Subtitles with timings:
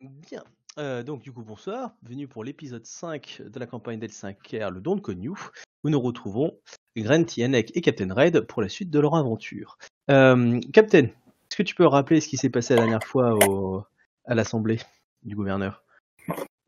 [0.00, 0.44] Bien.
[0.78, 1.90] Euh, donc, du coup, bonsoir.
[2.02, 5.30] Bienvenue pour l'épisode 5 de la campagne d'El5R, le Don de Connu,
[5.82, 6.56] où nous retrouvons
[6.96, 9.76] Grant, Yannick et Captain Red pour la suite de leur aventure.
[10.08, 13.36] Euh, Captain, est-ce que tu peux rappeler ce qui s'est passé la dernière fois
[14.24, 14.78] à l'assemblée
[15.24, 15.82] du gouverneur?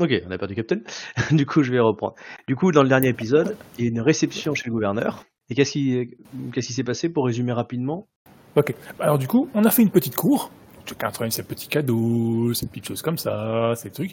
[0.00, 0.80] Ok, on a perdu Captain.
[1.30, 2.16] du coup, je vais reprendre.
[2.48, 5.24] Du coup, dans le dernier épisode, il y a une réception chez le gouverneur.
[5.50, 8.08] Et qu'est-ce qui s'est passé pour résumer rapidement?
[8.56, 8.74] Ok.
[8.98, 10.50] Alors du coup, on a fait une petite cour.
[10.90, 14.12] Chacun trouvé ses petits cadeaux, ses petites choses comme ça, ces trucs.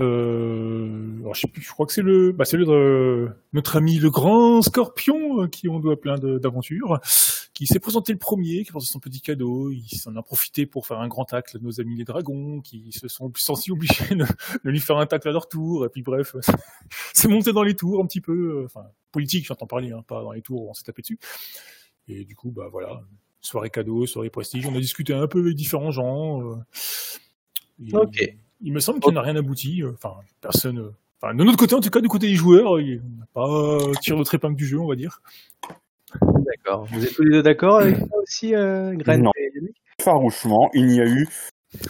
[0.00, 5.68] Euh, je crois que c'est le, bah euh, notre ami le grand Scorpion euh, qui
[5.68, 6.98] on doit plein d'aventures,
[7.54, 9.70] qui s'est présenté le premier, qui a son petit cadeau.
[9.70, 12.90] Il s'en a profité pour faire un grand tacle à nos amis les dragons, qui
[12.90, 14.26] se sont sentis obligés de,
[14.64, 15.86] lui faire un tacle à leur tour.
[15.86, 16.34] Et puis bref,
[17.14, 20.32] c'est monté dans les tours un petit peu, enfin politique, j'entends parler, hein, pas dans
[20.32, 21.20] les tours où on s'est tapé dessus.
[22.08, 23.00] Et du coup, bah voilà,
[23.40, 24.66] soirée cadeau, soirée prestige.
[24.66, 26.42] On a discuté un peu avec différents gens.
[26.42, 26.54] euh,
[27.86, 28.34] et Ok.
[28.62, 29.82] Il me semble qu'il n'a rien abouti.
[29.82, 30.78] euh, Enfin, personne.
[30.78, 30.90] euh,
[31.22, 34.16] Enfin, de notre côté, en tout cas, du côté des joueurs, il n'a pas tiré
[34.16, 35.20] notre épingle du jeu, on va dire.
[36.22, 36.86] D'accord.
[36.90, 39.30] Vous êtes tous les deux d'accord avec ça aussi, euh, Non.
[39.38, 39.50] et
[40.02, 41.28] Farouchement, il n'y a eu.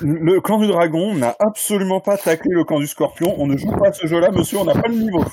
[0.01, 3.35] Le clan du dragon n'a absolument pas taclé le clan du scorpion.
[3.39, 5.25] On ne joue pas à ce jeu-là, monsieur, on n'a pas le niveau.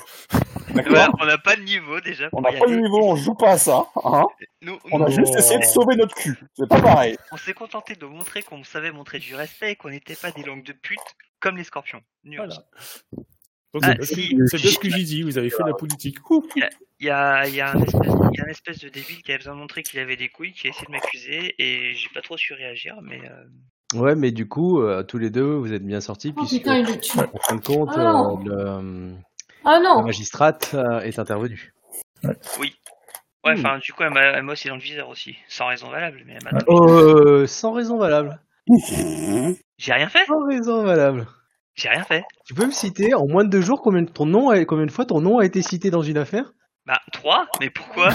[0.86, 2.28] Ouais, on n'a pas de niveau déjà.
[2.32, 2.76] On n'a pas aller.
[2.76, 3.86] niveau, on joue pas à ça.
[4.04, 4.24] Hein
[4.62, 6.38] Nous, on a juste essayé de sauver notre cul.
[6.54, 7.16] C'est pas pareil.
[7.32, 10.42] on s'est contenté de montrer qu'on savait montrer du respect et qu'on n'était pas des
[10.42, 10.98] langues de pute
[11.40, 12.02] comme les scorpions.
[12.24, 12.54] Voilà.
[13.82, 14.28] Ah, c'est bien ce si.
[14.36, 16.16] que- c'est bien ce que j'ai dit, vous avez fait de la politique.
[17.00, 19.22] Il y a, il y, a un espèce, il y a un espèce de débile
[19.22, 21.94] qui avait besoin de montrer qu'il avait des couilles, qui a essayé de m'accuser et
[21.94, 23.44] j'ai pas trop su réagir, mais euh,
[24.00, 26.78] Ouais, mais du coup, euh, tous les deux, vous êtes bien sortis, Oh puisque, putain,
[26.78, 27.18] il tue.
[27.20, 29.14] en fin de compte, Ah euh, le,
[29.70, 31.72] Ah la non magistrate euh, est intervenue.
[32.24, 32.32] ouais,
[33.44, 33.52] Hmm.
[33.52, 36.22] enfin, du coup, elle m'a elle m'a aussi dans le viseur aussi, sans raison valable,
[36.26, 38.40] mais elle m'a Euh, sans raison valable.
[39.78, 41.26] J'ai rien fait, Sans raison valable.
[41.74, 42.24] j'ai rien fait.
[42.44, 44.86] Tu peux me citer, en moins de deux jours, combien, de- ton nom a- combien
[44.86, 46.52] de fois ton nom a été cité dans une affaire?
[46.84, 48.10] Bah, trois, mais pourquoi?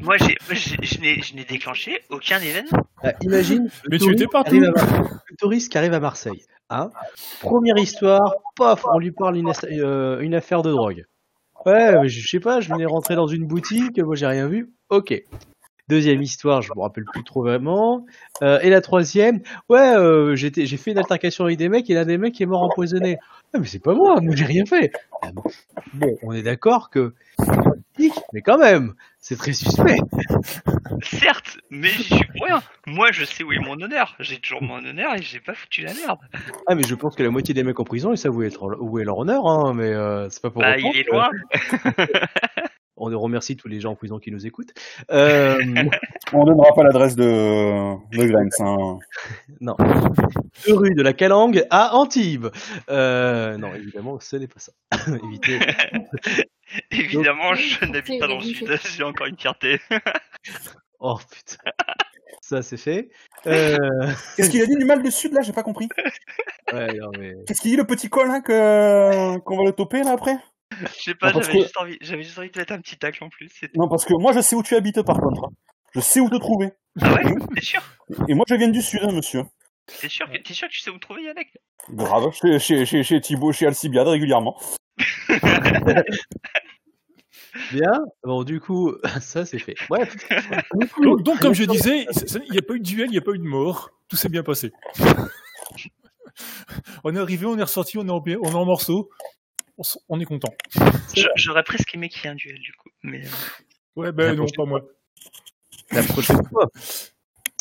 [0.00, 2.82] Moi, j'ai, j'ai- je n'ai je n'ai déclenché aucun événement.
[3.04, 4.56] Ah, Imagine le Mais tu étais partout.
[4.56, 6.42] à le touriste qui arrive à Marseille.
[6.68, 6.90] Hein
[7.40, 11.04] Première histoire, paf, on lui parle euh, une affaire de drogue.
[11.64, 14.72] Ouais, je sais pas, je venais rentrer dans une boutique, moi j'ai rien vu.
[14.90, 15.22] Ok.
[15.88, 18.04] Deuxième histoire, je me rappelle plus trop vraiment.
[18.42, 22.04] Euh, et la troisième, ouais, euh, j'ai fait une altercation avec des mecs et l'un
[22.04, 23.18] des mecs est mort empoisonné.
[23.54, 24.90] Ah, mais c'est pas moi, moi j'ai rien fait.
[25.22, 25.30] Ah.
[25.94, 27.14] Bon, on est d'accord que,
[28.32, 29.98] mais quand même, c'est très suspect.
[31.02, 32.62] Certes, mais j'y suis pour rien.
[32.86, 34.14] Moi, je sais où est mon honneur.
[34.20, 36.18] J'ai toujours mon honneur et j'ai pas foutu la merde.
[36.66, 38.54] Ah, mais je pense que la moitié des mecs en prison, ils savent où est,
[38.54, 41.28] leur- où est leur honneur, hein, mais euh, c'est pas pour Bah, il est loin.
[42.98, 44.72] On remercie tous les gens en prison qui nous écoutent.
[45.10, 45.58] Euh,
[46.32, 48.62] On donnera pas l'adresse de, de.
[48.62, 48.98] Hein.
[49.60, 49.76] non.
[50.66, 52.46] Deux rue de la Calangue à Antibes.
[52.88, 54.72] Euh, non, évidemment, ce n'est pas ça.
[55.24, 55.58] Évitez.
[56.90, 58.78] Évidemment, je n'habite pas dans le sud.
[58.96, 59.80] J'ai encore une fierté.
[60.98, 61.70] Oh putain.
[62.40, 63.10] Ça, c'est fait.
[63.46, 63.76] Euh,
[64.36, 65.40] Qu'est-ce qu'il a dit du mal du sud là?
[65.42, 65.88] J'ai pas compris.
[66.72, 67.34] ouais, non, mais...
[67.46, 70.36] Qu'est-ce qu'il dit le petit col là que qu'on va le toper là après?
[70.80, 72.80] Je sais pas, Non, parce j'avais que- juste envie, j'avais juste envie de mettre un
[72.80, 73.48] petit tacle en plus.
[73.60, 73.72] c'est.
[73.76, 75.50] Non parce que moi je sais où tu habites par contre.
[75.94, 76.70] Je sais où te trouver.
[77.00, 77.22] Ah ouais?
[77.54, 77.82] T'es sûr?
[78.26, 79.42] Et moi je viens du sud, hein, monsieur.
[80.00, 81.48] T'es sûr, que- t'es sûr que tu sais où me trouver, Yannick?
[81.90, 82.32] Grave.
[82.32, 84.58] Chez, chez, chez, chez Thibaut, chez Alcibiade régulièrement.
[87.72, 87.92] Bien.
[88.22, 89.74] Bon, du coup, ça, c'est fait.
[89.88, 90.14] Bref.
[91.00, 92.06] Donc, donc, comme je disais,
[92.46, 93.90] il n'y a pas eu de duel, il n'y a pas eu de mort.
[94.08, 94.72] Tout s'est bien passé.
[97.04, 99.08] on est arrivé, on est ressorti, on est en, on est en morceaux.
[100.08, 100.54] On, est content.
[101.14, 102.88] Je- J'aurais presque aimé qu'il y ait un duel, du coup.
[103.02, 103.30] Mais euh,
[103.96, 104.80] Ouais, ben La non, prochaine pas moi.
[105.92, 106.70] La prochaine fois.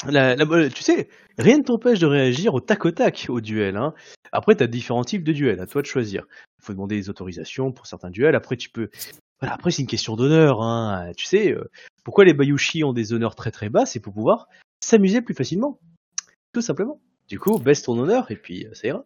[0.08, 1.08] La- la- tu sais,
[1.38, 3.78] rien ne t'empêche de réagir au tac au tac au duel.
[3.78, 3.94] Hein.
[4.32, 6.26] Après, tu as différents types de duels, à toi de choisir.
[6.60, 8.36] Il faut demander des autorisations pour certains duels.
[8.36, 8.90] Après, tu peux.
[9.40, 10.62] Après, c'est une question d'honneur.
[10.62, 11.12] Hein.
[11.16, 11.70] Tu sais, euh,
[12.04, 13.86] pourquoi les Bayushi ont des honneurs très très bas?
[13.86, 14.48] C'est pour pouvoir
[14.84, 15.80] s'amuser plus facilement.
[16.54, 17.00] Tout simplement.
[17.28, 19.06] Du coup, baisse ton honneur et puis euh, ça ira.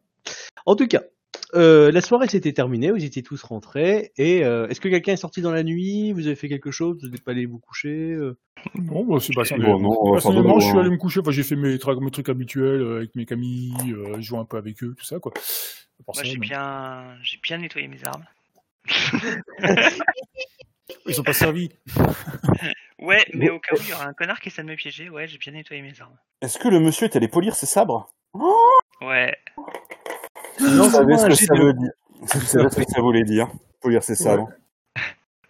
[0.65, 1.03] En tout cas,
[1.55, 4.11] euh, la soirée s'était terminée, vous étiez tous rentrés.
[4.17, 6.11] Et euh, est-ce que quelqu'un est sorti dans la nuit?
[6.13, 6.97] Vous avez fait quelque chose?
[7.01, 8.37] Vous n'êtes pas allé vous coucher euh?
[8.75, 9.57] Non, bah, c'est pas ça.
[9.57, 10.79] Bon, non, Personnellement, je suis bon.
[10.79, 11.21] allé me coucher.
[11.21, 14.45] Enfin, j'ai fait mes, tra- mes trucs habituels euh, avec mes camis, euh, jouer un
[14.45, 15.31] peu avec eux, tout ça, quoi.
[16.07, 18.25] Moi, ça, j'ai bien, j'ai bien nettoyé mes armes.
[21.07, 21.69] Ils sont pas servis.
[23.01, 25.09] Ouais, mais au cas où il y aura un connard qui essaie de me piéger,
[25.09, 26.17] ouais, j'ai bien nettoyé mes armes.
[26.41, 28.13] Est-ce que le monsieur est allé polir ses sabres?
[29.01, 29.33] Ouais,
[30.59, 31.91] Vous savez c'est ce que ça veut dire.
[32.21, 33.47] Vous savez ce que ça voulait dire
[33.81, 34.49] Polir ses sabres.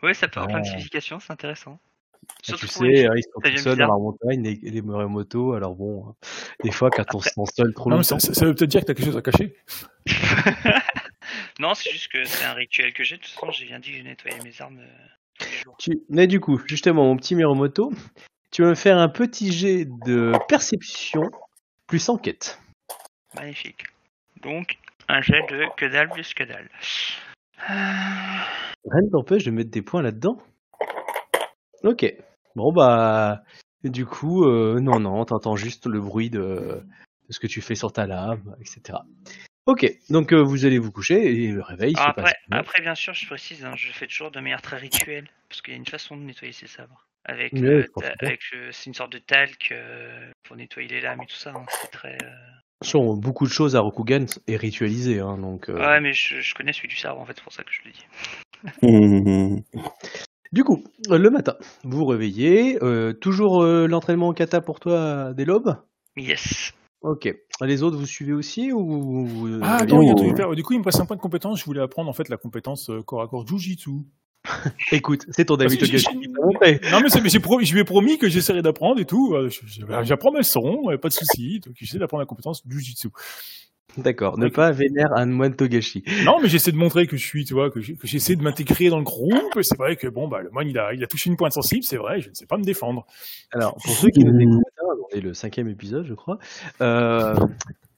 [0.04, 0.72] ouais, ça peut avoir plein de Ah.
[0.72, 1.80] significations, c'est intéressant.
[2.28, 5.54] Ah, Surtout tu sais, ils sont ça tout seuls dans la montagne, les, les motos,
[5.54, 6.16] alors bon, hein,
[6.64, 8.04] des fois quand on se sent seul trop longtemps.
[8.04, 9.56] ça, ça- ça veut peut-être dire que t'as quelque chose à cacher.
[11.60, 13.18] non, c'est juste que c'est un rituel que j'ai.
[13.18, 15.08] De toute façon, j'ai bien dit que je nettoyais mes armes euh,
[15.40, 15.76] tous les jours.
[15.80, 16.00] Tu...
[16.10, 17.92] Mais du coup, justement, mon petit Miromoto,
[18.52, 21.24] tu vas me faire un petit jet de perception
[21.88, 22.60] plus enquête.
[23.36, 23.84] Magnifique.
[24.44, 24.78] Donc,
[25.10, 26.70] un jet de que dalle plus que dalle.
[27.70, 27.74] Euh,
[28.90, 30.42] Rien ne t'empêche de mettre des points là-dedans.
[31.84, 32.06] Ok.
[32.56, 33.44] Bon bah,
[33.84, 36.84] du coup, euh, non, non, t'entends juste le bruit de, de
[37.34, 39.00] ce que tu fais sur ta lame, etc.
[39.66, 42.32] Ok, donc euh, vous allez vous coucher et le réveil se Ah, passe.
[42.32, 42.60] après, bien.
[42.60, 45.30] après, sûr, je précise, hein, je fais toujours de manière très rituelle.
[45.48, 47.06] Parce qu'il y a une façon de nettoyer ses sabres.
[47.26, 51.02] Avec, Ouais, euh, ta- avec le- c'est une sorte de talc euh, pour nettoyer les
[51.02, 51.52] lames et tout ça.
[51.56, 52.18] hein, C'est très.
[52.82, 55.68] Attention, beaucoup de choses à Rokugan est ritualisé, hein, donc.
[55.68, 57.72] euh, Ouais, mais je, je connais celui du sabre en fait, c'est pour ça que
[57.72, 59.64] je le dis.
[60.52, 64.80] Du coup, euh, le matin, vous vous réveillez, euh, toujours euh, l'entraînement en kata pour
[64.80, 65.76] toi dès l'aube?
[66.18, 66.74] Yes.
[67.02, 67.32] Ok.
[67.62, 70.56] Les autres, vous suivez aussi ou Ah, attends, il y a un truc à faire.
[70.56, 71.60] Du coup, il me passe un point de compétence.
[71.60, 73.92] Je voulais apprendre en fait la compétence corps à corps Jujitsu.
[74.92, 76.80] Écoute, c'est ton David Togashi qui t'a montré.
[76.92, 77.10] Non, mais,
[77.40, 79.34] promis- je lui ai promis que j'essaierais d'apprendre et tout.
[79.34, 81.60] Euh, je- J'apprends mes sons, euh, pas de soucis.
[81.60, 83.10] Donc, j'essaie d'apprendre la compétence Jujitsu.
[83.98, 86.04] D'accord, ne pas vénère un moine Togashi.
[86.24, 89.00] Non, mais j'essaie de montrer que je suis, tu vois, que j'essaie de m'intégrer dans
[89.00, 89.60] le groupe.
[89.62, 91.84] C'est vrai que bon, bah, le moine, il a, il a touché une pointe sensible,
[91.84, 92.22] c'est vrai.
[92.22, 93.06] Je ne sais pas me défendre.
[93.52, 96.38] Alors, pour ceux qui nous écoutent, hein, on est le cinquième épisode, je crois,
[96.82, 97.36] euh,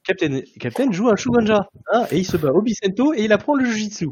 [0.05, 3.53] Captain, Captain joue un Shuganja, hein, et il se bat au Bicento et il apprend
[3.55, 4.07] le Jujitsu.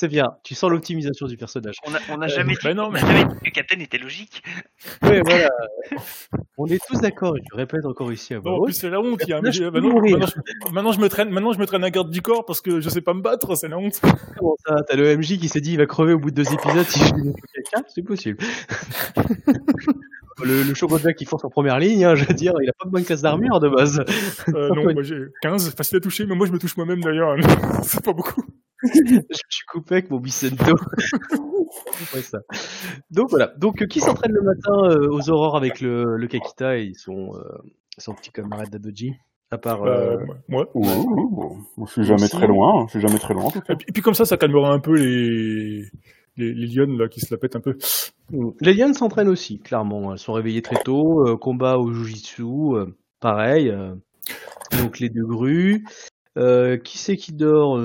[0.00, 1.74] C'est bien, tu sens l'optimisation du personnage.
[1.84, 3.80] On a, on a Euh, jamais dit, bah on a mais- jamais dit que Captain
[3.80, 4.44] était logique.
[5.02, 5.48] Ouais, voilà.
[6.56, 9.20] On est tous d'accord, et je répète encore ici à plus, c'est la honte.
[9.28, 9.64] maintenant, je,
[10.72, 12.88] maintenant, je me traîne, maintenant, je me traîne un garde du corps parce que je
[12.88, 13.56] sais pas me battre.
[13.56, 14.00] C'est la honte.
[14.38, 16.52] Comment ça T'as le MJ qui s'est dit il va crever au bout de deux
[16.52, 17.10] épisodes si je
[17.54, 18.38] quelqu'un C'est possible.
[20.44, 22.90] le, le qui fonce en première ligne, hein, je veux dire, il a pas de
[22.90, 24.04] bonne classe d'armure de base.
[24.54, 27.34] Euh, non, moi j'ai 15, facile à toucher, mais moi je me touche moi-même d'ailleurs.
[27.82, 28.42] c'est pas beaucoup.
[28.84, 30.64] je suis coupé avec mon Bicento.
[32.14, 32.38] Ouais, ça.
[33.10, 33.48] Donc voilà.
[33.58, 37.34] Donc euh, qui s'entraîne le matin euh, aux aurores avec le, le Kakita et son,
[37.36, 37.42] euh,
[37.98, 39.12] son petit camarade d'Adoji
[39.50, 39.82] À part.
[39.84, 40.68] euh, Euh, moi.
[40.74, 41.86] Ouh, ouh, ouh.
[41.86, 42.36] Je suis jamais Aussi.
[42.36, 43.48] très loin, je suis jamais très loin.
[43.68, 45.84] Et puis, et puis comme ça, ça calmera un peu les,
[46.38, 47.76] les, les lionnes là, qui se la pètent un peu.
[48.60, 50.12] Les lions s'entraînent aussi, clairement.
[50.12, 51.26] Elles sont réveillées très tôt.
[51.28, 52.86] euh, combat au Jujitsu, euh,
[53.20, 53.68] pareil.
[53.68, 53.94] euh.
[54.80, 55.84] donc les deux grues.
[56.38, 57.78] Euh, qui c'est qui dort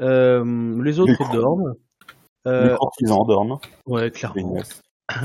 [0.00, 1.74] Les autres dorment.
[2.46, 3.58] Les Euh, courtisans dorment.
[3.86, 4.62] ouais, clairement.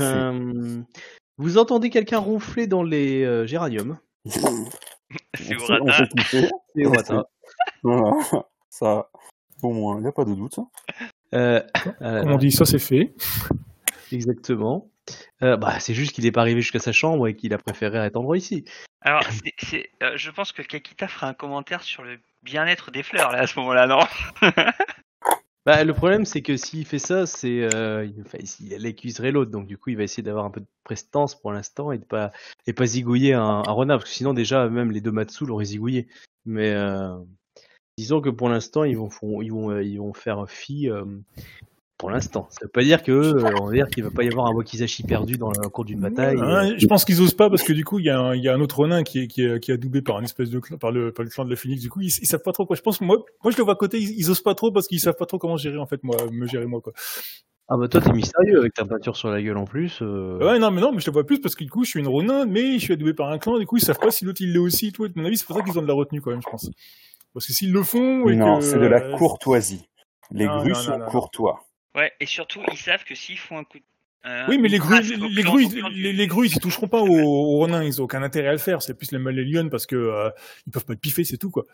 [0.00, 0.82] Euh,
[1.38, 3.98] vous entendez quelqu'un ronfler dans les euh, géraniums
[5.34, 6.50] C'est qui c'est.
[6.84, 7.24] Matin.
[7.82, 8.10] Voilà.
[8.68, 9.08] Ça,
[9.62, 10.58] au moins, il n'y a pas de doute.
[11.34, 11.62] Euh,
[12.02, 13.14] euh, Comme on dit, ça c'est fait.
[14.12, 14.90] exactement.
[15.42, 17.98] Euh, bah, c'est juste qu'il n'est pas arrivé jusqu'à sa chambre et qu'il a préféré
[17.98, 18.64] attendre ici.
[19.02, 23.02] Alors, c'est- c'est, euh, je pense que Kakita fera un commentaire sur le bien-être des
[23.02, 24.00] fleurs là à ce moment-là, non
[25.66, 29.50] Bah, le problème, c'est que s'il fait ça, c'est euh, il, il l'autre.
[29.50, 32.04] Donc, du coup, il va essayer d'avoir un peu de prestance pour l'instant et de
[32.04, 32.30] pas
[32.68, 36.06] et pas zigouiller un, renard, parce que sinon, déjà, même les deux Matsu l'auraient zigouillé.
[36.44, 37.18] Mais euh,
[37.98, 39.10] disons que pour l'instant, ils vont
[39.42, 40.88] ils vont euh, ils vont faire fi.
[41.98, 44.28] Pour l'instant, ça veut pas dire que euh, on va dire qu'il va pas y
[44.28, 46.38] avoir un Wakizashi perdu dans le cours d'une bataille.
[46.40, 48.42] Hein, je pense qu'ils osent pas parce que du coup, il y, a un- il
[48.42, 50.50] y a un autre nain qui est, qui est, qui est adoubé par un espèce
[50.50, 51.80] de clan, par le, par le clan de la Phoenix.
[51.80, 52.76] Du coup, ils, ils savent pas trop quoi.
[52.76, 54.70] Je pense que moi, moi, je le vois à côté, ils, ils osent pas trop
[54.70, 56.92] parce qu'ils savent pas trop comment gérer en fait, moi, me gérer moi quoi.
[57.68, 59.98] Ah bah toi, t'es mystérieux avec ta peinture sur la gueule en plus.
[60.00, 60.38] euh.
[60.38, 61.98] Ouais, non, mais non, mais je te vois plus parce que du coup, je suis
[62.00, 63.58] une Ronin, mais je suis adoubé par un clan.
[63.58, 64.92] Du coup, ils savent pas si l'autre il l'est aussi.
[64.92, 65.04] Tout.
[65.04, 66.70] À mon avis, c'est pour ça qu'ils ont de la retenue quand même, je pense.
[67.34, 69.88] Parce que s'ils le font, et Non, que, c'est de la euh, courtoisie.
[70.30, 71.64] Les Non, grues non, non, sont courtois.
[71.96, 73.82] Ouais, et surtout, ils savent que s'ils font un coup de.
[74.28, 77.08] euh, Oui, mais les grues, les, les grues, les, les grues, ils toucheront pas aux,
[77.08, 78.82] aux renins, ils ont aucun intérêt à le faire.
[78.82, 80.30] C'est plus les, les lions parce que euh,
[80.66, 81.64] ils peuvent pas te piffer, c'est tout quoi.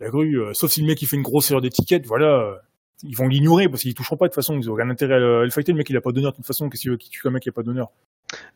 [0.00, 2.54] La grue, euh, sauf si le mec il fait une grosse erreur d'étiquette, voilà, euh,
[3.02, 5.18] ils vont l'ignorer parce qu'ils toucheront pas de toute façon, ils ont aucun intérêt à
[5.18, 5.72] le, à le fighter.
[5.72, 7.48] Le mec il a pas d'honneur de toute façon, qu'est-ce qu'il tue un mec qui
[7.48, 7.90] a pas d'honneur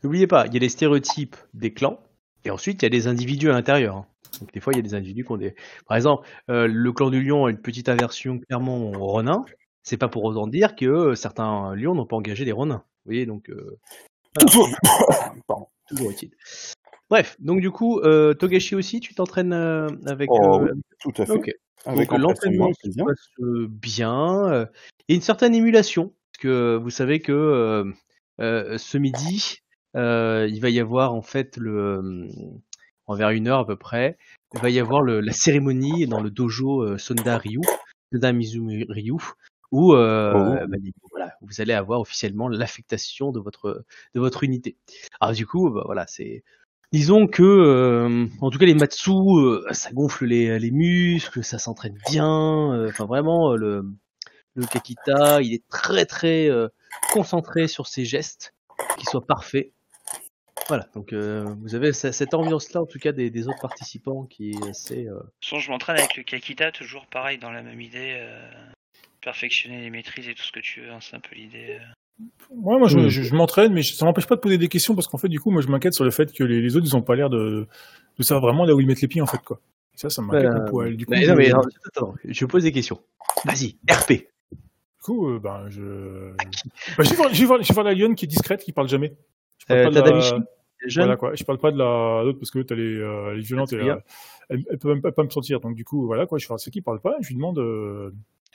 [0.03, 1.99] N'oubliez pas, il y a les stéréotypes des clans,
[2.45, 3.95] et ensuite il y a des individus à l'intérieur.
[3.97, 4.05] hein.
[4.39, 5.55] Donc des fois, il y a des individus qui ont des...
[5.87, 9.45] Par exemple, euh, le clan du lion a une petite aversion clairement aux renins.
[9.87, 12.83] C'est pas pour autant dire que euh, certains lions n'ont pas engagé des renins.
[13.05, 13.49] Vous voyez, donc...
[13.49, 13.77] euh,
[15.47, 15.67] Pardon.
[15.87, 16.31] toujours utile.
[17.09, 20.29] Bref, donc du coup, euh, Togashi aussi, tu t'entraînes euh, avec...
[20.29, 21.55] Oh, euh, Tout à fait.
[21.85, 24.49] Avec Donc l'entraînement se passe euh, bien.
[24.51, 24.65] euh,
[25.07, 27.85] Il y a une certaine émulation, parce que vous savez que euh,
[28.41, 29.59] euh, ce midi,
[29.95, 32.27] euh, il va y avoir en fait le, euh,
[33.05, 34.17] envers une heure à peu près,
[34.53, 37.61] il va y avoir le- la cérémonie dans le dojo euh, Sonda Ryu,
[38.11, 39.15] Sonda Mizumi Ryu,
[39.71, 40.33] où euh,
[40.63, 40.67] Oh.
[40.67, 40.77] bah,
[41.11, 43.83] voilà, vous allez avoir officiellement l'affectation de votre
[44.15, 44.77] de votre unité.
[45.19, 46.43] Alors du coup, bah, voilà, c'est
[46.93, 51.59] disons que, euh, en tout cas, les Matsu, euh, ça gonfle les, les muscles, ça
[51.59, 52.73] s'entraîne bien.
[52.73, 53.85] euh, Enfin, vraiment, euh, le,
[54.55, 56.69] le Kakita, il est très très euh,
[57.11, 58.53] concentré sur ses gestes,
[58.97, 59.71] qu'ils soient parfaits.
[60.69, 64.23] Voilà, donc euh, vous avez ce- cette ambiance-là, en tout cas, des, des autres participants
[64.25, 65.07] qui est assez.
[65.07, 68.15] euh, De toute façon, je m'entraîne avec le Kakita, toujours pareil, dans la même idée.
[68.17, 68.49] euh,
[69.21, 71.77] perfectionner les maîtrises et tout ce que tu veux, hein, c'est un peu l'idée.
[71.79, 72.23] euh.
[72.49, 73.09] Ouais, moi, je, Mm.
[73.09, 75.39] je, je m'entraîne, mais ça m'empêche pas de poser des questions parce qu'en fait, du
[75.39, 77.29] coup, moi, je m'inquiète sur le fait que les, les autres, ils ont pas l'air
[77.29, 77.67] de,
[78.17, 79.59] de savoir vraiment là où ils mettent les pieds, en fait, quoi.
[79.93, 80.95] Et ça, ça m'inquiète Euh, un poil.
[80.97, 82.99] Du coup, mais je, non, mais attends, attends, je pose des questions.
[83.45, 84.09] Vas-y, RP.
[84.11, 86.31] du coup, euh, ben, je,
[86.97, 88.63] bah, je vais voir, je vais voir, je vais voir la lionne qui est discrète,
[88.63, 89.15] qui parle jamais.
[89.59, 90.39] Je parle Euh, pas de la-.
[90.95, 91.33] Voilà quoi.
[91.35, 93.73] Je parle pas de la l'autre parce que l'autre elle est, euh, elle est violente
[93.73, 93.95] et Bien.
[93.95, 93.99] euh,
[94.49, 95.59] elle, elle peut même pas, pas me sentir.
[95.59, 96.37] Donc du coup voilà quoi.
[96.37, 97.15] Je fais c'est qui parle pas.
[97.21, 97.57] Je lui demande.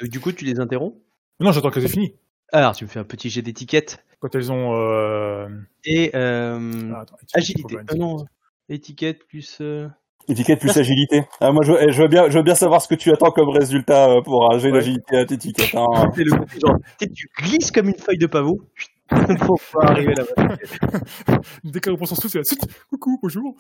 [0.01, 0.97] Euh, Donc, du coup, tu les interromps?
[1.41, 2.15] Non j'attends qu'elles aient fini.
[2.53, 4.05] Alors, tu me fais un petit jet d'étiquette.
[4.21, 4.75] Quand elles ont.
[4.77, 5.49] Euh...
[5.85, 7.77] Et euh, ah, attends, étiquette, agilité.
[7.89, 8.25] Ah non,
[8.69, 9.59] étiquette plus.
[9.61, 9.89] euh,
[10.29, 11.25] Étiquette plus agilité.
[11.41, 13.33] Ah, moi, je, veux- je veux bien, je veux bien savoir ce que tu attends
[13.33, 14.79] comme résultat pour un jet Ouais.
[14.79, 15.75] d'agilité à t'étiquette.
[15.75, 15.87] Hein.
[16.15, 18.61] C'est le côté genre, tu glisses comme une feuille de pavot
[19.09, 20.57] pour pouvoir arriver là-bas.
[21.65, 22.67] Dès qu'elle reprend son souffle, c'est la suite.
[22.91, 23.57] Coucou, bonjour.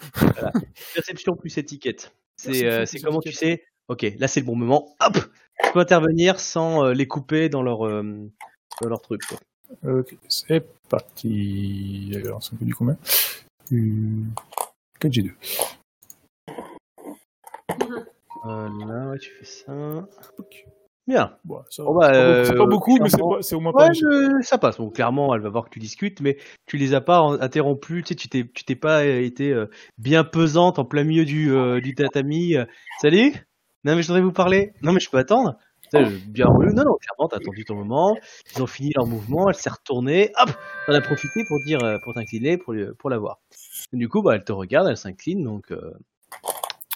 [0.94, 2.14] Perception plus étiquette.
[2.36, 3.58] C'est euh, c'est comment tu étiquette.
[3.58, 3.64] sais?
[3.88, 4.94] Ok, là c'est le bon moment.
[5.00, 5.18] Hop
[5.64, 8.02] Tu peux intervenir sans euh, les couper dans leur, euh,
[8.80, 9.22] dans leur truc.
[9.26, 9.38] Quoi.
[10.00, 12.12] Ok, c'est parti.
[12.24, 12.96] Alors, ça me fait du combien
[13.72, 14.22] euh...
[15.00, 15.32] 4G2.
[18.44, 20.06] Euh, là, ouais, tu fais ça.
[21.06, 21.36] Bien.
[21.44, 23.88] Bon, ça, Bon, bah, c'est pas beaucoup- c'est pas beaucoup, mais c'est au moins pas.
[23.88, 24.78] Ouais, je- ça passe.
[24.78, 28.04] Bon, clairement, elle va voir que tu discutes, mais tu les as pas interrompus.
[28.04, 29.54] Tu sais, t'es, tu t'es pas été
[29.98, 32.54] bien pesante en plein milieu du, euh, du tatami.
[33.00, 33.32] Salut
[33.84, 34.72] Non, mais je voudrais vous parler.
[34.82, 35.56] Non, mais je peux attendre.
[35.92, 36.72] Bien relu.
[36.72, 38.16] Non, non, clairement, t'as attendu ton moment.
[38.56, 39.48] Ils ont fini leur mouvement.
[39.50, 40.32] Elle s'est retournée.
[40.40, 40.50] Hop
[40.86, 43.40] T'en as profité pour dire, euh, pour t'incliner, pour, lui- pour la voir.
[43.92, 45.42] Et du coup, bah, elle te regarde, elle s'incline.
[45.44, 45.92] Donc, euh,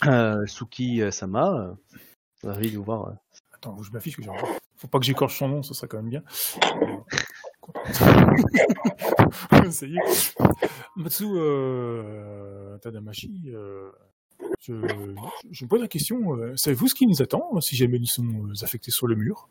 [0.07, 1.77] euh, Suki euh, Sama,
[2.45, 3.09] euh, ravi de vous voir.
[3.09, 3.13] euh.
[3.55, 4.31] Attends, je m'affiche que j'ai
[4.77, 6.23] Faut pas que j'écorche son nom, ce serait quand même bien.
[9.71, 10.35] Ça y est.
[10.97, 13.91] Matsu euh, Tadamashi, euh,
[14.61, 14.73] je,
[15.51, 18.51] je me pose la question, euh, savez-vous ce qui nous attend si jamais nous sommes
[18.51, 19.49] euh, affectés sur le mur?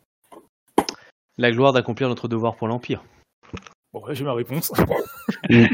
[1.38, 3.04] La gloire d'accomplir notre devoir pour l'Empire.
[3.92, 4.72] Bon, là j'ai ma réponse.
[5.48, 5.68] Allez,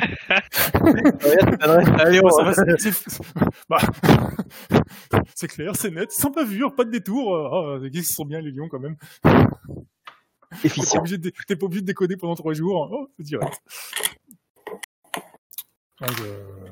[2.79, 3.21] c'est-
[3.69, 3.79] bah,
[5.35, 7.35] c'est clair, c'est net, sans bavure, pas de détour.
[7.35, 8.97] euh, Ah, ils sont bien les lions quand même.
[9.23, 11.01] T'es pas, efficient.
[11.01, 12.89] obligé de, t'es pas obligé de décoder pendant trois jours.
[12.93, 13.61] Oh, c'est direct.
[16.01, 16.67] Donc, euh,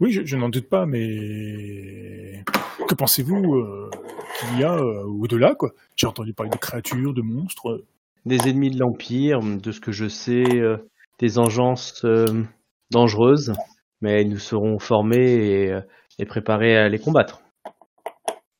[0.00, 2.42] Oui, je, n'en doute pas, mais
[2.88, 3.90] que pensez-vous euh,
[4.38, 5.72] qu'il y a euh, au-delà quoi?
[5.96, 7.84] J'ai entendu parler de créatures, de monstres.
[8.24, 10.76] des ennemis de l'Empire, de ce que je sais, euh,
[11.20, 12.44] des engences euh,
[12.90, 13.52] dangereuses,
[14.00, 15.82] mais nous serons formés et, euh,
[16.26, 17.42] préparés à les combattre.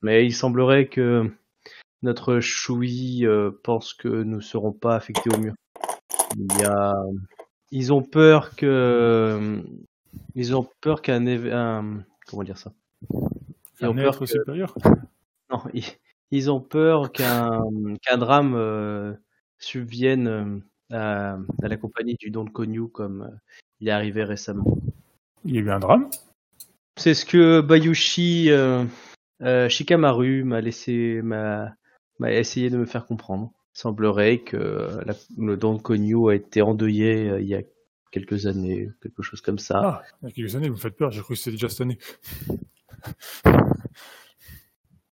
[0.02, 1.30] Mais il semblerait que
[2.02, 5.54] notre Choui euh, pense que nous ne serons pas affectés au mur.
[7.70, 9.62] Ils ont peur que...
[10.34, 11.26] Ils ont peur qu'un...
[11.26, 12.72] un- Comment dire ça?
[13.80, 14.74] Ils ont peur que- supérieur?
[15.50, 15.84] non, ils,
[16.30, 17.60] ils ont peur qu'un
[18.02, 19.12] qu'un drame euh,
[19.58, 20.58] subvienne euh,
[20.90, 23.36] à, à la compagnie du Don Konyu comme euh,
[23.80, 24.78] il est arrivé récemment.
[25.44, 26.08] Il y a eu un drame?
[26.96, 28.84] C'est ce que Bayushi euh,
[29.42, 31.74] euh, Shikamaru m'a laissé m'a
[32.20, 33.52] essayé de me faire comprendre.
[33.74, 37.62] Il semblerait que la- le Don Konyu a été endeuillé il y a
[38.10, 39.80] quelques années, quelque chose comme ça.
[39.82, 41.68] Ah, il y a quelques années, vous me faites peur, j'ai cru que c'était déjà
[41.68, 41.98] cette année.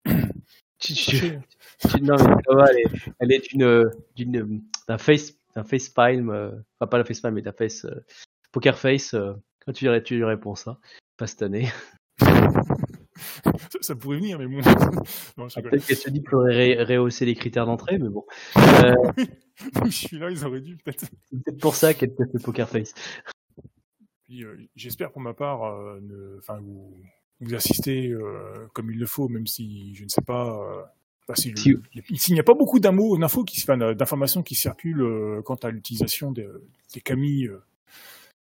[2.02, 6.30] Non, mais ça va, elle est, elle est d'une, d'une, d'un face, d'un face palm,
[6.30, 8.06] euh, enfin pas la face palm, mais d'un face, euh,
[8.52, 9.34] poker face, euh,
[9.66, 10.80] quand tu, tu lui réponds ça,
[11.18, 11.70] pas cette année.
[13.44, 14.62] Ça, ça pourrait venir, mais bon.
[14.62, 18.26] Peut-être qu'elle se dit qu'il faudrait ré- rehausser les critères d'entrée, mais bon.
[18.58, 18.94] Euh,
[19.86, 21.06] je suis là, ils auraient dû peut-être.
[21.30, 22.94] c'est peut-être pour ça qu'elle fait poker face.
[24.32, 26.94] Euh, j'espère pour ma part, euh, ne- enfin, vous,
[27.42, 30.90] euh, comme il le faut, même si je ne sais pas.
[31.28, 35.56] enfin, si le- il n'y a pas beaucoup d'infos, qui, enfin, d'informations qui circulent quant
[35.56, 36.48] à l'utilisation des,
[36.94, 37.48] des camis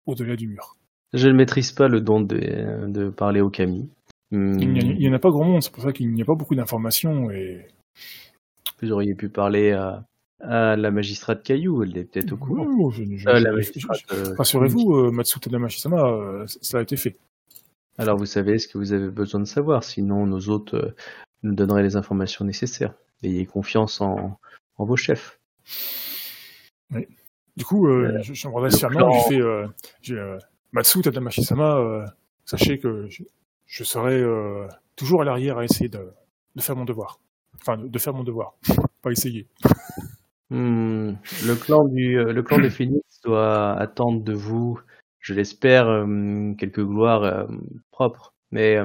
[0.05, 0.75] au-delà du mur.
[1.13, 3.89] Je ne maîtrise pas le don de, de parler au Kami.
[4.31, 5.91] Hmm, Il n'y en a- il n'y en a pas grand monde, c'est pour ça
[5.91, 7.67] qu'il n'y a pas beaucoup d'informations et.
[8.81, 10.05] Vous auriez pu parler à,
[10.39, 12.65] à la magistrate Caillou, elle est peut-être au courant.
[12.79, 16.77] Oh, je- je- Euh, je- la je- euh, Rassurez-vous, euh, Matsu Tadamashi-sama, euh, c- ça
[16.77, 17.17] a été fait.
[17.97, 20.93] Alors vous savez ce que vous avez besoin de savoir, sinon nos hôtes euh,
[21.43, 22.93] nous donneraient les informations nécessaires.
[23.23, 24.39] Ayez confiance en,
[24.77, 25.39] en vos chefs.
[27.57, 29.67] Du coup, euh, Euh, je, je m'adresse le fermement, je fais, euh,
[30.01, 30.37] j'ai, euh,
[30.71, 32.05] Matsu Tadamashi-sama, euh,
[32.45, 33.07] sachez que
[33.69, 36.11] je, serai euh, toujours à l'arrière à essayer de,
[36.59, 37.19] faire mon devoir.
[37.61, 38.55] Enfin, de, faire mon devoir,
[39.01, 39.47] pas essayer.
[40.49, 41.13] Hmm,
[41.45, 44.79] le clan du euh, le clan Phoenix doit attendre de vous,
[45.19, 47.47] je l'espère, euh, quelques gloires
[47.91, 48.33] propres.
[48.51, 48.77] Mais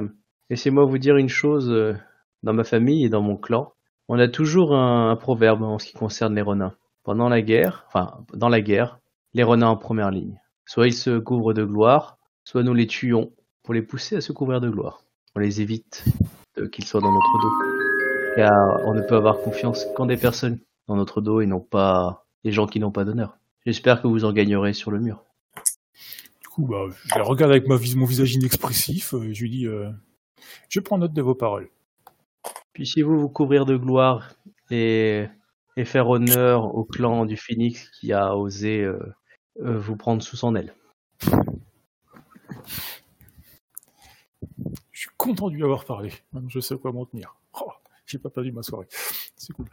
[0.51, 1.97] laissez-moi vous dire une chose
[2.43, 3.73] dans ma famille et dans mon clan,
[4.07, 6.75] on a toujours un, proverbe en ce qui concerne les renins.
[7.03, 8.99] Pendant la guerre, enfin dans la guerre,
[9.33, 10.39] les renins en première ligne.
[10.65, 13.31] Soit ils se couvrent de gloire, soit nous les tuons
[13.65, 15.01] pour les pousser à se couvrir de gloire.
[15.35, 16.05] On les évite
[16.71, 17.51] qu'ils soient dans notre dos.
[18.35, 22.25] Car on ne peut avoir confiance qu'en des personnes dans notre dos et non pas
[22.43, 23.37] des gens qui n'ont pas d'honneur.
[23.65, 25.23] J'espère que vous en gagnerez sur le mur.
[26.41, 29.13] Du coup, bah, je la regarde avec ma vis- mon visage inexpressif.
[29.13, 29.89] euh, je lui dis, euh,
[30.69, 31.69] je prends note de vos paroles.
[32.73, 34.35] Puissiez-vous vous couvrir de gloire
[34.69, 35.25] et,
[35.75, 38.99] et faire honneur au clan du Phoenix qui a osé euh,
[39.59, 40.73] vous prendre sous son aile.
[45.07, 46.11] Suis content de lui avoir parlé.
[46.33, 47.35] Maintenant, je sais quoi m'en tenir.
[47.61, 47.71] Oh,
[48.05, 48.87] j'ai pas perdu ma soirée.
[49.35, 49.65] C'est cool.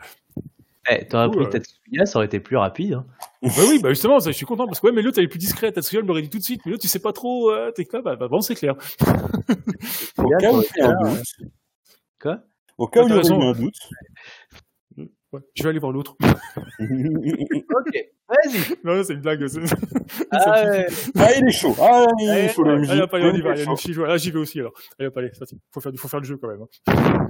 [0.90, 1.48] Eh, t'aurais pris euh.
[1.48, 2.94] Tatsuya, ça aurait été plus rapide.
[2.94, 3.06] hein.
[3.42, 5.28] bah oui, bah justement, ça, je suis content parce que ouais, mais l'autre elle est
[5.28, 5.74] plus discrète.
[5.76, 6.60] Tatsuya elle me l'aurait dit tout de suite?
[6.64, 7.50] Mais l'autre tu sais pas trop.
[7.50, 8.74] Euh, T'es quoi bah, bah bon, c'est clair.
[10.18, 11.22] Au cas où il y a un doute.
[12.20, 12.40] Quoi?
[12.78, 13.40] Au cas où il y raison.
[13.40, 13.78] un doute.
[15.32, 16.16] Ouais, je vais aller voir l'autre.
[16.80, 17.94] Ok,
[18.28, 18.76] vas-y.
[18.84, 19.46] non, non, c'est une blague.
[19.46, 19.60] c'est-
[20.30, 20.86] Ah ouais.
[21.16, 21.74] ah, il est chaud.
[21.80, 22.88] Ah, il est Allez, chaud, le.
[22.90, 23.48] Allez, hop, allez, on y va.
[23.50, 23.76] Il Allez, chaud.
[23.76, 24.06] j'y vais.
[24.06, 24.72] Là, j'y vais aussi alors.
[24.98, 25.58] Allez, hop, allez, c'est parti.
[25.72, 26.62] Faut faire, du- faut faire le jeu quand même.
[26.62, 27.28] hein.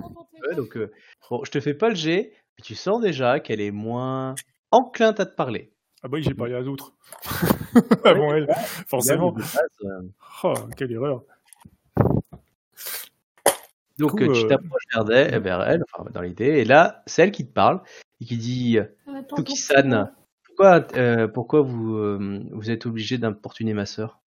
[0.48, 0.90] Ouais, donc, euh,
[1.30, 4.34] bon, je te fais pas le G, mais tu sens déjà qu'elle est moins
[4.70, 5.72] enclinte à te parler.
[6.02, 6.94] Ah bah oui, j'ai parlé à d'autres.
[8.04, 8.48] ah bon, elle,
[8.88, 9.34] forcément.
[9.36, 9.44] Là,
[9.84, 10.00] euh,
[10.44, 11.22] Oh, quelle erreur.
[13.98, 17.02] Donc coup, euh, tu euh, t'approches vers elle, vers elle, enfin dans l'idée, et là,
[17.06, 17.80] c'est elle qui te parle
[18.20, 20.12] et qui dit euh, Toki-san,
[20.44, 24.20] pourquoi, euh, pourquoi vous, euh, vous êtes obligé d'importuner ma sœur?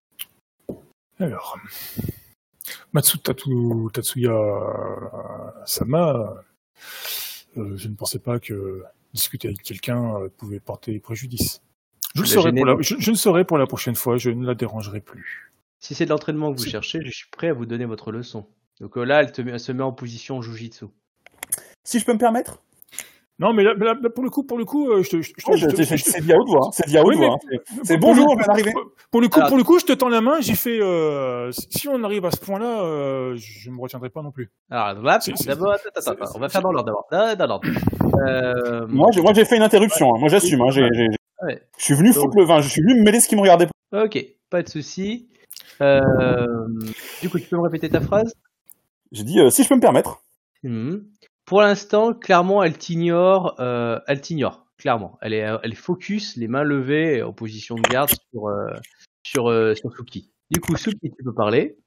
[1.19, 1.57] Alors,
[2.93, 3.49] Matsu Tatu,
[3.93, 6.43] Tatsuya euh, Sama,
[7.57, 11.61] euh, je ne pensais pas que discuter avec quelqu'un euh, pouvait porter préjudice.
[12.15, 12.81] Je, le La saurai pour la, non?
[12.81, 15.51] je, je le saurai pour la prochaine fois, je ne la dérangerai plus.
[15.79, 18.47] Si c'est de l'entraînement que vous cherchez, je suis prêt à vous donner votre leçon.
[18.81, 20.85] Donc euh, là, elle, te met, elle se met en position jujitsu.
[21.83, 22.61] Si je peux me permettre,
[23.37, 25.21] Non, mais là, mais là, là, pour le coup, pour le coup, euh, je te,
[25.21, 26.67] je, Oh, je c'est je à haute voix.
[26.67, 26.69] hein.
[26.73, 27.35] C'est dit à haute Oui, mais- voix.
[27.43, 27.57] hein.
[27.83, 28.73] C'est bonjour, je viens d'arriver.
[29.11, 30.39] Pour le coup, Alors- pour le coup, je te tends la main.
[30.41, 30.79] J'ai fait.
[30.81, 34.51] Euh, si on arrive à ce point-là, euh, je me retiendrai pas non plus.
[34.71, 35.75] Alors là, d'abord,
[36.35, 37.35] on va faire dans l'ordre d'abord.
[37.37, 37.67] Dans l'ordre.
[38.27, 40.15] Euh, Moi, j'ai, moi, j'ai fait une interruption.
[40.15, 40.17] hein.
[40.19, 40.61] Moi, j'assume.
[40.61, 40.71] Hein.
[40.71, 41.07] J'ai, j'ai-
[41.43, 41.61] ouais.
[41.77, 42.61] je suis venu foutre le vin.
[42.61, 44.03] Je suis venu me mêler ce qui me regardait pas.
[44.05, 44.17] Ok,
[44.49, 45.27] pas de souci.
[45.81, 45.99] Euh,
[47.21, 48.33] du coup, tu peux me répéter ta phrase?
[49.11, 50.23] J'ai dit, euh, si je peux me permettre.
[50.63, 51.05] Mhm.
[51.45, 53.55] Pour l'instant, clairement, elle t'ignore.
[53.59, 55.17] euh, elle t'ignore, clairement.
[55.21, 58.73] Elle est, elle est focus, les mains levées, en position de garde sur, euh,
[59.23, 60.31] sur, euh, sur Suki.
[60.49, 61.77] Du coup, Suki, tu peux parler.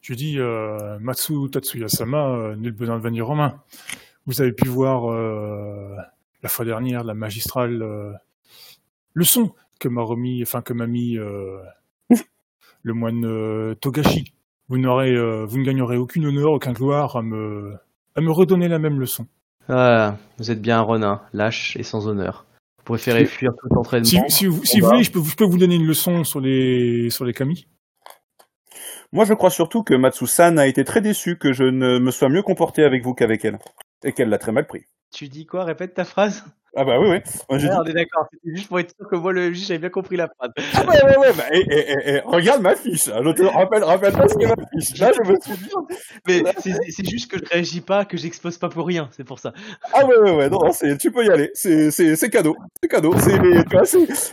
[0.00, 3.62] Je dis, euh, Matsu Tatsuya-sama, euh, nul besoin de venir en main.
[4.26, 5.94] Vous avez pu voir euh,
[6.42, 8.12] la fois dernière la magistrale euh,
[9.14, 11.58] leçon que m'a remis, enfin que m'a mis euh,
[12.82, 14.32] le moine euh, Togashi.
[14.68, 17.74] Vous n'aurez, euh, vous ne gagnerez aucune honneur, aucun gloire à me,
[18.16, 19.26] à me redonner la même leçon.
[19.68, 22.46] Ah, vous êtes bien un renin, lâche et sans honneur.
[22.78, 24.04] Vous préférez Si- fuir tout entraînement.
[24.06, 26.40] Si, si, vous, si vous voulez, je peux, je peux vous donner une leçon sur
[26.40, 27.66] les, sur les kami.
[29.12, 32.28] Moi, je crois surtout que Matsu-san a été très déçu que je ne me sois
[32.28, 33.58] mieux comporté avec vous qu'avec elle.
[34.04, 34.84] Et qu'elle l'a très mal pris.
[35.12, 35.64] Tu dis quoi?
[35.64, 36.44] Répète ta phrase.
[36.78, 37.18] Ah bah oui, oui.
[37.48, 38.26] Moi, on est d'accord.
[38.30, 40.50] C'était juste pour être sûr que moi, le MJ, j'avais bien compris la phrase.
[40.74, 43.08] Ah ouais, ouais, ouais, bah, et, et, et, regarde ma fiche.
[43.08, 43.20] hein.
[43.24, 44.98] Je te rappelle, rappelle pas ce qu'est ma fiche.
[45.00, 45.70] Là, je me suis dit,
[46.26, 46.42] Mais
[46.90, 49.08] c'est juste que je réagis pas, que j'expose pas pour rien.
[49.16, 49.54] C'est pour ça.
[49.94, 51.50] ah ouais, ouais, ouais, non, non, c'est, tu peux y aller.
[51.54, 52.56] C'est, c'est, c'est cadeau.
[52.82, 53.14] C'est cadeau.
[53.18, 53.38] C'est,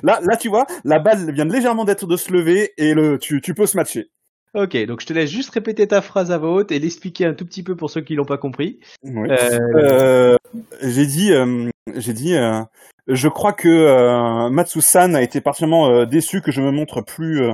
[0.03, 3.39] là, là, tu vois, la balle vient légèrement d'être de se lever et le, tu,
[3.39, 4.10] tu peux se matcher.
[4.53, 7.33] Ok, donc je te laisse juste répéter ta phrase à voix haute et l'expliquer un
[7.33, 8.79] tout petit peu pour ceux qui l'ont pas compris.
[9.03, 9.29] Oui.
[9.31, 10.37] Euh, Euh,
[10.81, 12.61] j'ai dit, euh, j'ai dit, euh,
[13.07, 17.41] je crois que euh, Matsu-san a été particulièrement euh, déçu que je me montre plus
[17.41, 17.53] euh,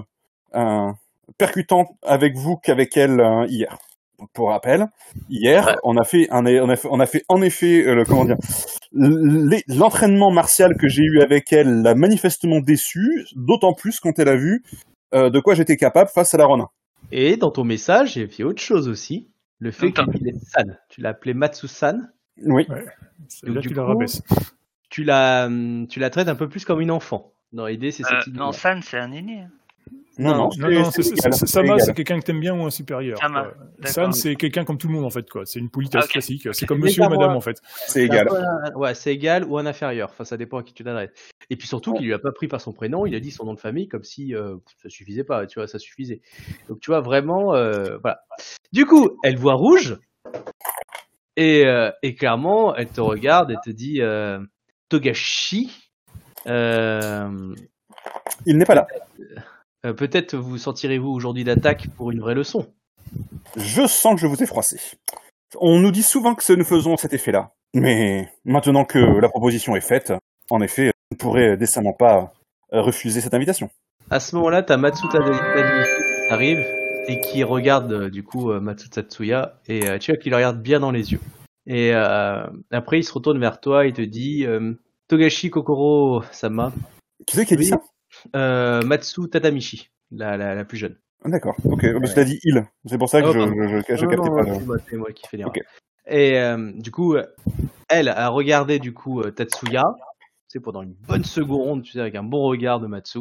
[0.55, 0.91] euh,
[1.37, 3.77] percutant avec vous qu'avec elle euh, hier.
[4.19, 4.87] Donc, Pour rappel,
[5.29, 5.75] hier, Ouais.
[5.83, 8.25] on a fait un, on a fait, on a fait en effet, euh, le, comment
[8.25, 8.35] dire,
[8.91, 14.35] l'entraînement martial que j'ai eu avec elle l'a manifestement déçu, d'autant plus quand elle a
[14.35, 14.63] vu
[15.13, 16.67] euh, de quoi j'étais capable face à la Ronin.
[17.11, 19.29] Et dans ton message, j'ai fait autre chose aussi.
[19.59, 20.77] Le fait qu'il est San.
[20.89, 22.11] Tu l'as appelé Matsu-san.
[22.45, 22.65] Oui.
[23.27, 24.21] C'est Donc, là du tu la coup, rabaisse.
[24.89, 25.49] Tu la,
[25.89, 27.33] tu la traites un peu plus comme une enfant.
[27.51, 28.37] Dans l'idée, c'est Euh, cette idée.
[28.39, 29.41] non, San, c'est un aîné.
[29.41, 29.49] hein.
[30.19, 30.49] Non, non,
[30.83, 31.03] Non, c'est-
[31.47, 33.17] Sama, c'est quelqu'un que t'aimes bien ou un supérieur.
[33.89, 35.45] Sama, c'est quelqu'un comme tout le monde, en fait, quoi.
[35.45, 36.47] C'est une politesse classique.
[36.53, 37.61] C'est comme monsieur ou madame, moi- en fait.
[37.87, 38.27] C'est égal.
[38.31, 40.09] un Ouais, c'est égal ou un inférieur.
[40.11, 41.11] Enfin, ça dépend à qui tu t'adresses.
[41.49, 43.45] Et puis surtout qu'il lui a pas pris par son prénom, il a dit son
[43.45, 45.47] nom de famille comme si euh, ça suffisait pas.
[45.47, 46.21] Tu vois, ça suffisait.
[46.67, 48.21] Donc tu vois vraiment, euh, voilà.
[48.71, 49.97] Du coup, elle voit rouge
[51.37, 54.39] et, euh, et clairement, elle te regarde et te dit euh,
[54.89, 55.71] Togashi.
[56.47, 57.55] euh,
[58.45, 58.87] Il n'est pas là.
[59.85, 62.67] Euh, Peut-être vous sentirez-vous aujourd'hui d'attaque pour une vraie leçon.
[63.55, 64.79] Je sens que je vous ai froissé.
[65.59, 67.51] On nous dit souvent que nous faisons cet effet-là.
[67.73, 70.13] Mais maintenant que la proposition est faite,
[70.49, 72.33] en effet, on ne pourrait décemment pas
[72.73, 73.69] euh, refuser cette invitation.
[74.09, 76.65] À ce moment-là, t'as Matsuta qui arrive
[77.07, 80.61] et qui regarde euh, du coup euh, Matsu Tatsuya et tu vois qu'il le regarde
[80.61, 81.19] bien dans les yeux.
[81.69, 84.73] Et euh, après, il se retourne vers toi et te dit euh,
[85.07, 86.73] Togashi Kokoro Sama,
[87.27, 87.79] Qui c'est qui a dit ça?
[88.33, 90.97] Matsu Tatamichi, la, la, la plus jeune.
[91.25, 91.55] D'accord.
[91.65, 91.85] Ok.
[91.99, 92.63] Parce que t'as dit il.
[92.85, 94.43] C'est pour ça que Oh, je, je, je, je Non, captais non, pas.
[94.43, 95.51] le- c'est moi, qui fais l'erreur.
[95.55, 95.61] Ok.
[96.07, 97.25] Et euh, du coup, euh,
[97.89, 99.83] elle a regardé du coup euh, Tatsuya,
[100.47, 103.19] c'est pendant une bonne seconde, tu sais, avec un bon regard de Matsu.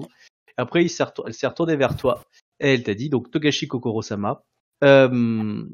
[0.56, 2.22] Après, il retour- elle s'est retournée vers toi
[2.60, 4.42] et elle t'a dit, donc Togashi Kokoro-sama,
[4.84, 5.64] euh,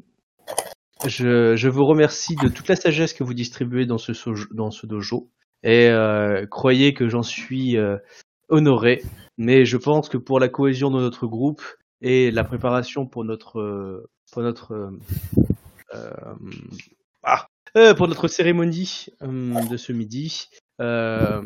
[1.07, 4.71] je, je vous remercie de toute la sagesse que vous distribuez dans ce, sojo- dans
[4.71, 5.31] ce dojo
[5.63, 7.97] et euh, croyez que j'en suis euh,
[8.49, 9.03] honoré,
[9.39, 11.63] mais je pense que pour la cohésion de notre groupe
[12.01, 14.91] et la préparation pour notre euh, pour notre euh,
[15.95, 16.35] euh,
[17.23, 17.47] ah,
[17.97, 20.49] pour notre cérémonie de ce midi.
[20.79, 21.45] le,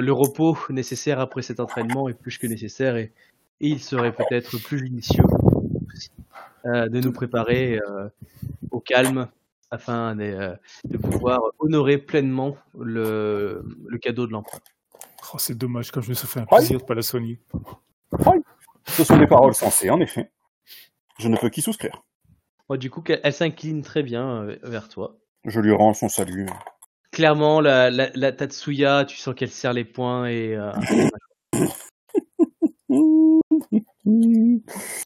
[0.00, 3.12] le repos nécessaire après cet entraînement est plus que nécessaire et,
[3.62, 5.22] il serait peut-être plus judicieux
[6.64, 7.78] de nous préparer
[8.70, 9.28] au calme
[9.70, 14.62] afin de, de pouvoir honorer pleinement le, le cadeau de l'empereur.
[15.32, 17.40] Oh, c'est dommage, comme je me suis fait un plaisir de pas la soigner.
[18.86, 20.30] Ce sont des paroles sensées, en effet.
[21.18, 22.02] Je ne peux qu'y souscrire.
[22.68, 25.18] Bon, du coup, elle, elle s'incline très bien euh, vers toi.
[25.44, 26.46] Je lui rends son salut.
[27.12, 30.72] Clairement, la, la, la Tatsuya, tu sens qu'elle serre les poings et euh,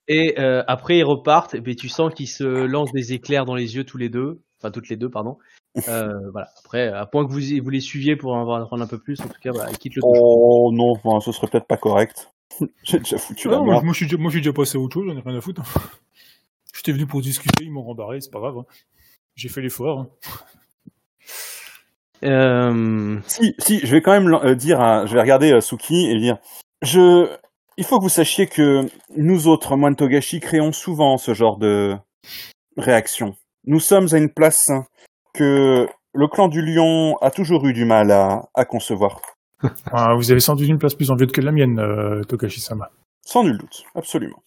[0.09, 3.77] Et euh, après, ils repartent, et tu sens qu'ils se lancent des éclairs dans les
[3.77, 5.37] yeux tous les deux, enfin toutes les deux, pardon.
[5.88, 6.48] Euh, voilà.
[6.61, 9.24] Après, à point que vous, vous les suiviez pour en apprendre un peu plus, en
[9.29, 10.03] tout cas, voilà, ils quittent le.
[10.05, 12.33] Oh non, enfin, ce serait peut-être pas correct.
[12.85, 13.85] J'ai déjà foutu la moi, merde.
[13.85, 15.37] moi, je suis déjà, moi, je suis déjà passé à autre chose, j'en ai rien
[15.37, 15.62] à foutre.
[16.74, 18.59] J'étais venu pour discuter, ils m'ont rembarré, c'est pas grave.
[18.59, 18.64] hein.
[19.37, 20.00] J'ai fait l'effort.
[20.00, 20.09] hein.
[22.22, 26.07] Euh, Si, si, je vais quand même euh, dire, à- je vais regarder euh, Suki
[26.07, 26.38] et lui dire,
[26.83, 27.29] je,
[27.77, 31.96] il faut que vous sachiez que nous autres, moines Togashi, créons souvent ce genre de
[32.77, 33.37] réaction.
[33.66, 34.70] Nous sommes à une place
[35.33, 39.20] que le clan du lion a toujours eu du mal à, à concevoir.
[39.92, 42.90] Ah, vous avez sans doute une place plus envieuse que la mienne, euh, Tokashi-sama.
[43.24, 44.42] Sans nul doute, absolument.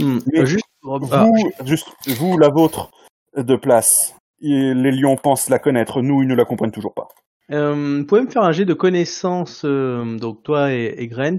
[0.00, 1.28] hmm, Mais juste, Vous, ah,
[1.64, 2.90] juste, vous, la vôtre
[3.36, 7.06] de place, et les lions pensent la connaître, nous, ils ne la comprennent toujours pas.
[7.52, 11.38] euh, vous pouvez me faire un jet de connaissance, euh, donc toi et, et Grant,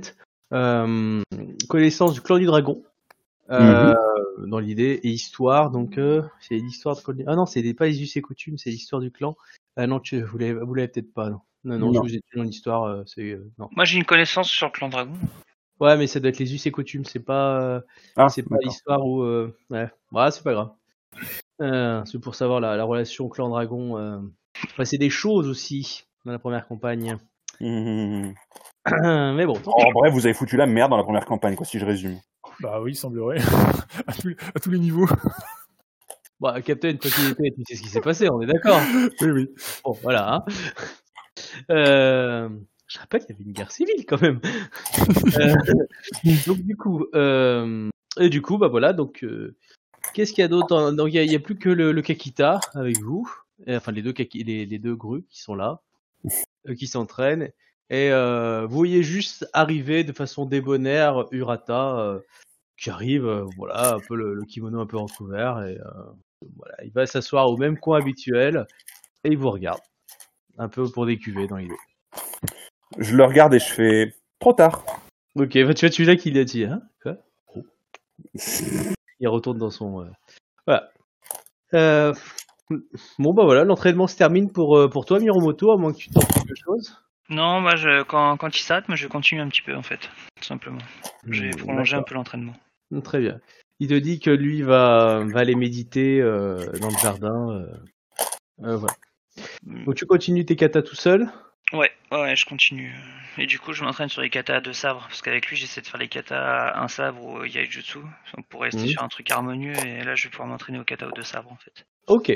[0.54, 1.22] euh,
[1.68, 2.82] connaissance du clan du dragon.
[3.52, 3.96] Euh,
[4.46, 8.02] dans l'idée et histoire donc euh, c'est l'histoire de ah non c'est des- pas les
[8.04, 9.36] us et coutumes c'est l'histoire du clan.
[9.76, 11.40] Ah non tu vous l'avez vous l'avez peut-être pas non.
[11.64, 11.94] Non non, Non.
[11.94, 13.68] je vous ai dit dans l'histoire euh, c'est euh, non.
[13.76, 15.14] Moi, j'ai une connaissance sur le clan dragon.
[15.80, 17.82] ouais mais ça doit être les us et coutumes c'est pas euh,
[18.16, 19.90] Ah, c'est pas l'histoire où euh, ouais.
[20.12, 20.70] Ouais c'est pas grave.
[21.62, 24.20] Euh, c'est pour savoir la, la relation clan dragon euh...
[24.66, 27.18] enfin, c'est des choses aussi dans la première campagne.
[27.60, 28.32] Mmh.
[29.36, 31.78] mais bon En bref, vous avez foutu la merde dans la première campagne, quoi, si
[31.80, 32.18] je résume.
[32.62, 33.40] Bah oui, il semblerait.
[34.08, 35.08] à, tous, à tous les niveaux.
[36.40, 37.36] Bah, Captain tu sais
[37.76, 38.80] ce qui s'est passé on est d'accord
[39.22, 39.50] oui, oui.
[39.84, 40.36] Bon, voilà.
[40.36, 40.46] Hein.
[41.70, 42.50] Euh,
[42.88, 44.40] je rappelle qu'il y avait une guerre civile quand même.
[45.40, 45.56] Euh,
[46.48, 48.94] donc du coup, euh, et du coup, bah voilà.
[48.94, 49.26] Donc,
[50.14, 53.00] qu'est-ce qu'il y a d'autre Donc il y a, plus que le, le Kakita avec
[53.02, 53.32] vous,
[53.68, 55.82] enfin les deux les, les deux grues qui sont là,
[56.78, 57.52] qui s'entraînent.
[57.90, 62.20] Et euh, vous voyez juste arriver de façon débonnaire Urata, euh,
[62.80, 66.12] qui arrive, euh, voilà, un peu le, le kimono un peu entrouvert et euh,
[66.58, 68.66] voilà, il va s'asseoir au même coin habituel
[69.24, 69.82] et il vous regarde.
[70.58, 71.76] Un peu pour décuver dans l'idée.
[72.98, 74.84] Je le regarde et je fais trop tard.
[75.36, 77.16] Ok, bah, tu vois celui-là qui l'a dit, hein Quoi?
[77.56, 77.64] Oh.
[79.22, 80.02] Il retourne dans son.
[80.02, 80.10] euh,
[80.66, 80.90] Voilà.
[81.74, 82.14] Euh,
[83.18, 86.10] Bon bah voilà, l'entraînement se termine pour, euh, pour toi Miromoto, à moins que tu
[86.12, 86.96] tentes quelque chose.
[87.30, 90.10] Non, moi, je, quand, quand il s'arrête, moi, je continue un petit peu, en fait,
[90.36, 90.78] tout simplement.
[91.30, 92.54] J'ai Hmm, prolongé un peu l'entraînement.
[92.92, 93.40] Hmm, Très bien.
[93.80, 97.52] Il te dit que lui va, va aller méditer euh, dans le jardin.
[97.52, 97.74] euh,
[98.64, 98.96] euh, voilà.
[99.64, 101.30] Donc tu continues tes katas tout seul?
[101.72, 102.94] Ouais, ouais, je continue.
[103.38, 105.82] Et du coup, je m'entraîne sur les katas à deux sabres, parce qu'avec lui, j'essaie
[105.82, 106.36] de faire les katas
[106.72, 108.00] à un sabre ou yaijutsu,
[108.36, 108.88] donc pour rester Mhm.
[108.88, 111.52] sur un truc harmonieux, et là, je vais pouvoir m'entraîner au kata aux deux sabres,
[111.52, 111.86] en fait.
[112.08, 112.32] Ok.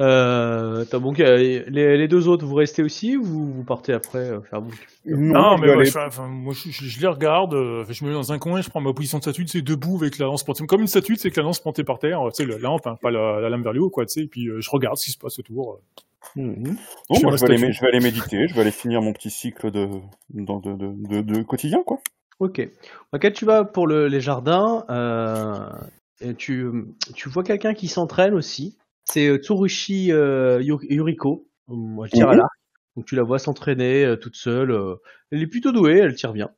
[0.00, 1.36] Euh, donc, euh,
[1.68, 4.72] les, les deux autres, vous restez aussi ou vous, vous partez après euh, faire vous
[5.04, 8.14] Non, mais moi, je, enfin, moi, je, je- je les regarde, euh, je me mets
[8.14, 10.64] dans un coin, je prends ma position de statue, c'est debout avec la lance plantée.
[10.66, 13.10] Comme une statue, c'est que la lance plantée par terre, sais, la lampe, hein, pas
[13.10, 15.04] la, la lame vers le haut, quoi, tu sais, et puis euh, je regarde ce
[15.04, 15.74] qui se passe autour.
[15.74, 16.40] euh.
[16.40, 16.76] Mhm.
[17.10, 17.64] Non, Je moi, je, vais aller, statue.
[17.66, 19.88] mé- je vais aller méditer, je vais aller finir mon petit cycle de,
[20.30, 21.98] dans- de, de, de, de quotidien, quoi.
[22.38, 22.66] Ok.
[23.12, 24.84] Ok, tu vas pour le- les jardins.
[24.88, 25.58] Euh,
[26.22, 26.66] et tu,
[27.14, 28.76] tu vois quelqu'un qui s'entraîne aussi.
[29.12, 31.48] C'est euh, Tsurushi euh, Yu- Yuriko.
[31.68, 32.38] Moi, je tire à Mhm.
[32.38, 32.52] l'arc.
[32.96, 34.76] Donc tu la vois s'entraîner euh, toute seule.
[35.30, 36.50] Elle est plutôt douée, elle tire bien.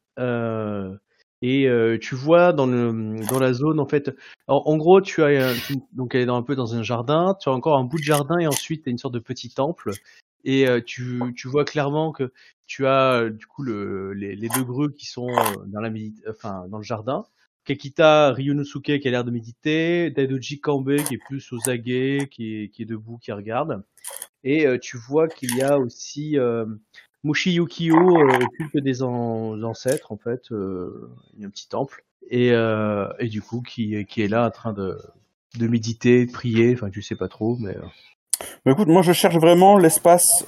[1.44, 4.14] Et euh, tu vois dans le dans la zone en fait.
[4.46, 7.36] En, en gros, tu as tu- donc elle est dans, un peu dans un jardin.
[7.40, 9.50] Tu as encore un bout de jardin et ensuite tu as une sorte de petit
[9.50, 9.98] temple.
[10.44, 12.32] Et euh, tu, tu vois clairement que
[12.66, 15.26] tu as du coup le, les, les deux greux qui sont
[15.66, 15.90] dans la
[16.30, 17.24] enfin dans le jardin.
[17.64, 22.70] Kekita Ryunosuke qui a l'air de méditer, Daidoji Kambe qui est plus aux aguets, qui
[22.77, 23.83] est, debout, qui regarde.
[24.44, 26.66] Et euh, tu vois qu'il y a aussi euh,
[27.22, 32.05] Mushi Yukio, euh, culte des an- ancêtres en fait, il y a un petit temple.
[32.31, 32.51] Et,
[33.29, 34.98] du coup qui, est là en train de,
[35.61, 37.77] méditer, de prier, enfin tu sais pas trop, mais
[38.64, 40.44] Bah, écoute, moi je cherche vraiment l'espace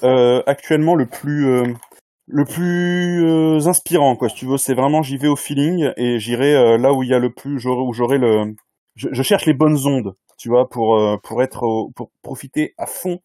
[0.46, 1.76] actuellement le plus
[2.26, 4.28] le plus euh, inspirant, quoi.
[4.28, 7.08] Si tu veux, c'est vraiment j'y vais au feeling et j'irai euh, là où il
[7.08, 8.54] y a le plus, où j'aurai le,
[8.96, 12.86] je, je cherche les bonnes ondes, tu vois, pour euh, pour être pour profiter à
[12.86, 13.20] fond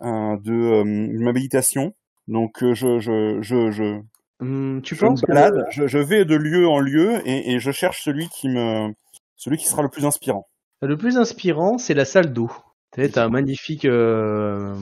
[0.00, 1.94] de, ma méditation.
[2.28, 4.00] Donc je je je je,
[4.40, 7.58] Hum, tu je penses me que je, je vais de lieu en lieu et, et
[7.58, 8.92] je cherche celui qui me
[9.36, 10.46] celui qui sera le plus inspirant.
[10.82, 12.50] Le plus inspirant, c'est la salle d'eau.
[12.92, 14.74] Tu t'as un magnifique, euh,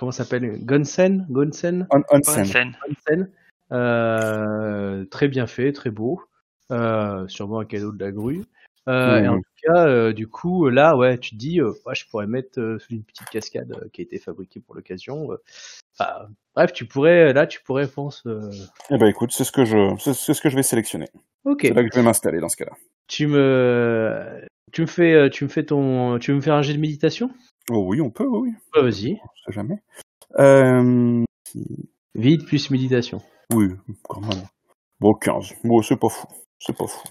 [0.00, 2.74] comment ça s'appelle, Gonsen, Gonsen, On, onsen.
[3.70, 6.22] Euh, très bien fait, très beau.
[6.72, 8.42] Euh, sûrement un cadeau de la grue.
[8.88, 9.22] Euh.
[9.22, 12.08] Et en tout cas, euh, du coup, là, ouais, tu te dis, euh, ouais, je
[12.08, 15.30] pourrais mettre euh, une petite cascade euh, qui a été fabriquée pour l'occasion.
[15.32, 15.36] euh.
[15.98, 18.22] Enfin, bref, tu pourrais, là, tu pourrais, je pense.
[18.26, 18.50] euh,
[18.88, 21.08] Eh ben écoute, c'est ce que je c'est c'est ce que je vais sélectionner.
[21.44, 21.60] Ok.
[21.64, 22.72] C'est là que je vais m'installer dans ce cas-là.
[23.06, 24.40] Tu me,
[24.72, 27.30] tu me fais, tu me fais ton, tu veux me faire un jet de méditation?
[27.72, 29.12] Oh oui, on peut, oui, Vas-y.
[29.22, 29.76] on sait jamais.
[30.38, 31.22] Euh,
[32.14, 33.18] Vide plus méditation.
[33.54, 33.66] oui,
[34.08, 34.42] quand même.
[35.00, 35.54] Bon, 15.
[35.64, 36.26] Bon, c'est pas fou.
[36.58, 37.08] C'est pas fou.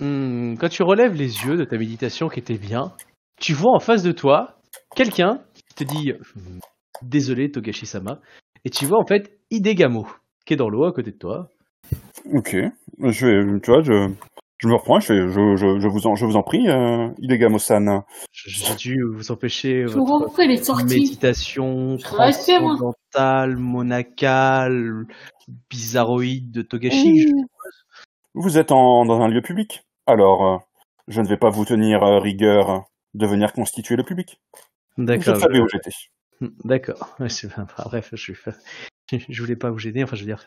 [0.00, 2.92] Hmm, quand tu relèves les yeux de ta méditation qui était bien,
[3.40, 4.56] tu vois en face de toi
[4.96, 6.58] quelqu'un qui te dit Hmm,
[7.02, 8.20] désolé Togashi-sama
[8.64, 10.06] et tu vois en fait Hidegamo
[10.46, 11.48] qui est dans l'eau à côté de toi.
[12.32, 12.56] Ok.
[13.00, 14.12] Je vais, tu vois, je,
[14.58, 17.08] je me reprends, je fais, je, je, je vous en, je vous en prie, euh,
[17.18, 18.02] Hidegamo-san.
[18.32, 20.84] J'ai dû vous empêcher Je vous votre rentre, il est sorti.
[20.84, 25.06] méditation Je transcendantale, monacale,
[25.70, 27.26] bizarroïde de Togashi.
[27.26, 27.44] Mmh.
[28.34, 29.82] Vous êtes en, dans un lieu public?
[30.06, 30.58] Alors, euh,
[31.08, 34.40] je ne vais pas vous tenir euh, rigueur de venir constituer le public.
[34.96, 35.36] Vous D'accord.
[35.36, 35.90] savez où j'étais.
[36.64, 37.16] D'accord.
[37.18, 38.34] Bref, je, suis-
[39.28, 40.04] je voulais pas vous gêner.
[40.04, 40.44] Enfin, je veux dire,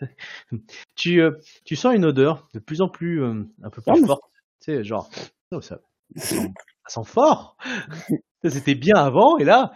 [0.95, 1.31] tu, euh,
[1.65, 4.23] tu sens une odeur de plus en plus, euh, un peu plus forte.
[4.61, 5.09] Tu sais, genre,
[5.51, 5.79] oh, ça,
[6.15, 6.53] ça sent,
[6.87, 7.57] ça sent fort.
[8.43, 9.71] Ça, C'était bien avant, et là,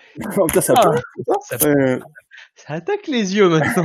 [0.53, 1.65] ça, ça Ah.
[1.65, 1.97] Euh,
[2.53, 3.83] ça attaque les yeux maintenant.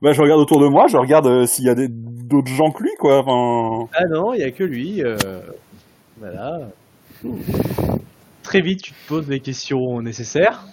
[0.00, 2.92] bah, je regarde autour de moi, je regarde s'il y a d'autres gens que lui,
[2.98, 3.18] quoi.
[3.18, 5.02] Enfin, ah non, il y a que lui.
[6.18, 6.70] voilà.
[8.42, 10.64] Très vite, tu te poses les questions nécessaires.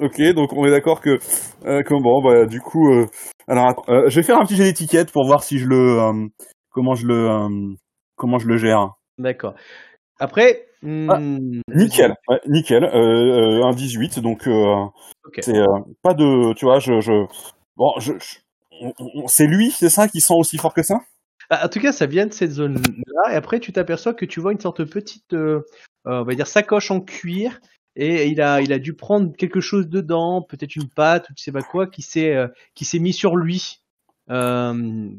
[0.00, 1.18] Ok, donc on est d'accord que,
[1.64, 3.06] euh, que bon, bah, du coup, euh,
[3.48, 6.26] alors, euh, je vais faire un petit jet d'étiquette pour voir si je le, euh,
[6.70, 7.74] comment je le, euh,
[8.16, 8.94] comment je le gère.
[9.18, 9.54] D'accord.
[10.18, 11.18] Après, hmm, Ah,
[11.74, 14.84] Nickel, ouais, nickel, un 18, donc euh,
[15.24, 15.38] Ok.
[15.40, 15.58] c'est
[16.02, 17.12] pas de, tu vois, je, je,
[17.76, 18.12] bon, je,
[19.26, 20.96] c'est lui, c'est ça, qui sent aussi fort que ça?
[21.48, 23.32] Bah, en tout cas, ça vient de cette zone-là.
[23.32, 25.34] Et après, tu t'aperçois que tu vois une sorte de petite,
[26.04, 27.60] on va dire, sacoche en cuir.
[28.02, 31.42] Et il a, il a dû prendre quelque chose dedans, peut-être une pâte ou tu
[31.42, 33.82] sais pas quoi, qui s'est, euh, qui s'est mis sur lui.
[34.30, 35.10] Euh,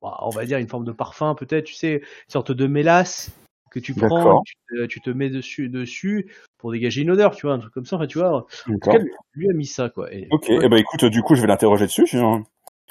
[0.00, 3.30] bah, on va dire une forme de parfum, peut-être, tu sais, une sorte de mélasse
[3.70, 7.46] que tu prends, tu te, tu te mets dessus, dessus pour dégager une odeur, tu
[7.46, 7.96] vois, un truc comme ça.
[7.96, 8.94] Enfin, tu vois, en tout D'accord.
[8.94, 10.10] cas, lui, a mis ça, quoi.
[10.10, 12.06] Et, Ok, eh ben écoute, du coup, je vais l'interroger dessus.
[12.06, 12.38] je- euh,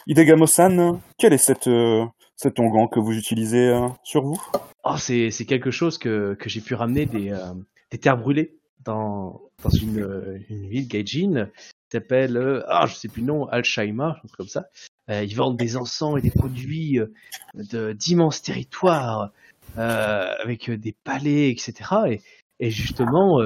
[0.06, 4.40] Hidegamo-san, quel est cette, euh, cet onguent que vous utilisez euh, sur vous?
[4.84, 7.54] Oh, c'est c'est quelque chose que, que j'ai pu ramener des, euh,
[7.92, 13.22] des terres brûlées dans, euh, une ville gaijin qui s'appelle, euh, ah, je sais plus
[13.22, 14.70] le nom, Alshaima, un truc comme ça.
[15.10, 17.00] Euh, ils vendent des encens et des produits
[17.54, 19.32] d'immenses territoires
[19.76, 22.20] avec des palais, etc.
[22.60, 23.40] Et, justement,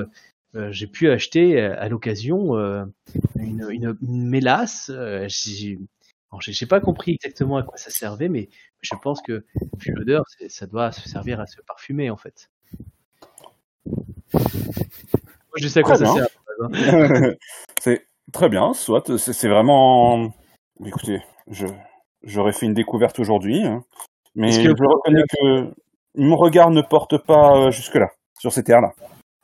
[0.53, 2.55] j'ai pu acheter à l'occasion
[3.37, 4.91] une, une, une mélasse.
[5.27, 5.79] j'ai
[6.33, 8.49] alors, j'ai- pas compris exactement à quoi ça servait, mais
[8.81, 9.45] je pense que
[9.77, 12.49] vu l'odeur, ça doit se servir à se parfumer en fait.
[15.55, 16.27] Je sais à quoi Très ça sert.
[17.81, 19.17] c'est très bien, soit.
[19.17, 20.31] C'est vraiment.
[20.85, 21.67] Écoutez, je
[22.23, 23.83] j'aurais fait une découverte aujourd'hui, hein.
[24.35, 25.73] mais Est-ce je que- reconnais que
[26.15, 28.07] mon regard ne porte pas jusque là
[28.39, 28.91] sur ces terres-là.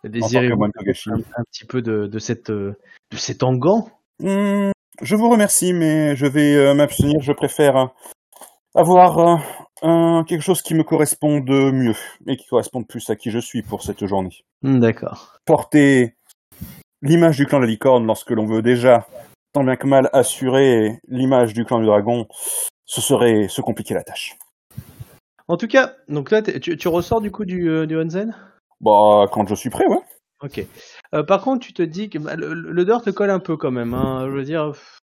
[0.03, 2.73] Que Désirez-vous un, un petit peu de, de cette euh,
[3.11, 3.87] de cet engan
[4.21, 7.21] Hmm, je vous remercie, mais je vais euh, m'abstenir.
[7.21, 7.85] Je préfère euh,
[8.75, 9.35] avoir euh,
[9.81, 11.95] un- quelque chose qui me corresponde mieux
[12.27, 14.43] et qui corresponde plus à qui je suis pour cette journée.
[14.61, 15.37] Hmm, D'accord.
[15.45, 16.15] Porter
[17.01, 19.07] l'image du clan de la licorne lorsque l'on veut déjà,
[19.53, 22.27] tant bien que mal, assurer l'image du clan du dragon,
[22.85, 24.35] ce serait se compliquer la tâche.
[25.47, 27.97] En tout cas, donc là, tu, tu ressors du coup du, euh, du
[28.81, 30.01] Bah, quand je suis prêt, ouais.
[30.43, 30.65] Ok.
[31.13, 33.93] Euh, par contre, tu te dis que bah, l'odeur te colle un peu quand même.
[33.93, 34.27] Hein.
[34.27, 34.99] Je veux dire, pff,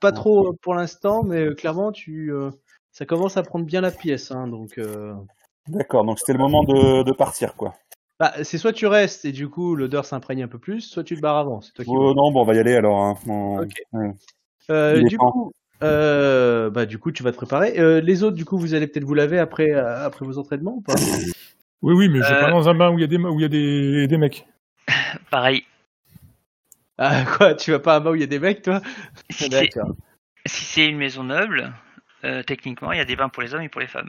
[0.00, 2.50] pas trop euh, pour l'instant, mais euh, clairement, tu, euh,
[2.94, 4.30] ça commence à prendre bien la pièce.
[4.30, 5.12] Hein, donc, euh,
[5.68, 7.74] D'accord, donc c'était le moment de, de partir, quoi.
[8.18, 11.16] bah, c'est soit tu restes et du coup l'odeur s'imprègne un peu plus, soit tu
[11.16, 11.60] te barres avant.
[11.60, 11.90] C'est toi qui.
[11.92, 13.02] Oh, non, bon, on va y aller alors.
[13.02, 13.14] hein.
[13.26, 13.66] On-.
[14.70, 15.30] Euh, du temps.
[15.30, 15.52] coup,
[15.82, 17.78] euh, bah du coup, tu vas te préparer.
[17.78, 20.76] Euh, les autres, du coup, vous allez peut-être vous laver après euh, après vos entraînements
[20.76, 20.94] ou pas?
[21.82, 22.40] Oui, oui, mais je vais Euh.
[22.40, 24.16] pas dans un bain où il y a des, où il y a des, des
[24.16, 24.46] mecs.
[25.30, 25.64] Pareil.
[26.96, 28.80] Ah quoi Tu vas pas à bas où il y a des mecs, toi?
[29.30, 29.94] Si c'est D'accord.
[30.46, 31.72] si c'est une maison noble,
[32.24, 34.08] euh, techniquement, il y a des bains pour les hommes et pour les femmes.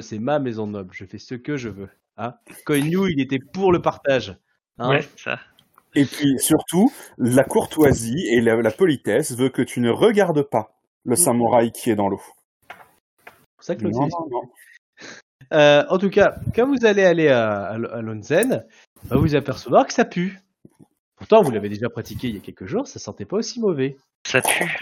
[0.00, 0.92] C'est ma maison noble.
[0.92, 1.88] Je fais ce que je veux.
[2.16, 2.34] Hein
[2.68, 4.36] il était pour le partage.
[4.78, 5.40] Hein ouais, c'est ça.
[5.94, 10.78] Et puis surtout, la courtoisie et la, la politesse veut que tu ne regardes pas
[11.04, 12.20] le samouraï qui est dans l'eau.
[12.68, 12.74] C'est
[13.56, 14.42] pour ça que Non, non, non.
[15.54, 18.66] Euh, en tout cas, quand vous allez aller à, à, à Lonzen,
[19.04, 20.38] bah, vous apercevoir que ça pue.
[21.16, 23.96] Pourtant, vous l'avez déjà pratiqué il y a quelques jours, ça sentait pas aussi mauvais.
[24.26, 24.76] Ça pue.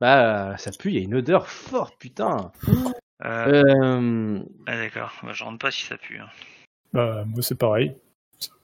[0.00, 2.52] Bah, ça pue, il y a une odeur forte, putain.
[3.24, 5.12] Euh, Euh, ah, d'accord.
[5.22, 6.18] Bah, je rentre pas si ça pue.
[6.18, 6.28] hein.
[6.92, 7.96] Bah, moi, c'est pareil.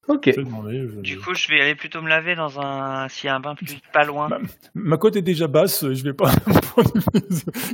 [0.09, 0.25] ok.
[0.27, 3.09] Je vais demander, je- Du coup, je vais aller plutôt me laver dans un.
[3.09, 4.29] S'il y a un bain plus pas loin.
[4.29, 4.41] Bah,
[4.75, 6.31] Ma cote est déjà basse, je vais pas
[6.75, 6.93] prendre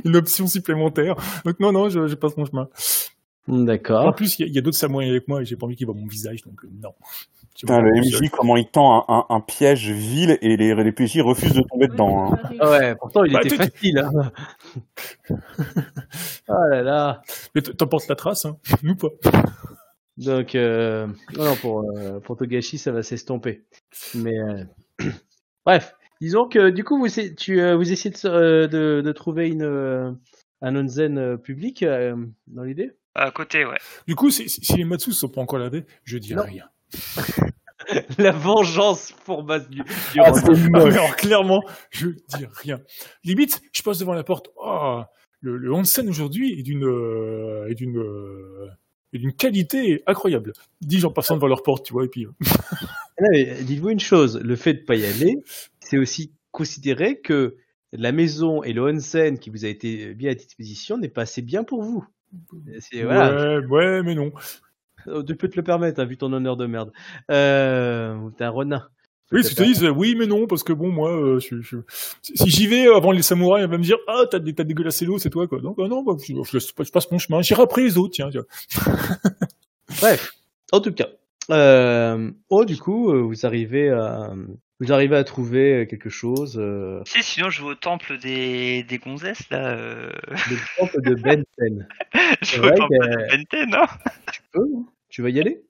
[0.05, 1.15] une option supplémentaire.
[1.45, 2.69] Donc non, non, je, je passe mon chemin.
[3.47, 4.15] En D'accord.
[4.15, 6.07] plus, il y a, d'autres samouraïs avec moi et j'ai pas envie qu'ils voient mon
[6.07, 6.93] visage, donc euh, non.
[7.59, 11.21] Putain, le MJ, comment il tend un, un- un piège vil et les, les PJ
[11.21, 12.33] refusent de tomber dedans.
[12.33, 12.39] hein.
[12.69, 13.97] Ouais, pourtant, il Bah, était facile.
[13.99, 14.31] Hein.
[16.49, 17.21] oh là là.
[17.55, 19.07] Mais t- t'emportes la trace, hein Nous pas.
[20.17, 23.63] Donc, euh, non, non, pour, euh, pour Togashi, ça va s'estomper.
[24.15, 24.63] Mais, euh,
[25.65, 29.11] bref, disons que du coup, vous, essayez- tu, euh, vous essayez de, euh, de, de
[29.11, 30.11] trouver une, euh,
[30.61, 32.15] un onzen public euh,
[32.47, 32.91] dans l'idée?
[33.17, 33.77] À côté, ouais.
[34.07, 36.43] Du coup, si, les Matsus sont pas encore lavés, je dis Non.
[36.43, 36.65] rien.
[38.17, 40.31] La vengeance pour base du, du Ah,
[40.75, 42.79] alors clairement, je dis rien.
[43.23, 44.49] Limite, je passe devant la porte.
[44.57, 45.01] Oh,
[45.41, 48.67] le, le onsen aujourd'hui est d'une euh, est d'une euh,
[49.13, 50.53] est d'une qualité incroyable.
[50.81, 52.25] Dis en passant devant leur porte, tu vois, et puis.
[52.25, 52.31] euh,
[53.19, 55.35] Ah, Dites-vous une chose, le fait de pas y aller,
[55.79, 57.55] c'est aussi considérer que
[57.93, 61.41] la maison et le onsen qui vous a été mis à disposition n'est pas assez
[61.41, 62.03] bien pour vous.
[63.03, 64.31] Voilà, Ouais, ouais, mais non.
[65.07, 66.91] Oh, Tu peux te le permettre, hein, vu ton honneur de merde.
[67.31, 68.91] Euh, T'es un renard.
[69.31, 71.77] Oui, si je te dis, oui, mais non, parce que bon, moi, euh, je, je-
[72.21, 75.03] si j'y vais avant les samouraïs, elle va me dire, ah, t'as, dé- t'as dégueulassé
[75.05, 75.59] l'eau, c'est toi, quoi.
[75.59, 77.41] Donc, ah non, bah, je, je, je passe mon chemin.
[77.41, 78.29] J'irai après les autres, tiens.
[80.01, 80.31] Bref,
[80.71, 81.07] en tout cas.
[81.49, 84.31] Euh, oh, du coup, euh, vous arrivez à,
[84.79, 86.57] vous arrivez à trouver quelque chose.
[86.59, 89.75] Euh, sais, sinon, je vais au temple des, des gonzesses, là.
[89.75, 90.11] Euh...
[90.29, 91.87] le temple de Benten.
[92.41, 93.85] je vais au temple de Benten, non
[94.31, 95.63] Tu peux, non Tu vas y aller?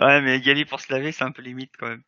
[0.00, 2.02] Ouais, mais y aller pour se laver, c'est un peu limite, quand même.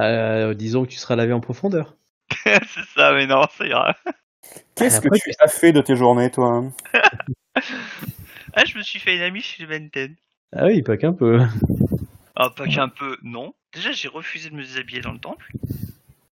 [0.00, 1.96] Euh, Disons que tu seras lavé en profondeur.
[2.44, 3.94] c'est ça, mais non, ça ira.
[4.74, 6.72] Qu'est-ce que tu as fait de tes journées, toi hein?
[8.56, 10.14] Ah, je me suis fait une amie chez Benten.
[10.56, 11.40] Ah oui, pas qu'un peu.
[12.36, 13.54] Ah, pas qu'un peu, non.
[13.72, 15.50] Déjà, j'ai refusé de me déshabiller dans le temple.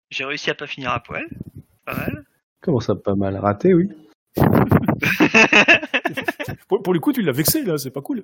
[0.09, 1.27] J'ai réussi à pas finir à poil.
[1.85, 2.25] Pas mal.
[2.61, 3.35] Comment ça, pas mal?
[3.37, 3.89] Raté, oui.
[6.67, 8.23] Pour, pour le coup, tu l'as vexé, là, c'est pas cool.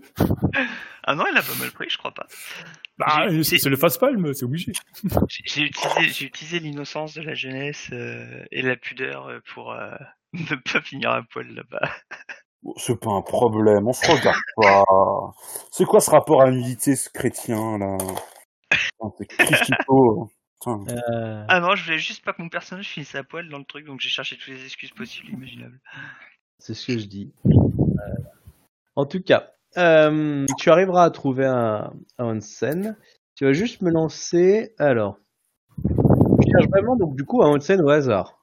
[1.04, 2.28] ah non, il a pas mal pris, je crois pas.
[2.98, 4.74] Bah, c'est, le face-palm, c'est obligé.
[5.30, 9.72] J'ai j'ai utilisé, j'ai utilisé l'innocence de la jeunesse euh, et la pudeur euh, pour
[9.72, 9.96] euh,
[10.34, 11.90] ne pas finir à poil là-bas.
[12.78, 14.84] C'est pas un problème, on se regarde pas.
[15.72, 17.98] C'est quoi ce rapport à la nudité, ce chrétien, là?
[19.18, 20.80] Putain.
[20.90, 23.66] Euh, Ah non, je voulais juste pas que mon personnage finisse à poil dans le
[23.66, 25.80] truc, donc j'ai cherché toutes les excuses possibles et imaginables.
[26.60, 27.34] c'est ce que je dis.
[27.46, 27.52] Euh,
[28.96, 32.96] en tout cas, euh, tu arriveras à trouver un, un onsen.
[33.36, 34.74] tu vas juste me lancer.
[34.80, 35.18] Alors,
[35.86, 38.40] tu cherches vraiment donc du coup un Onsen au hasard.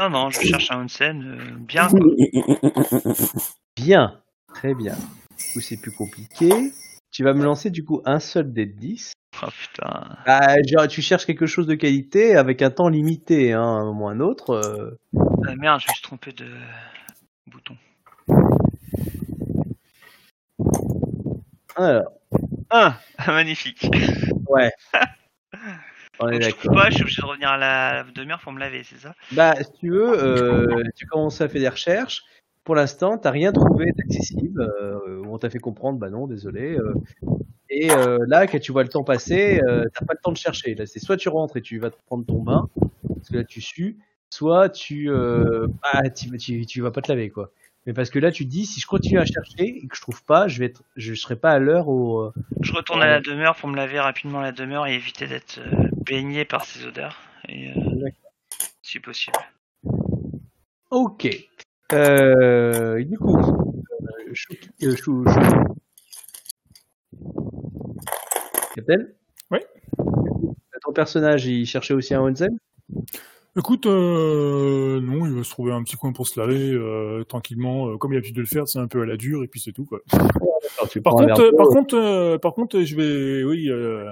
[0.00, 1.88] Non, non, je cherche un onsen euh, bien.
[3.78, 4.20] Bien,
[4.54, 4.94] très bien.
[5.38, 6.72] Du coup, c'est plus compliqué.
[7.10, 9.12] Tu vas me lancer du coup un seul des 10.
[9.42, 10.16] Oh putain.
[10.26, 14.06] Bah, genre, tu cherches quelque chose de qualité avec un temps limité, hein, un moment
[14.06, 14.50] ou un autre.
[14.50, 14.98] euh,
[15.46, 16.50] Ah, merde, je me suis trompé de
[17.46, 17.76] bouton.
[21.76, 22.12] Alors,
[22.70, 22.98] Ah,
[23.28, 23.88] magnifique.
[24.48, 24.72] ouais.
[26.20, 26.58] On est Donc, je d'accord.
[26.64, 29.14] trouve pas, je suis obligé de revenir à la demi-heure pour me laver, c'est ça?
[29.32, 32.24] Bah, si tu veux, euh, tu commences à faire des recherches.
[32.68, 34.60] Pour l'instant, t'as rien trouvé d'accessible.
[34.60, 36.76] Euh, on t'a fait comprendre, bah non, désolé.
[36.76, 36.92] euh.
[37.70, 40.36] et euh, là, quand tu vois le temps passer, euh, t'as pas le temps de
[40.36, 40.74] chercher.
[40.74, 42.68] Là, c'est soit tu rentres et tu vas te prendre ton bain,
[43.08, 43.96] parce que là tu sues,
[44.28, 47.52] soit tu, bah, tu, tu, tu vas pas te laver, quoi.
[47.86, 50.02] Mais parce que là, tu te dis, si je continue à chercher et que je
[50.02, 52.30] trouve pas, je vais être, je serai pas à l'heure au.
[52.60, 55.58] Je retourne à la demeure pour me laver rapidement la demeure et éviter d'être
[56.04, 57.16] baigné par ces odeurs.
[57.48, 57.72] Et,
[58.82, 59.38] si possible.
[60.90, 61.28] Ok.
[61.92, 65.74] Euh, du coup, euh, chou, euh, chou, chou-
[68.74, 69.06] Captain?
[69.50, 69.58] Oui.
[70.82, 72.58] Ton personnage, il cherchait aussi un Onsen
[73.56, 77.88] Écoute, euh, non, il va se trouver un petit coin pour se laver euh, tranquillement,
[77.88, 79.48] euh, comme il a l'habitude de le faire, c'est un peu à la dure et
[79.48, 80.00] puis c'est tout quoi.
[80.90, 84.04] tu Par contre, euh, par contre, euh, par contre, je vais, oui, euh,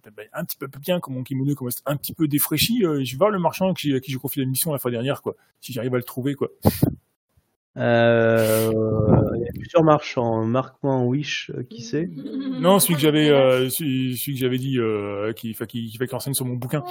[0.00, 2.84] peut-être un petit peu bien, comme mon kimono commence un petit peu défraîchi.
[2.84, 4.78] euh, je vais voir le marchand à qui, à qui j'ai confié la mission la
[4.78, 5.36] fois dernière, quoi.
[5.60, 6.50] Si j'arrive à le trouver, quoi.
[7.76, 8.70] Euh,
[9.34, 10.44] il y a plusieurs marchands.
[10.44, 12.08] Marc-moi Wish, euh, qui c'est?
[12.60, 14.78] Non, celui que j'avais, euh, celui, celui que j'avais dit,
[15.36, 16.84] qui, enfin, qui, qui fait que renseigne sur mon bouquin.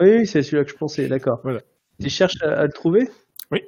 [0.00, 1.40] Oui, c'est celui-là que je pensais, d'accord.
[1.42, 1.62] Voilà.
[2.00, 3.08] Tu cherches à, à le trouver?
[3.50, 3.62] Oui.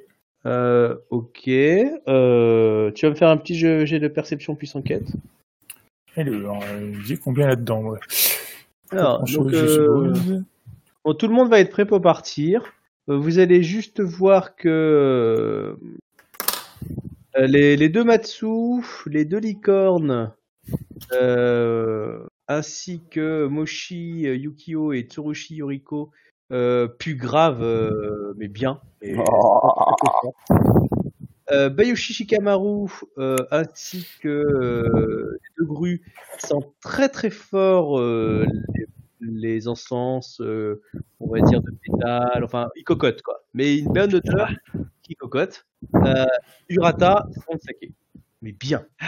[1.09, 1.43] Ok.
[1.43, 5.07] Tu vas me faire un petit jeu, jet de perception puis enquête.
[6.17, 7.99] Alors, euh, j'ai combien là-dedans, ouais.
[8.91, 10.13] Alors, donc, euh.
[11.03, 12.63] Bon, tout le monde va être prêt pour partir.
[13.09, 15.77] Euh, Vous allez juste voir que
[17.37, 18.47] les, les deux Matsu,
[19.05, 20.31] les deux licornes,
[21.11, 26.11] euh, ainsi que Moshi, Yukio et Tsurushi Yoriko
[26.51, 28.79] euh, puent grave, euh, mais bien.
[29.01, 29.15] Et-
[31.51, 32.89] Euh, Bayushi Shikamaru
[33.19, 36.01] euh, ainsi que euh, les deux grues
[36.39, 38.87] sentent très très fort euh, les,
[39.55, 40.81] les encens, euh,
[41.19, 43.43] on va dire de pétales, enfin ils cocotent quoi.
[43.53, 44.49] Mais une bonne odeur
[45.03, 45.65] qui cocotte.
[45.95, 46.25] Euh,
[46.69, 47.93] Urata font le saké.
[48.41, 48.85] Mais bien.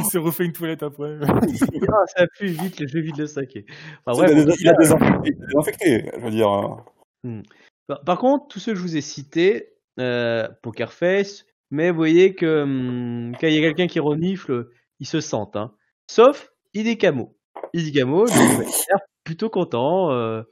[0.00, 1.18] Il se refait une toilette après.
[1.22, 3.64] ah, ça pue vite, je vide le saké.
[4.06, 6.50] Enfin, il, a il a désinfecté, il a désinfecté, je veux dire.
[7.24, 7.42] euh.
[7.88, 12.34] Par, par contre, tous ceux que je vous ai cités, euh, Pokerface, mais vous voyez
[12.36, 14.68] que hum, quand il y a quelqu'un qui renifle,
[15.00, 15.56] ils se sentent.
[15.56, 15.74] Hein.
[16.06, 17.36] Sauf Idekamo.
[17.74, 18.68] Idekamo, il l'air
[19.24, 20.12] plutôt content.
[20.12, 20.42] euh,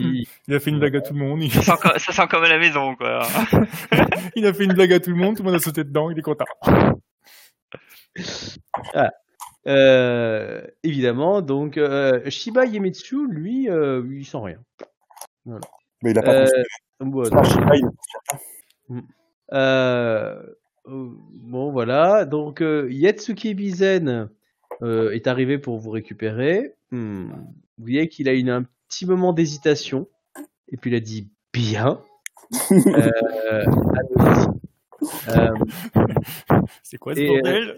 [0.00, 1.42] il- Il a fait une blague à tout le monde.
[1.42, 3.22] Il, Ça sent, comme, ça sent comme à la maison, quoi.
[4.36, 5.36] il a fait une blague à tout le monde.
[5.36, 6.10] Tout le monde a sauté dedans.
[6.10, 6.44] Il est content.
[9.66, 14.58] euh, évidemment, donc euh, Shiba Yemetsu, lui, euh, il sent rien.
[16.02, 16.46] Mais il a pas Euh,
[18.90, 19.00] il-
[19.52, 20.42] Euh,
[20.86, 22.24] bon, voilà.
[22.24, 24.28] Donc, euh, Yatsuki Bizen
[24.82, 26.74] euh, est arrivé pour vous récupérer.
[26.90, 27.26] Hmm.
[27.78, 30.08] Vous voyez qu'il a eu un petit moment d'hésitation.
[30.68, 32.00] Et puis, il a dit bien.
[32.70, 33.10] Euh.
[35.28, 35.50] Euh,
[36.82, 37.76] C'est quoi ce Et, bordel?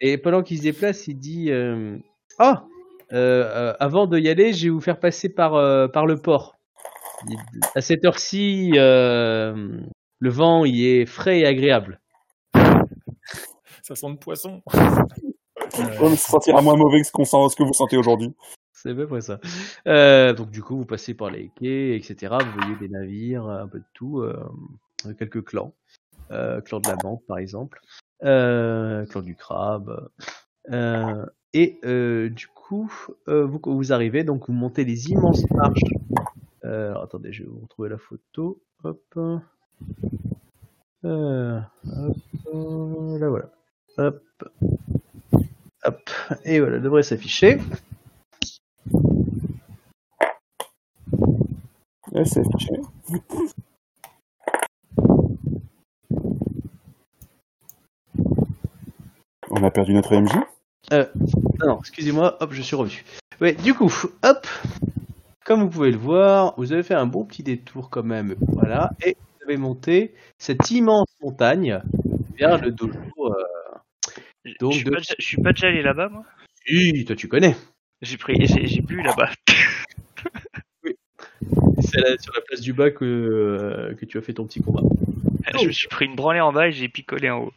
[0.00, 1.98] et pendant qu'il se déplace, il dit euh,
[2.38, 2.64] Ah
[3.12, 6.16] euh, euh, Avant de y aller, je vais vous faire passer par, euh, par le
[6.16, 6.57] port.
[7.74, 9.80] À cette heure-ci, euh,
[10.18, 12.00] le vent y est frais et agréable.
[13.82, 14.62] Ça sent le poisson.
[15.78, 18.34] Mais ça sentira moins mauvais que ce, qu'on sent, ce que vous sentez aujourd'hui.
[18.72, 19.40] C'est bien pour ça.
[19.86, 22.36] Euh, donc du coup, vous passez par les quais, etc.
[22.40, 24.38] Vous voyez des navires, un peu de tout, euh,
[25.18, 25.72] quelques clans,
[26.30, 27.80] euh, clan de la banque par exemple,
[28.24, 30.08] euh, clan du crabe.
[30.70, 32.92] Euh, et euh, du coup,
[33.28, 35.80] euh, vous, vous arrivez, donc vous montez les immenses marches.
[36.68, 38.60] Euh, alors, attendez, je vais vous retrouver la photo.
[38.84, 39.02] Hop.
[41.04, 42.16] Euh, hop,
[42.54, 43.50] euh, là voilà.
[43.96, 44.22] Hop.
[45.84, 46.10] Hop.
[46.44, 47.58] Et voilà, devrait s'afficher.
[52.12, 52.74] Ouais, c'est affiché.
[59.50, 60.32] On a perdu notre MJ.
[60.90, 61.06] Ah
[61.66, 63.04] non, excusez-moi, hop, je suis revenu.
[63.40, 63.92] Ouais, du coup,
[64.22, 64.46] hop,
[65.48, 68.92] comme vous pouvez le voir, vous avez fait un bon petit détour quand même, voilà,
[69.02, 71.80] et vous avez monté cette immense montagne
[72.38, 73.32] vers le dojo, euh,
[74.60, 76.24] Donc, je, suis de- pas, déjà- je suis pas déjà allé là-bas, moi?
[76.66, 77.56] Si, toi tu connais.
[78.02, 79.30] J'ai pris, j'ai j'ai bu là-bas.
[81.80, 84.60] C'est là- sur la place du bas que, euh, que tu as fait ton petit
[84.60, 84.82] combat.
[85.58, 87.52] je me suis pris une branlée en bas et j'ai picolé en haut.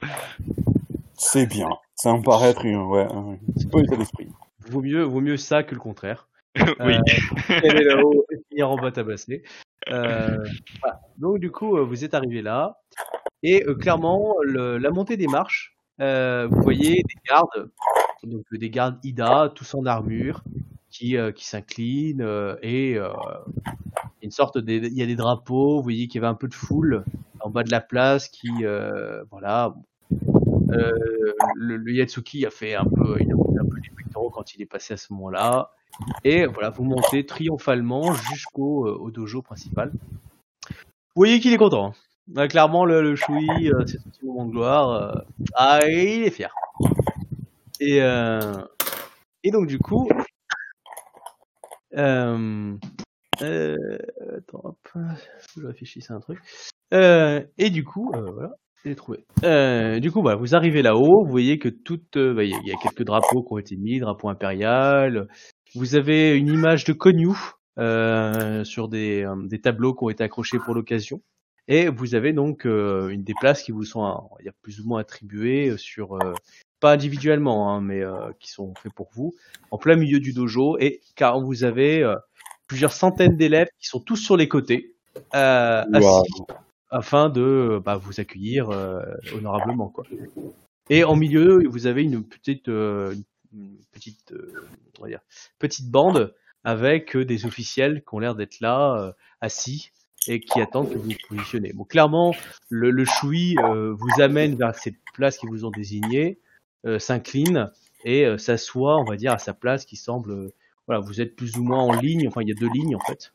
[1.15, 1.67] C'est bien.
[1.95, 3.37] Ça me paraît être une, ouais, un
[3.69, 4.27] bon état d'esprit.
[4.69, 6.27] Vaut mieux, vaut mieux ça que le contraire.
[6.55, 6.95] Oui.
[7.49, 9.43] aller là-haut et finir en bas tabassé.
[9.89, 10.37] Euh,
[10.81, 10.99] voilà.
[11.17, 12.77] Donc du coup, euh, vous êtes arrivé là
[13.43, 17.69] et euh, clairement, le- la montée des marches, euh, vous voyez des gardes,
[18.23, 20.43] donc euh, des gardes Ida, tous en armure,
[20.89, 23.09] qui euh, qui s'inclinent euh, et euh,
[24.21, 25.77] une sorte de, il y a des drapeaux.
[25.77, 27.03] Vous voyez qu'il y avait un peu de foule
[27.39, 29.73] en bas de la place qui, euh, voilà.
[30.71, 34.61] Euh, le, le Yatsuki a fait un peu, il a un peu pectoraux quand il
[34.61, 35.71] est passé à ce moment-là.
[36.23, 39.91] Et voilà, vous montez triomphalement jusqu'au euh, dojo principal.
[40.69, 41.87] Vous voyez qu'il est content.
[41.87, 41.93] hein.
[42.37, 44.89] Ah, clairement, le, le Shui, euh, c'est son petit moment de gloire.
[44.89, 45.21] euh,
[45.55, 46.53] ah, il est fier.
[47.79, 48.39] Et, euh,
[49.51, 50.07] donc, du coup,
[51.97, 52.73] euh,
[53.41, 53.97] euh,
[54.37, 54.77] attends, hop,
[55.57, 56.39] je réfléchisse à un truc.
[56.93, 58.51] Euh, et du coup, euh, voilà,
[58.85, 59.25] j'ai trouvé.
[59.43, 62.71] Euh, du coup, voilà, vous arrivez là-haut, vous voyez que toutes, euh, bah, il y
[62.71, 65.27] a quelques drapeaux qui ont été mis, drapeau impérial.
[65.75, 67.29] Vous avez une image de Konyu
[67.77, 71.21] euh, sur des, euh, des tableaux qui ont été accrochés pour l'occasion.
[71.67, 74.81] Et vous avez donc euh, une des places qui vous sont, on va dire, plus
[74.81, 76.33] ou moins attribuées euh, sur, euh,
[76.81, 79.33] pas individuellement, hein, mais euh, qui sont faits pour vous,
[79.69, 80.77] en plein milieu du dojo.
[80.79, 82.15] Et car vous avez euh,
[82.67, 84.95] plusieurs centaines d'élèves qui sont tous sur les côtés,
[85.35, 86.41] euh, assis,
[86.89, 89.01] afin de bah, vous accueillir euh,
[89.33, 90.03] honorablement, quoi.
[90.89, 93.23] Et en milieu, vous avez une petite, euh, une
[93.91, 94.67] petite, euh,
[94.99, 95.21] on va dire,
[95.59, 96.33] petite bande
[96.63, 99.91] avec euh, des officiels qui ont l'air d'être là, euh, assis,
[100.27, 101.73] et qui attendent que vous vous positionnez.
[101.73, 102.35] Bon, clairement,
[102.69, 106.37] le, le choui euh, vous amène vers cette place qu'ils vous ont désignée,
[106.85, 107.71] euh, s'incline
[108.05, 110.53] et euh, s'assoit, on va dire, à sa place qui semble, euh,
[110.87, 112.27] voilà, vous êtes plus ou moins en ligne.
[112.27, 113.31] Enfin, il y a deux lignes en fait.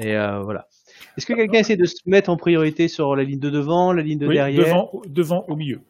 [0.00, 0.68] Et euh, voilà.
[1.16, 4.02] Est-ce que quelqu'un essaie de se mettre en priorité sur la ligne de devant, la
[4.02, 4.64] ligne de Oui, derrière?
[4.64, 5.80] devant, devant, au milieu.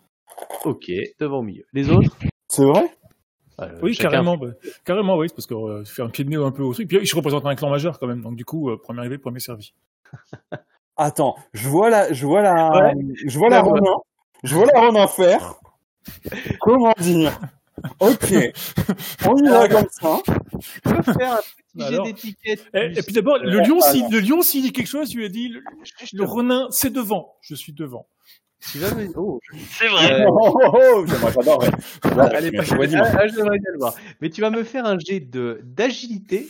[0.65, 0.91] Ok,
[1.21, 1.65] devant au milieu.
[1.73, 2.17] Les autres?
[2.49, 2.89] C'est vrai?
[3.61, 4.49] Euh, Oui, chacun- carrément, bah,
[4.85, 6.89] carrément, oui, parce que euh, faire un pied de nez un peu au truc.
[6.89, 9.41] Puis je représente un clan majeur quand même, donc du coup, euh, premier arrivé, premier
[9.41, 9.73] servi.
[10.97, 12.93] Attends, je vois la, je vois la, Ouais.
[13.27, 13.69] je vois la Ouais.
[13.71, 13.97] Ronin,
[14.45, 15.55] je vois la Ronin faire.
[16.61, 17.39] Comment dire?
[18.01, 18.33] Ok,
[19.27, 20.19] on y va comme ça.
[20.83, 22.07] Peux faire un petit Bah jet alors.
[22.07, 22.67] d'étiquette.
[22.73, 23.83] Et, plus- et puis d'abord, le Euh, lion, alors.
[23.83, 25.61] s'il le lion, s'il dit quelque chose, tu lui as dit, le,
[26.15, 27.35] le c'est devant.
[27.43, 28.07] Je suis devant.
[28.61, 29.41] Tu vas me- oh,
[29.79, 30.25] C'est vrai.
[30.29, 31.07] Oh, oh, oh.
[32.35, 33.07] Allez, Mais pas tu vois, dis-moi.
[33.13, 33.37] ah, bien
[33.73, 33.95] le voir.
[34.21, 36.49] Mais tu vas me faire un jet de d'agilité.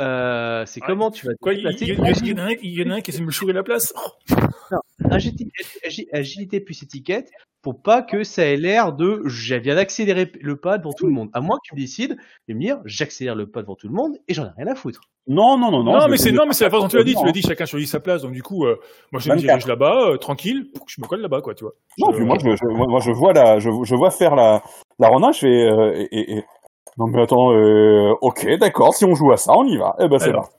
[0.00, 0.86] Euh, c'est Ouais.
[0.86, 1.86] comment tu vas te Quoi, il, déplacer.
[1.86, 3.52] il- y en a un, il y en a un qui essaie de me chourer
[3.52, 3.92] la place.
[5.10, 5.46] Agilité,
[5.86, 7.30] agi- agilité plus étiquette
[7.62, 11.12] pour pas que ça ait l'air de je viens d'accélérer le pas devant tout le
[11.12, 11.30] monde.
[11.32, 12.16] À moins que tu décides
[12.48, 14.74] de me dire j'accélère le pas devant tout le monde et j'en ai rien à
[14.74, 15.00] foutre.
[15.26, 15.92] Non, non, non, non.
[15.98, 17.14] Non, mais c'est te- non, mais c'est la façon dont tu l'as dit.
[17.14, 18.22] Tu l'as dit, chacun choisit sa place.
[18.22, 18.76] Donc du coup, euh,
[19.12, 19.40] moi je me 24.
[19.42, 20.70] dirige là-bas, euh, tranquille.
[20.86, 21.74] Je me colle là-bas, quoi, tu vois.
[21.98, 24.34] Non, Je- puis moi, je, je- moi, moi, je vois la, je, je vois faire
[24.34, 24.62] la,
[24.98, 26.44] la Ronin, je fais, euh, et, et- et-
[26.96, 29.94] non, mais attends, euh, ok, d'accord, si on joue à ça, on y va.
[30.00, 30.56] Eh ben, c'est parti.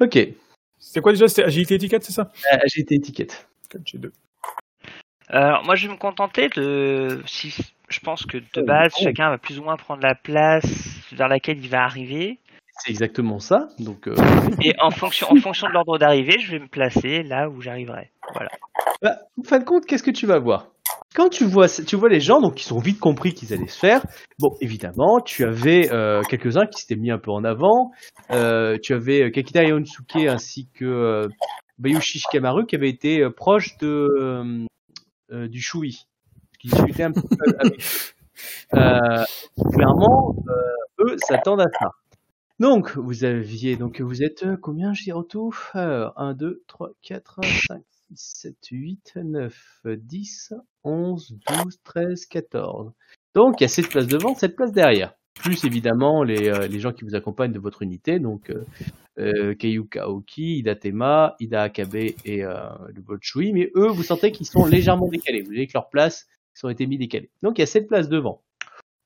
[0.00, 0.18] Ok.
[0.78, 2.30] C'était quoi déjà C'était agilité étiquette, c'est ça?
[2.52, 3.48] Euh, Agilité étiquette.
[3.70, 4.10] 4 G2.
[5.28, 7.22] Alors, moi, je vais me contenter de.
[7.26, 7.54] Si,
[7.88, 9.02] je pense que de base, oh.
[9.02, 10.66] chacun va plus ou moins prendre la place
[11.12, 12.38] vers laquelle il va arriver.
[12.78, 13.68] C'est exactement ça.
[13.78, 14.16] Donc euh,
[14.62, 18.10] Et en fonction, en fonction de l'ordre d'arrivée, je vais me placer là où j'arriverai.
[18.34, 18.50] Voilà.
[19.02, 20.68] Bah, en fin de compte, qu'est-ce que tu vas voir?
[21.14, 23.78] Quand tu vois, tu vois les gens, donc qui sont vite compris qu'ils allaient se
[23.78, 24.04] faire.
[24.38, 27.90] Bon, évidemment, tu avais euh, quelques-uns qui s'étaient mis un peu en avant.
[28.30, 31.28] Euh, tu avais euh, Kakita Yonsuke ainsi que euh,
[31.78, 34.08] Bayushi Shikamaru qui avaient été euh, proches de
[35.30, 36.06] euh, du Shui,
[36.58, 37.82] qui discutaient un petit peu avec.
[38.74, 39.24] Euh,
[39.72, 41.90] clairement, euh, eux s'attendent à ça.
[42.58, 44.92] Donc, vous aviez, donc vous êtes euh, combien,
[45.76, 47.82] Euh, 1, 2, 3, 4, 5,
[48.16, 50.54] 6, 7, 8, 9, 10,
[50.84, 52.92] 11, 12, 13, 14.
[53.34, 55.14] Donc, il y a 7 places devant, 7 places derrière.
[55.34, 58.64] Plus évidemment les, euh, les gens qui vous accompagnent de votre unité, donc euh,
[59.18, 62.54] euh, Keiyuka Aoki, Ida Tema, Ida Akabe et euh,
[63.52, 65.40] mais eux, vous sentez qu'ils sont légèrement décalés.
[65.40, 66.26] Vous voyez que leurs places
[66.62, 67.30] ont été mis décalées.
[67.42, 68.42] Donc, il y a 7 places devant.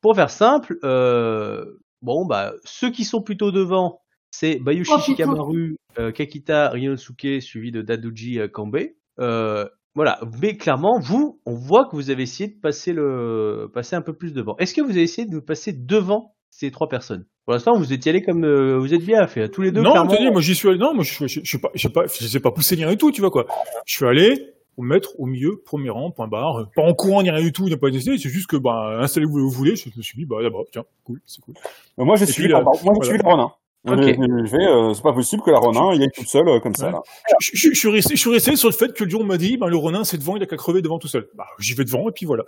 [0.01, 4.01] Pour faire simple, euh, bon, bah, ceux qui sont plutôt devant,
[4.31, 5.01] c'est Bayushi Oh.
[5.01, 5.77] Shikamaru,
[6.13, 8.79] Kakita Ryonosuke, suivi de Daduji euh, Kambe.
[9.19, 13.97] Euh, voilà, mais clairement, vous, on voit que vous avez essayé de passer le, passer
[13.97, 14.55] un peu plus devant.
[14.59, 17.25] Est-ce que vous avez essayé de passer devant ces trois personnes?
[17.47, 19.81] Pour l'instant, vous étiez allés comme, euh, vous êtes bien fait, tous les deux.
[19.81, 20.15] non, clairement.
[20.17, 20.79] dit, moi j'y suis allé.
[20.79, 22.75] Non, moi je suis, je, je suis pas, je sais pas, je sais pas pousser
[22.75, 23.47] rien et tout, tu vois quoi.
[23.87, 26.57] Je suis allé, au maître, au milieu, premier rang, point barre.
[26.61, 28.57] Euh, Pas en courant ni rien du tout, il n'a pas essayé, c'est juste que,
[28.57, 29.77] bah, installez-vous où vous voulez.
[29.77, 31.55] Je me suis dit, bah, d'abord, tiens, cool, c'est cool.
[31.99, 33.05] Euh, Moi, j'ai Et suivi, puis, euh, moi, voilà.
[33.05, 33.51] suivi la Ronin.
[33.87, 34.03] Ok.
[34.03, 36.61] Je- je vais, euh, c'est pas possible que la Ronin y aille toute seule euh,
[36.61, 36.87] comme ça.
[36.87, 36.93] Ouais.
[36.93, 37.03] là.
[37.41, 39.25] Je, je- je suis resté, je suis resté sur le fait que le jour on
[39.25, 41.29] m'a dit, bah, le Ronin, c'est devant, il a qu'à crever devant tout seul.
[41.35, 42.45] Bah, j'y vais devant, et puis voilà.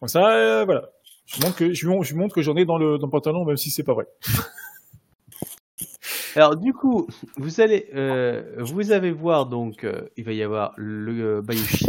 [0.00, 0.88] Comme ça, euh, voilà.
[1.26, 3.56] Je montre que, je, lui montre- que j'en ai dans le, dans le pantalon, même
[3.56, 4.06] si c'est pas vrai.
[6.34, 7.06] Alors du coup,
[7.36, 11.84] vous allez, euh, vous allez voir donc, euh, il va y avoir le euh, Bayushi,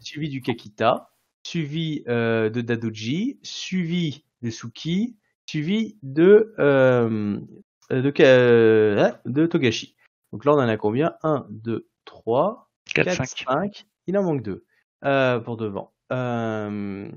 [0.00, 1.10] suivi du Kakita,
[1.46, 5.16] suivi euh, de Dadoji, suivi de Suki,
[5.46, 7.38] suivi de euh,
[7.90, 9.96] de, Ka- euh, de Togashi.
[10.32, 11.14] Donc là, on en a combien?
[11.22, 13.44] 1, 2, 3, 4, 4, 5.
[13.48, 13.86] 5.
[14.06, 14.64] Il en manque 2
[15.04, 15.92] euh, pour devant.
[16.12, 17.08] Euh,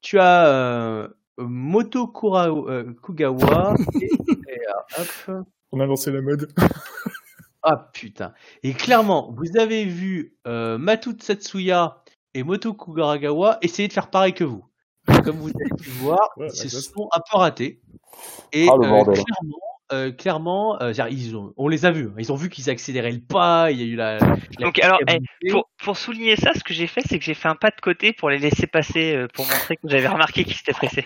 [0.00, 4.60] tu as euh, Moto Kura- euh, Kugawa et, et,
[4.98, 6.52] euh, hop, On a lancé la mode.
[7.62, 8.32] ah putain.
[8.62, 12.02] Et clairement, vous avez vu euh, Matu Tatsuya
[12.34, 14.64] et Moto Kugaragawa essayer de faire pareil que vous.
[15.24, 17.80] Comme vous avez pu voir, Ouais, ils se sont un peu ratés.
[18.52, 19.58] Et Ah, le euh, clairement,
[19.92, 22.08] euh, clairement euh, ils ont, on les a vus.
[22.08, 22.14] hein.
[22.18, 23.70] Ils ont vu qu'ils accéléraient le pas.
[23.70, 24.18] Il y a eu la.
[24.18, 25.50] la Donc, alors, eh.
[25.50, 27.80] Pour, pour souligner ça, ce que j'ai fait, c'est que j'ai fait un pas de
[27.80, 31.04] côté pour les laisser passer, euh, pour montrer que j'avais remarqué qu'ils s'étaient pressés.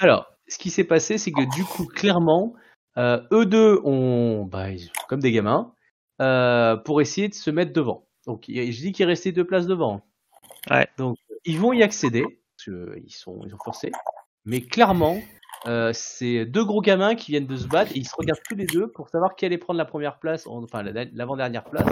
[0.00, 2.54] Alors, ce qui s'est passé, c'est que du coup, clairement,
[2.98, 5.74] eux deux ont, bah, ils sont comme des gamins,
[6.84, 8.06] pour essayer de se mettre devant.
[8.26, 10.04] Donc, je dis qu'il restait deux places devant.
[10.70, 10.86] Ouais.
[10.98, 13.90] Donc, ils vont y accéder, parce qu'ils sont, ils sont forcés.
[14.44, 15.20] Mais clairement,
[15.66, 18.54] euh, c'est deux gros gamins qui viennent de se battre et ils se regardent tous
[18.56, 21.86] les deux pour savoir qui allait prendre la première place, en- enfin la- l'avant-dernière place.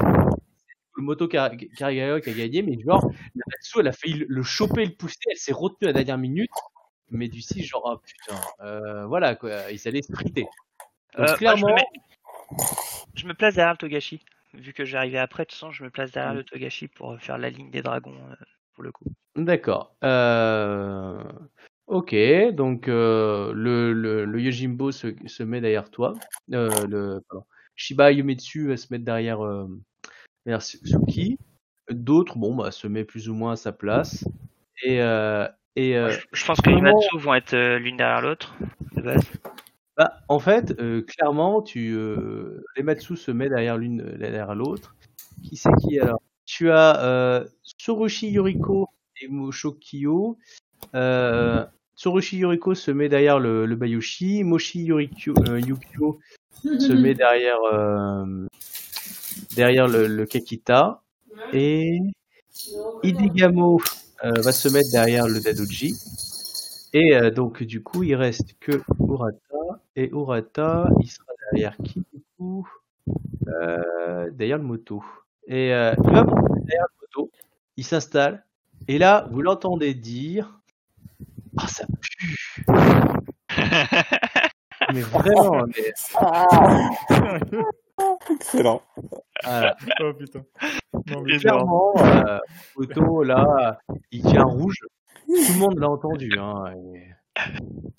[0.97, 3.05] Le moto qui a gagné, mais genre,
[3.35, 6.18] la Natsu, elle a failli le- choper le pousser, elle s'est retenue à la dernière
[6.18, 6.51] minute.
[7.12, 10.43] Mais du si, genre, ah putain, euh, voilà quoi, ils allaient se friter.
[10.43, 10.51] Donc,
[11.18, 11.87] Euh, moi, je, me clairement, mets-
[13.14, 14.21] je me place derrière le Togashi.
[14.55, 17.39] Vu que j'arrivais après, de toute façon, je me place derrière le Togashi pour faire
[17.39, 18.16] la ligne des dragons,
[18.75, 19.05] pour le coup.
[19.37, 19.95] D'accord.
[20.05, 21.23] Euh...
[21.91, 22.14] Ok,
[22.53, 26.14] donc euh, le, le, le Yojimbo se, se met derrière toi.
[26.53, 27.45] Euh, le, pardon.
[27.74, 29.66] Shiba Yumetsu va se mettre derrière, euh,
[30.47, 31.36] derrière Su- Suki.
[31.91, 34.24] D'autres, bon, bah, se met plus ou moins à sa place.
[34.84, 38.20] Et, euh, et euh, Je, je pense que les Matsu vont être euh, l'une derrière
[38.22, 38.55] l'autre,
[38.95, 39.24] de base.
[39.97, 44.95] bah, en fait, euh, clairement, tu, euh, les Matsu se met derrière l'une derrière l'autre.
[45.43, 46.20] Qui c'est qui alors?
[46.47, 48.88] Tu as euh, Tsurushi Yoriko
[49.20, 50.38] et Mushokiyo.
[50.95, 51.64] Euh,
[52.01, 54.42] Tsurushi Yoriko se met derrière le, Bayushi.
[54.42, 55.07] Moshi euh,
[55.61, 56.18] Yukio
[56.62, 58.46] se met derrière euh,
[59.55, 61.03] derrière le, Kakita.
[61.53, 61.98] Et
[63.03, 63.82] Idigamo
[64.24, 65.94] euh, va se mettre derrière le Dadoji.
[66.94, 69.82] Et donc, du coup, il reste que Urata.
[69.94, 72.22] Et Urata, il sera derrière qui, du
[74.32, 75.05] Derrière le moto.
[75.46, 77.30] Et il va derrière le moto.
[77.76, 78.46] Il s'installe.
[78.88, 80.60] Et là, vous l'entendez dire
[81.63, 82.37] Ah, ça pue
[84.95, 85.93] Mais vraiment, mais,
[88.31, 88.83] Excellent.
[89.45, 89.77] voilà.
[90.01, 90.43] oh putain.
[91.09, 92.39] Non, mais- clairement, euh,
[93.25, 93.79] là,
[94.11, 94.79] il tient rouge.
[95.27, 96.31] Tout le monde l'a entendu.
[96.39, 97.11] Hein, et-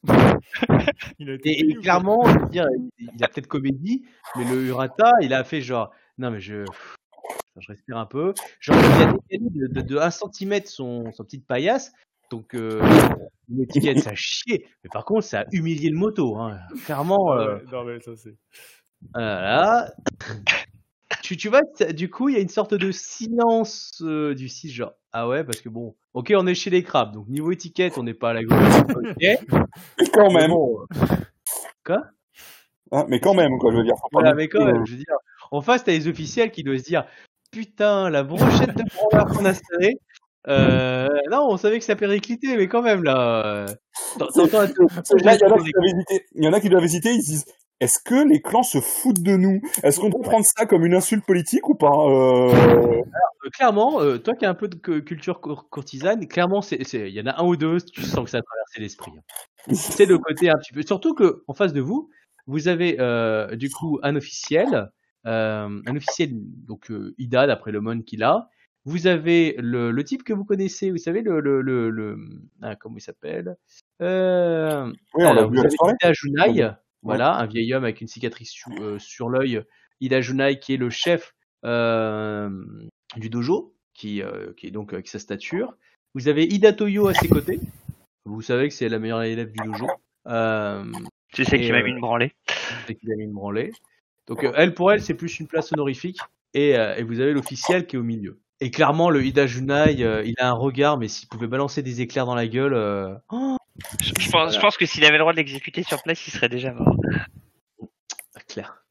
[1.19, 1.37] il a
[1.81, 2.65] clairement, je veux dire,
[2.97, 4.03] il, a peut-être comédie,
[4.35, 6.65] mais le Urata, il a fait genre, non mais je,
[7.57, 8.33] je respire un peu.
[8.59, 11.91] Genre, il a décalé de, de, de 1 cm son, son petite paillasse,
[12.31, 12.81] donc euh,
[13.49, 14.65] une étiquette, ça a chié.
[14.83, 16.57] Mais par contre, ça a humilié le moto, hein.
[16.85, 17.33] clairement.
[17.33, 18.35] Ah euh, Non, mais ça, c'est.
[19.13, 19.93] voilà.
[21.21, 21.61] Tu, tu vois,
[21.93, 24.93] du coup, il y a une sorte de silence euh, du 6 genre.
[25.11, 28.03] Ah ouais, parce que bon, ok, on est chez les crabes, donc niveau étiquette, on
[28.03, 28.57] n'est pas à la gauche.
[28.95, 29.15] Ok.
[29.19, 30.51] Mais quand même.
[30.51, 30.85] bon,
[31.89, 31.97] euh,
[32.93, 33.95] Hein, mais quand même, quoi, je veux dire.
[34.11, 35.15] Voilà, non mais quand même, je veux dire,
[35.51, 37.05] en face, t'as les officiels qui doivent se dire
[37.51, 38.83] Putain, la brochette de
[39.33, 39.97] qu'on a serrée.
[40.47, 43.65] Euh, non, on savait que ça périclitait, mais quand même, là.
[43.65, 43.65] euh,
[46.35, 47.11] il y en a qui doivent hésiter.
[47.13, 47.45] Ils se disent
[47.79, 49.61] Est-ce que les clans se foutent de nous?
[49.83, 52.51] Est-ce qu'on peut prendre ça comme une insulte politique ou pas euh...
[53.43, 57.07] Euh, clairement, euh, toi qui as un peu de cu- culture cour- courtisane, clairement, il
[57.09, 59.11] y en a un ou deux, tu sens que ça a traversé l'esprit.
[59.17, 59.73] hein.
[59.73, 60.81] C'est le côté un petit peu.
[60.83, 62.09] Surtout que en face de vous,
[62.47, 64.89] vous avez euh, du coup un officiel,
[65.23, 68.47] un officiel donc Ida d'après le mon qu'il a.
[68.85, 72.17] Vous avez le, le type que vous connaissez, vous savez le le le, le-
[72.61, 73.55] ah, comment il s'appelle
[74.01, 75.59] euh, Oui, on l'a vu
[76.01, 76.71] à Junai,
[77.03, 79.61] voilà, un vieil homme avec une cicatrice sur, euh, sur l'œil.
[79.99, 82.49] Ida Junai, qui est le chef euh,
[83.17, 85.75] du dojo, qui, euh, qui est donc avec sa stature.
[86.15, 87.59] Vous avez Ida Toyo à ses côtés.
[88.25, 89.87] Vous savez que c'est la meilleure élève du dojo.
[90.27, 90.83] Euh,
[91.33, 92.33] Tu sais qu'il m'a mis une branlée.
[92.89, 93.71] et qu'il a mis une branlée.
[94.27, 96.19] Donc euh, elle, pour elle, c'est plus une place honorifique.
[96.53, 98.39] Et, euh, et vous avez l'officiel qui est au milieu.
[98.63, 102.01] Et clairement, le Ida Junai, euh, il a un regard, mais s'il pouvait balancer des
[102.01, 103.57] éclairs dans la gueule, euh, oh,
[104.01, 106.31] Je, je pense, je pense que s'il avait le droit de l'exécuter sur place, il
[106.31, 106.95] serait déjà mort.
[108.47, 108.83] clair.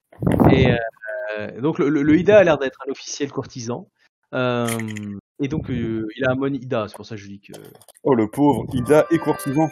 [0.50, 0.72] Et
[1.38, 3.88] euh, donc le, le- le Ida a l'air d'être un officiel courtisan.
[4.34, 4.66] Euh,
[5.40, 7.52] et donc euh, il a un mon Ida, c'est pour ça que je dis que.
[8.02, 9.70] Oh, le pauvre Ida et courtisan.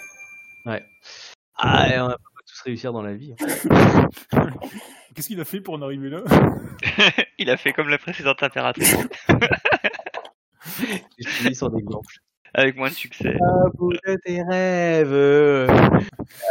[1.60, 3.34] Ah, et on va pas tous réussir dans la vie.
[3.40, 4.06] hein.
[5.14, 6.22] Qu'est-ce qu'il a fait pour en arriver là?
[7.38, 8.96] Il a fait comme la précédente impératrice,
[11.18, 12.14] J'ai fini son exemple.
[12.54, 13.36] avec moins de succès.
[13.74, 15.70] Bout de tes rêves.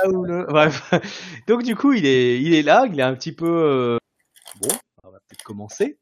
[0.03, 0.91] à où le- Bref.
[1.47, 3.47] Donc du coup, il est, il est là, il est un petit peu.
[3.47, 3.97] euh,
[4.61, 4.69] Bon,
[5.03, 5.99] on va peut-être commencer.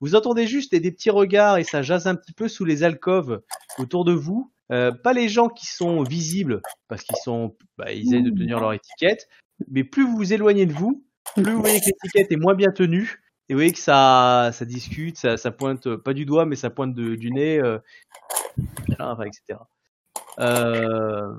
[0.00, 2.82] Vous entendez juste des, des petits regards et ça jase un petit peu sous les
[2.84, 3.42] alcôves
[3.78, 4.52] autour de vous.
[4.72, 8.60] Euh, pas les gens qui sont visibles parce qu'ils sont, bah, ils essaient de tenir
[8.60, 9.26] leur étiquette.
[9.70, 12.70] Mais plus vous vous éloignez de vous, plus vous voyez que l'étiquette est moins bien
[12.72, 13.22] tenue.
[13.48, 16.68] Et vous voyez que ça, ça discute, ça, ça pointe pas du doigt, mais ça
[16.70, 17.78] pointe de- du nez, euh,
[18.98, 19.60] enfin, etc.
[20.40, 21.32] Euh,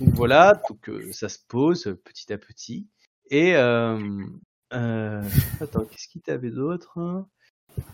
[0.00, 2.86] donc voilà, donc euh, ça se pose euh, petit à petit.
[3.30, 3.98] Et euh,
[4.72, 5.22] euh,
[5.60, 7.24] attends, qu'est-ce qu'il t'avait d'autre?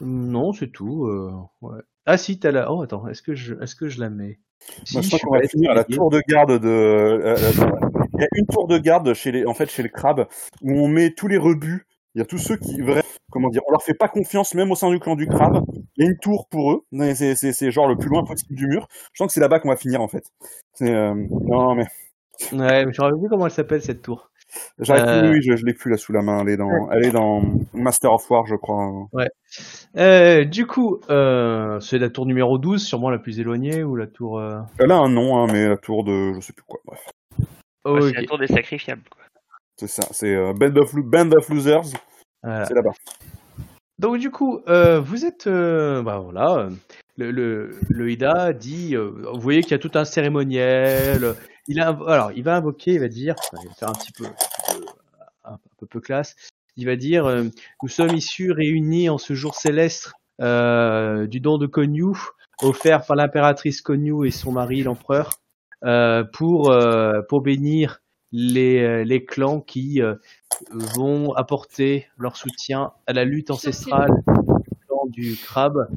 [0.00, 1.06] Non, c'est tout.
[1.06, 1.32] euh,
[1.62, 1.80] ouais.
[2.04, 2.70] Ah si, t'as la.
[2.70, 4.38] Oh attends, est-ce que je, est-ce que je la mets?
[4.84, 8.01] Si, Moi, je crois qu'on va finir à la tour de garde de.
[8.14, 10.26] Il y a une tour de garde chez les, en fait, chez les crabes
[10.62, 11.86] où on met tous les rebuts.
[12.14, 14.70] Il y a tous ceux qui, vraiment, comment dire, on leur fait pas confiance même
[14.70, 15.62] au sein du clan du crabe.
[15.96, 16.84] Il y a une tour pour eux.
[17.14, 18.86] C'est, genre le plus loin possible du mur.
[19.12, 20.24] Je sens que c'est là-bas qu'on va finir en fait.
[20.82, 21.86] Euh, non mais
[22.52, 24.30] Ouais, mais rappelle plus comment elle s'appelle cette tour.
[24.78, 25.20] j'arrive Euh.
[25.20, 25.30] plus.
[25.30, 26.40] Oui, je, je l'ai plus là sous la main.
[26.42, 27.42] Elle est dans, elle est dans
[27.72, 29.06] Master of War, je crois.
[29.96, 34.06] Euh, du coup, euh, c'est la tour numéro 12, sûrement la plus éloignée, ou la
[34.06, 34.42] tour...
[34.78, 36.80] Elle a un nom, hein, mais la tour de, je sais plus quoi.
[36.84, 37.00] Bref,
[37.84, 38.02] oh, ok.
[38.04, 39.02] C'est la tour des sacrifiables.
[39.76, 40.02] C'est ça.
[40.10, 41.92] C'est euh, Band of Lo- Band of Losers.
[42.42, 42.64] Voilà.
[42.66, 42.92] C'est là-bas.
[43.98, 46.68] Donc du coup, euh, vous êtes, euh, bah voilà,
[47.16, 51.36] le, le, le Ida dit, euh, vous voyez qu'il y a tout un cérémoniel.
[51.68, 54.10] Il a, alors, il va invoquer, il va dire, enfin, il va faire un petit
[54.12, 54.30] peu, un
[54.74, 54.84] peu,
[55.44, 56.34] un peu peu classe.
[56.76, 57.44] Il va dire, euh,
[57.82, 60.10] nous sommes issus réunis en ce jour céleste
[60.40, 62.16] euh, du don de Konyu
[62.62, 65.30] offert par l'impératrice Konyu et son mari l'empereur
[66.32, 68.02] pour euh, pour bénir
[68.32, 70.14] les euh, les clans qui euh,
[70.70, 75.88] vont apporter leur soutien à la lutte ancestrale du clan du crabe,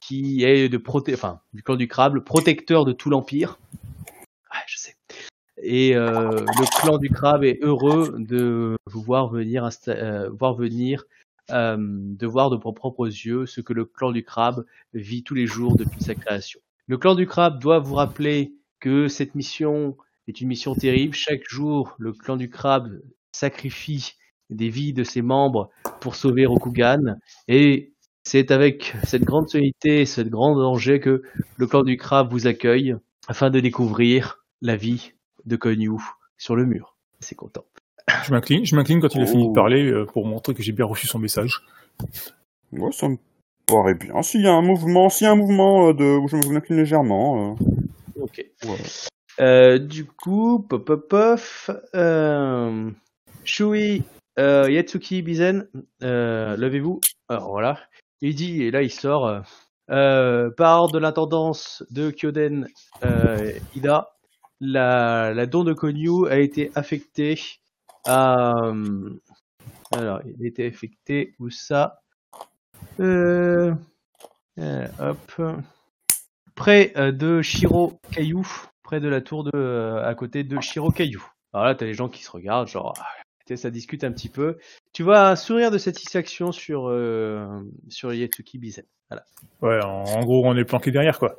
[0.00, 3.58] qui est de proté enfin, du clan du crabe, le protecteur de tout l'empire.
[4.52, 4.96] Ouais, je sais.
[5.62, 11.04] Et euh, le clan du crabe est heureux de vous voir venir, euh, voir venir,
[11.50, 15.34] euh, de voir de vos propres yeux ce que le clan du crabe vit tous
[15.34, 16.60] les jours depuis sa création.
[16.88, 18.52] Le clan du crabe doit vous rappeler
[18.82, 19.96] que cette mission
[20.28, 21.14] est une mission terrible.
[21.14, 22.90] Chaque jour, le clan du crabe
[23.30, 24.14] sacrifie
[24.50, 25.70] des vies de ses membres
[26.00, 27.16] pour sauver Rokugan.
[27.48, 27.92] Et
[28.24, 31.22] c'est avec cette grande solennité, cette grande danger que
[31.56, 32.94] le clan du crabe vous accueille
[33.28, 35.12] afin de découvrir la vie
[35.46, 35.92] de Konyu
[36.36, 36.96] sur le mur.
[37.20, 37.64] C'est content.
[38.26, 39.50] Je m'incline, je m'incline quand il a fini Oh.
[39.50, 41.62] de parler euh, pour montrer que j'ai bien reçu son message.
[42.72, 43.16] Ouais, ça me
[43.66, 44.22] paraît bien.
[44.22, 46.56] S'il y a un mouvement, s'il y a un mouvement euh, de où je me
[46.56, 47.52] incline légèrement.
[47.60, 47.64] euh,
[48.22, 48.46] Ok.
[49.40, 52.88] Euh, du coup, pop pop pof, euh,
[53.42, 54.04] Shui,
[54.38, 55.68] euh, Yatsuki, Bizen,
[56.04, 57.00] euh, levez-vous.
[57.28, 57.80] Alors voilà,
[58.20, 59.42] il dit, et là il sort,
[59.88, 62.68] par ordre de l'intendance de Kyoden
[63.74, 64.12] Ida,
[64.60, 67.40] la, la don de Konyu a été affectée
[68.06, 68.52] à...
[69.90, 72.04] alors, il a été affecté où ça?
[73.00, 73.02] Hop
[76.62, 78.46] près euh, de Shiro Caillou,
[78.84, 81.20] près de la tour de, euh, à côté de Shiro Caillou.
[81.52, 83.04] Alors là, t'as les gens qui se regardent, genre, ah,
[83.44, 84.58] tu sais, ça discute un petit peu.
[84.92, 87.48] Tu vois un sourire de satisfaction sur, euh,
[87.88, 88.84] sur Yatsuki Bizen.
[89.10, 89.24] Voilà.
[89.60, 91.34] Ouais, en, en gros, on est planqué derrière, quoi.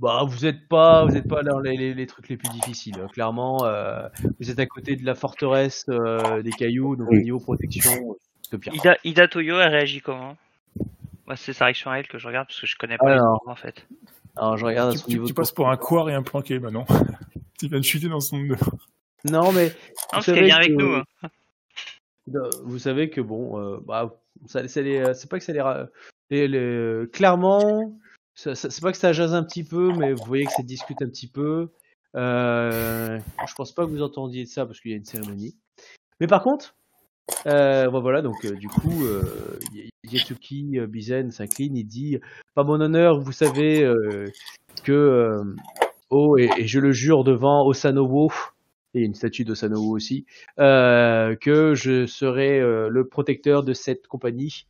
[0.00, 2.98] Bah, vous êtes pas, vous êtes pas dans les, les, les trucs les plus difficiles.
[3.02, 3.08] hein.
[3.12, 4.08] Clairement, euh,
[4.40, 8.16] vous êtes à côté de la forteresse euh, des cailloux, donc niveau protection,
[8.50, 8.72] c'est pire.
[8.74, 10.38] Ida, Ida Toyo, elle réagit comment?
[11.26, 13.20] Moi, c'est sa réaction à elle que je regarde parce que je connais pas les
[13.20, 13.34] Alors.
[13.34, 13.86] autres, en fait.
[14.36, 16.22] Alors, je regarde à Tu, son tu- niveau tu passes pour un coir et un
[16.22, 16.84] planqué, bah non.
[17.58, 18.38] tu viens de chuter dans son...
[19.24, 19.72] Non, mais
[20.12, 20.94] Non, savez qu'elle vient avec nous.
[20.94, 21.04] hein.
[22.64, 24.14] Vous savez que bon, euh, bah,
[24.46, 25.86] ça, ça les, euh, c'est pas que ça les, ra-
[26.30, 27.92] les- les- clairement,
[28.34, 31.08] c'est pas que ça jase un petit peu, mais vous voyez que ça discute un
[31.08, 31.70] petit peu.
[32.16, 35.56] Euh, je pense pas que vous entendiez de ça parce qu'il y a une cérémonie.
[36.20, 36.74] Mais par contre,
[37.46, 39.58] euh, bah, voilà, donc euh, du coup, euh,
[40.04, 42.18] Yatsuki euh, Bizen s'incline, il dit,
[42.54, 44.26] pas mon honneur, vous savez euh,
[44.84, 45.42] que, euh,
[46.10, 48.30] oh, et, je le jure devant Osanowo,
[48.94, 50.26] et une statue d'Osanowo aussi,
[50.58, 54.66] que je serai le protecteur de cette compagnie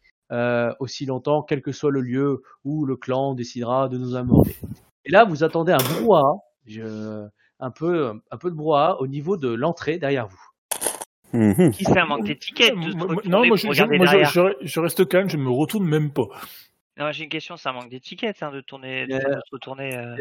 [0.78, 4.56] aussi longtemps, quel que soit le lieu où le clan décidera de nous amener.
[5.04, 6.36] Et là, vous attendez un brouhaha,
[6.66, 7.26] je-
[7.58, 10.51] un peu, un peu de brouhaha au niveau de l'entrée derrière vous.
[11.32, 11.70] Mhm.
[11.72, 15.28] Qui c'est un manque d'étiquette non, moi, je, je- je- derrière je- je reste calme,
[15.28, 16.26] je me retourne même pas.
[16.98, 19.96] Non, j'ai une question, c'est un manque d'étiquette hein, de tourner, de, Euh, de retourner.
[19.96, 20.14] euh.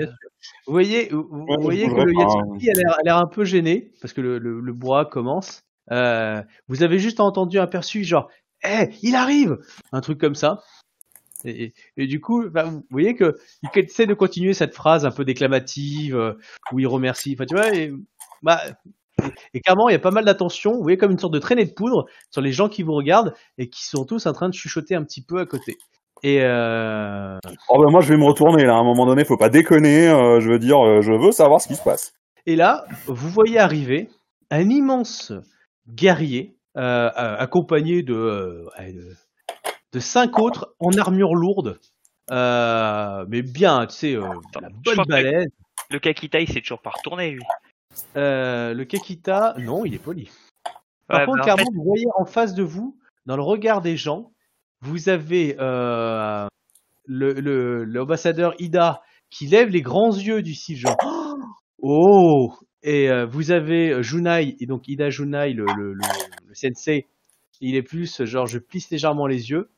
[0.68, 3.92] Vous voyez, vous, Ouais, voyez que le Yatsuki a l'air- a l'air un peu gêné
[4.02, 5.64] parce que le, le, le brouhaha commence.
[5.92, 8.30] Euh, vous avez juste entendu un perçu genre,
[8.64, 9.58] eh, il arrive,
[9.92, 10.62] un truc comme ça.
[11.44, 15.06] Et, et- et du coup, bah, vous voyez que il essaie de continuer cette phrase
[15.06, 16.34] un peu déclamative euh,
[16.72, 17.34] où il remercie.
[17.36, 17.92] Enfin, tu vois, et,
[18.44, 18.62] bah,
[19.54, 20.72] et, clairement, il y a pas mal d'attention.
[20.74, 23.34] Vous voyez comme une sorte de traînée de poudre sur les gens qui vous regardent
[23.58, 25.78] et qui sont tous en train de chuchoter un petit peu à côté.
[26.24, 28.74] Et euh, Oh ben moi je vais me retourner là.
[28.76, 30.08] À un moment donné, faut pas déconner.
[30.08, 32.14] euh, je veux dire, euh, je veux savoir ce qui se passe.
[32.46, 34.10] Et là, vous voyez arriver
[34.52, 35.34] un immense
[35.88, 39.16] guerrier euh, accompagné de, euh, de,
[39.94, 41.80] de cinq autres en armure lourde,
[42.32, 44.28] euh, mais bien, tu sais, euh,
[44.62, 45.50] la bonne baleine.
[45.90, 47.44] Le Kakita, il s'est toujours pas retourné, lui.
[48.18, 50.30] Euh, le Kekita, non, il est poli.
[51.08, 53.44] Par Ouais, contre, bah, en clairement, fait- vous voyez en face de vous, dans le
[53.44, 54.32] regard des gens,
[54.82, 56.48] vous avez euh,
[57.06, 60.98] le le- l'ambassadeur Ida qui lève les grands yeux du style genre
[61.82, 62.54] oh!
[62.84, 66.02] Et euh, vous avez Junai et donc Ida Junai le, le, le,
[66.48, 67.08] le sensei
[67.60, 69.70] il est plus genre je plisse légèrement les yeux.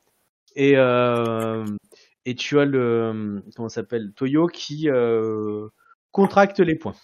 [0.55, 1.65] Et euh,
[2.25, 5.67] et tu as le comment ça s'appelle Toyo qui euh,
[6.11, 6.95] contracte les poings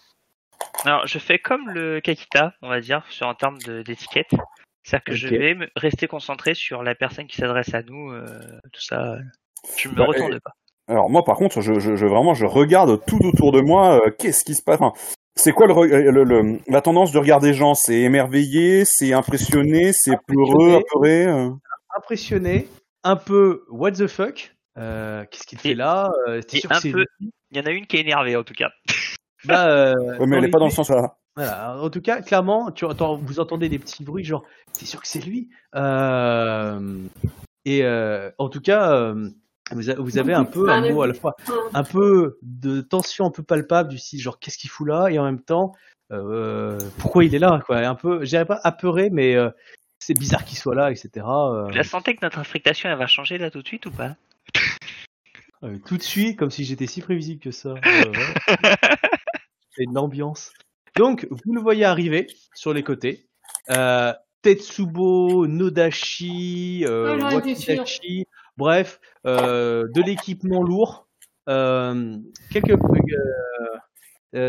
[0.84, 4.30] Alors, je fais comme le Kakita, on va dire, sur en termes de- d'étiquette.
[4.82, 8.24] C'est-à-dire que je vais me rester concentré sur la personne qui s'adresse à nous, euh,
[8.72, 9.16] tout ça.
[9.76, 10.52] Je me Bah, retourne pas.
[10.88, 14.00] Alors moi par contre, je, je, je vraiment je regarde tout autour de moi.
[14.06, 14.80] euh, Qu'est-ce qui se passe?
[14.80, 14.92] Enfin,
[15.36, 17.74] C'est quoi le, euh, le, le- la tendance du regard des gens?
[17.74, 21.26] C'est émerveillé, c'est impressionné, c'est peureux, apeuré.
[21.26, 21.50] euh?
[21.96, 22.66] Impressionné
[23.04, 24.56] un peu what the fuck?
[24.78, 26.10] Euh, qu'est-ce qu'il fait là?
[26.26, 28.70] Euh, un Il y en a une qui est énervée, en tout cas.
[29.44, 31.16] bah, euh, Ouais, mais elle est les pas dans le sens là.
[31.36, 31.76] Voilà.
[31.80, 34.44] En tout cas, clairement, tu entends, vous entendez des petits bruits, genre,
[34.76, 35.48] t'es sûr que c'est lui?
[35.76, 36.98] Euh,
[37.64, 39.30] Et euh, en tout cas, euh,
[39.70, 41.36] vous, a- vous avez un peu un mot à la fois,
[41.74, 45.08] un peu de tension un peu palpable du style, genre, qu'est-ce qu'il fout là?
[45.08, 45.72] Et en même temps,
[46.12, 47.78] euh, pourquoi il est là quoi?
[47.78, 49.50] Un peu, je pas apeuré, mais euh,
[50.00, 51.24] c'est bizarre qu'il soit là, etc.
[51.26, 54.16] euh, La santé que notre affectation, elle va changer là tout de suite ou pas?
[55.62, 57.74] Euh, tout de suite, comme si j'étais si prévisible que ça.
[57.86, 58.76] Euh, ouais.
[59.72, 60.52] C'est une ambiance.
[60.96, 63.28] Donc, vous le voyez arriver sur les côtés.
[63.70, 64.12] Euh,
[64.42, 67.18] Tetsubo, Nodashi, euh.
[67.18, 71.06] Wakidachi, bref, euh, de l'équipement lourd.
[71.48, 72.16] Euh,
[72.50, 72.78] quelques,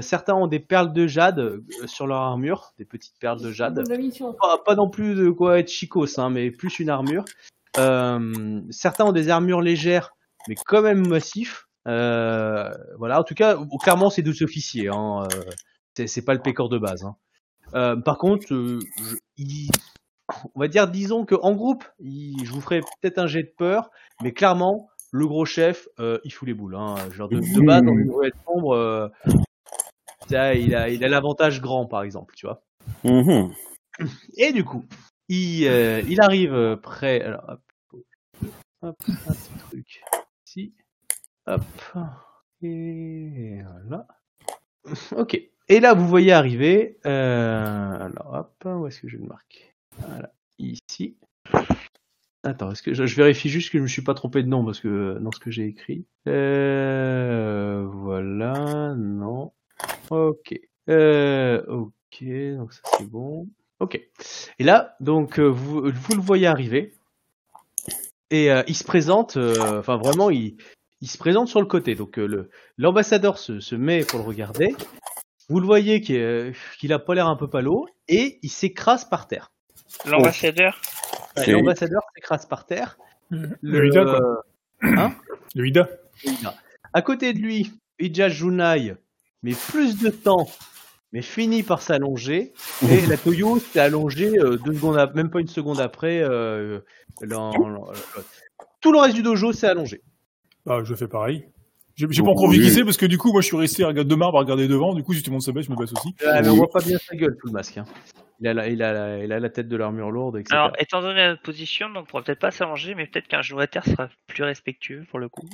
[0.01, 3.83] certains ont des perles de jade sur leur armure, des petites perles de jade.
[4.39, 7.25] Pas, pas non plus de quoi être chicos, hein, mais plus une armure.
[7.75, 10.15] Certains ont des armures légères,
[10.47, 11.67] mais quand même massifs.
[11.87, 14.89] Euh, voilà, en tout cas, clairement, c'est deux officiers.
[14.89, 17.03] Hein, euh, c'est- pas le pécor de base.
[17.03, 17.15] Hein.
[17.73, 18.79] Euh, par contre, je-
[19.37, 19.69] il-
[20.55, 23.53] on va dire, disons que en groupe, il- je vous ferai peut-être un jet de
[23.57, 23.89] peur,
[24.21, 26.75] mais clairement, le gros chef, euh, il fout les boules.
[26.75, 26.95] Hein.
[27.11, 29.09] Genre de, de base, dans une ruelle sombre, euh,
[30.29, 32.61] ça, il a, il a l'avantage grand, par exemple, tu vois.
[33.03, 33.51] Mhm.
[34.37, 34.85] Et du coup,
[35.27, 37.21] il, euh, il arrive près.
[37.21, 37.59] Alors, hop,
[38.83, 38.95] hop,
[39.27, 40.01] un petit truc.
[41.51, 41.61] Hop.
[42.61, 44.07] Et voilà.
[45.17, 45.41] Ok.
[45.67, 46.97] Et là, vous voyez arriver.
[47.05, 51.17] Euh, alors, hop, où est-ce que je le marque Voilà, ici.
[52.43, 54.63] Attends, est-ce que je, je vérifie juste que je me suis pas trompé de nom
[54.63, 56.05] parce que dans ce que j'ai écrit.
[56.27, 59.51] Euh, voilà, non.
[60.09, 60.57] Ok.
[60.89, 62.23] Euh, ok,
[62.57, 63.47] donc ça c'est bon.
[63.79, 63.99] Ok.
[64.57, 66.93] Et là, donc euh, vous, vous le voyez arriver
[68.29, 69.35] et euh, il se présente.
[69.37, 70.55] euh, Enfin, vraiment, il,
[71.01, 71.95] il se présente sur le côté.
[71.95, 74.75] Donc euh, le l'ambassadeur se, se met pour le regarder.
[75.49, 79.05] Vous le voyez qu'il euh, qu'il a pas l'air un peu palo et il s'écrase
[79.05, 79.51] par terre.
[80.05, 80.79] L'ambassadeur
[81.37, 82.97] Ouais, L'ambassadeur s'écrase par terre.
[83.29, 85.11] Le Ida, quoi.
[85.55, 85.89] Le Ida.
[86.23, 86.55] Ida.
[86.93, 88.95] À côté de lui, Ija Junai,
[89.43, 90.49] mais plus de temps,
[91.13, 92.53] mais finit par s'allonger.
[92.89, 96.19] Et la Toyo s'est allongée euh, deux secondes, même pas une seconde après.
[96.21, 96.79] euh,
[98.81, 100.01] tout le reste du dojo s'est allongé.
[100.67, 101.45] Ah, je fais pareil.
[101.95, 103.87] J'ai pas encore vu qui c'est parce que du coup, moi, je suis resté à
[103.87, 104.93] regarder de marbre à regarder devant.
[104.93, 106.15] Du coup, si tout le monde se baisse, je me baisse aussi.
[106.25, 107.77] Ah, mais on voit pas bien sa gueule, tout le masque.
[107.77, 107.85] hein.
[108.39, 110.55] Il, a la, il, a la, il a la tête de l'armure lourde, etc.
[110.55, 113.67] Alors, étant donné notre position, on pourra peut-être pas s'allonger, mais peut-être qu'un genou à
[113.67, 115.47] terre sera plus respectueux pour le coup.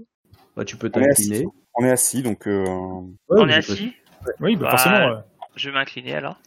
[0.56, 1.44] Bah, tu peux t'incliner.
[1.76, 2.64] On est assis, donc euh,
[3.30, 3.94] Ouais, on est assis,
[4.40, 4.96] Oui, bah, Bah, forcément.
[5.10, 5.16] euh,
[5.56, 6.40] je vais m'incliner alors.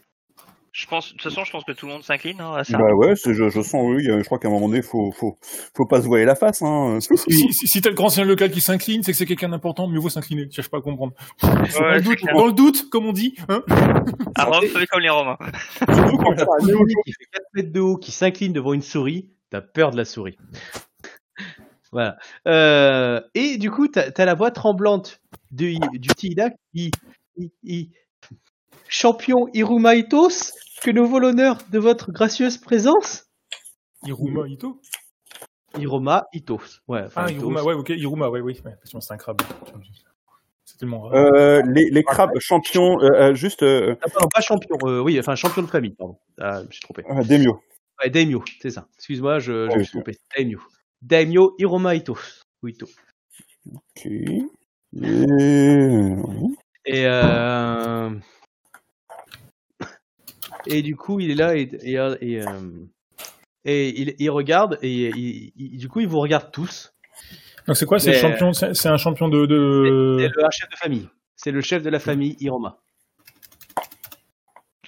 [0.73, 2.77] Je pense, de toute façon, je pense que tout le monde s'incline hein, à ça.
[2.77, 5.37] Bah ouais, c'est- je, je sens, oui, je crois qu'à un moment donné, faut, faut,
[5.75, 6.61] faut pas se voiler la face.
[6.61, 6.99] Hein.
[7.01, 9.87] Si, si, si t'as le grand signal local qui s'incline, c'est que c'est quelqu'un d'important,
[9.89, 10.47] mieux vaut s'incliner.
[10.49, 11.11] Je cherche pas à comprendre.
[11.41, 12.35] dans, Ouais, le c'est doute, clair.
[12.35, 13.35] dans le doute, comme on dit.
[13.49, 13.63] Hein
[14.35, 15.37] À Rome, fais comme les Romains.
[15.93, 19.29] Surtout quand t'as Un qui fait 4 mètres de haut, qui s'incline devant une souris,
[19.49, 20.37] t'as peur de la souris.
[21.91, 22.15] voilà.
[22.47, 26.33] Euh, et du coup, t'as as la voix tremblante de, du qui,
[26.73, 26.91] qui-
[27.65, 27.91] qui-
[29.01, 30.51] Champion Iruma Itos,
[30.83, 33.25] que nous vaut l'honneur de votre gracieuse présence.
[34.05, 34.81] Iruma Ito
[35.79, 36.81] Iruma Itos.
[36.89, 37.39] Ouais, enfin, Ah, Itos.
[37.41, 38.59] Iruma, ouais, ok, Iruma, ouais, oui.
[38.65, 39.41] Ouais, c'est un crabe.
[40.65, 41.13] C'est tellement rare.
[41.15, 45.35] Euh, les, les crabes champions, euh, euh, juste euh, Ah, pas champion, euh, oui, enfin
[45.35, 46.17] champion de famille, pardon.
[46.37, 47.03] Ah, je me suis trompé.
[47.09, 47.61] euh, Demio.
[48.03, 48.87] Ouais, Daimyo, c'est ça.
[48.97, 50.17] Excuse-moi, je, je Ah me suis trompé.
[50.35, 50.59] Daimyo.
[51.01, 52.43] Daimyo Iruma Itos.
[52.61, 52.87] Ito.
[53.73, 54.05] Ok.
[56.85, 57.05] Et...
[57.05, 58.09] euh...
[60.67, 61.97] et du coup, il est là et, et, et,
[62.41, 62.45] euh,
[63.65, 66.93] et il, il regarde et il- il- du coup, il vous regarde tous.
[67.67, 69.41] Donc c'est quoi C'est le c'est c'est un champion de.
[69.43, 70.31] C'est de...
[70.35, 71.07] le un chef de famille.
[71.35, 72.79] C'est le chef de la famille Iroma.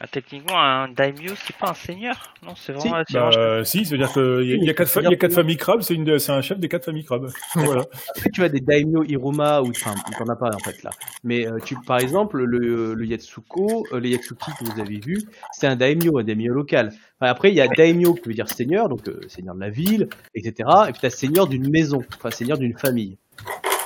[0.06, 2.90] Ah, techniquement, un daimyo, c'est pas un seigneur Non, c'est Si.
[2.90, 3.04] vraiment.
[3.08, 5.14] c'est Bah, euh, si, c'est-à-dire qu'il y, a- il y a quatre, fa- il y
[5.14, 7.30] a quatre familles crabes, c'est une- c'est un chef des quatre familles crabes.
[7.56, 7.86] voilà.
[8.14, 10.90] Après, tu as des daimyo Iroma ou enfin, t'en as pas en fait là.
[11.24, 15.22] Mais euh, tu, par exemple, le, le Yatsuko, euh, le Yatsuki que vous avez vu,
[15.54, 16.88] c'est un daimyo, un daimyo local.
[17.22, 19.70] Enfin, après, il y a daimyo qui veut dire seigneur, donc euh, seigneur de la
[19.70, 20.70] ville, etc.
[20.90, 23.18] Et puis tu as seigneur d'une maison, enfin seigneur d'une famille.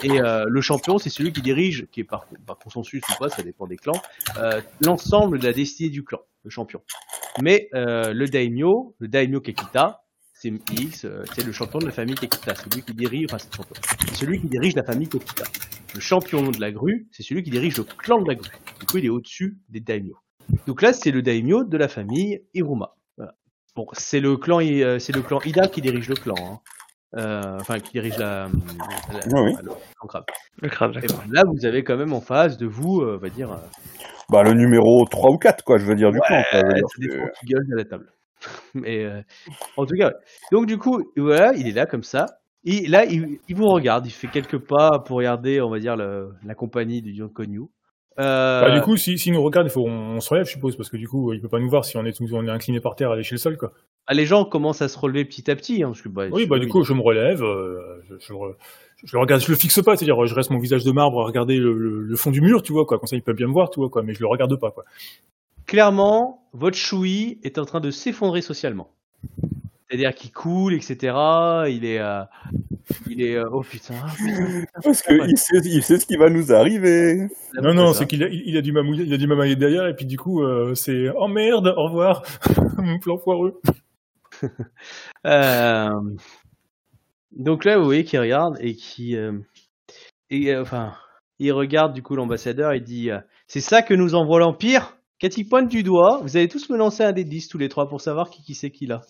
[0.03, 2.27] Et euh, le champion, c'est celui qui dirige, qui est par,
[2.63, 3.99] consensus ou pas, ça dépend des clans,
[4.37, 6.81] euh, l'ensemble de la destinée du clan, le champion.
[7.41, 11.91] Mais euh, le daimyo, le daimyo Kekita, c'est X, euh, c'est le champion de la
[11.91, 13.75] famille Kekita, celui qui dirige, enfin c'est champion,
[14.13, 15.45] celui qui dirige la famille Kekita.
[15.95, 18.51] Le champion de la grue, c'est celui qui dirige le clan de la grue.
[18.79, 20.17] Du coup, il est au-dessus des daimyo.
[20.67, 22.95] Donc là, c'est le daimyo de la famille Iruma.
[23.17, 23.33] Voilà.
[23.75, 26.35] Bon, c'est le clan, euh, c'est le clan Ida qui dirige le clan.
[26.37, 26.59] hein.
[27.15, 29.53] Euh, enfin, qui dirige la, la- Ah oui.
[29.63, 30.25] le clan crabe.
[30.61, 31.23] Le crabe, Et d'accord.
[31.25, 33.57] ben, là, vous avez quand même en face de vous, euh, on va dire, euh,
[34.29, 36.43] Bah, le numéro 3 ou 4, quoi, je veux dire, du clan.
[36.51, 38.11] quoi, je veux euh, dire, ça dépend c'est- qui gueule à la table.
[38.75, 39.21] Mais euh,
[39.77, 40.13] en tout cas, ouais.
[40.51, 42.25] donc du coup, voilà, il est là comme ça.
[42.65, 45.95] Et là, il, il vous regarde, il fait quelques pas pour regarder, on va dire,
[45.95, 47.61] le- la compagnie de Yon Konyu.
[48.19, 50.51] Euh, Bah, du coup, s'il si, nous regarde, il faut on, on se relève, je
[50.51, 52.51] suppose, parce que du coup, il peut pas nous voir si on est, on est
[52.51, 53.71] incliné par terre à aller chez le sol, quoi.
[54.07, 55.83] Ah, les gens commencent à se relever petit à petit.
[55.83, 58.39] Hein, parce que, bah, Oui, bah du coup, je me relève, euh, je, je, le
[58.39, 58.55] re-
[59.03, 61.25] je le regarde, je le fixe pas, c'est-à-dire, je reste mon visage de marbre à
[61.25, 62.97] regarder le, le- le fond du mur, tu vois, quoi.
[62.99, 64.01] Comme ça, il peut bien me voir, tu vois, quoi.
[64.03, 64.83] Mais je le regarde pas, quoi.
[65.65, 68.89] clairement, votre choui est en train de s'effondrer socialement.
[69.89, 70.97] C'est-à-dire qu'il coule, etc.
[71.69, 72.21] Il est, euh,
[73.09, 76.29] il est, euh, oh putain, ah, putain, Parce qu'il sait, il sait ce qui va
[76.29, 77.27] nous arriver.
[77.61, 80.05] Non, non, c'est qu'il a, il a dû m'amouiller, il a dû derrière, et puis
[80.05, 82.23] du coup, euh, c'est, oh merde, au revoir,
[82.77, 83.61] mon plan foireux.
[85.25, 85.89] Euh,
[87.31, 89.33] Donc là, vous voyez qu'il regarde et qui, euh,
[90.29, 90.93] et euh, enfin,
[91.39, 93.09] il regarde du coup l'ambassadeur et dit,
[93.47, 94.97] c'est ça que nous envoie l'empire?
[95.21, 97.89] Il pointe du doigt, vous allez tous me lancer un des 10 tous les trois
[97.89, 99.01] pour savoir qui qui c'est qui l'a.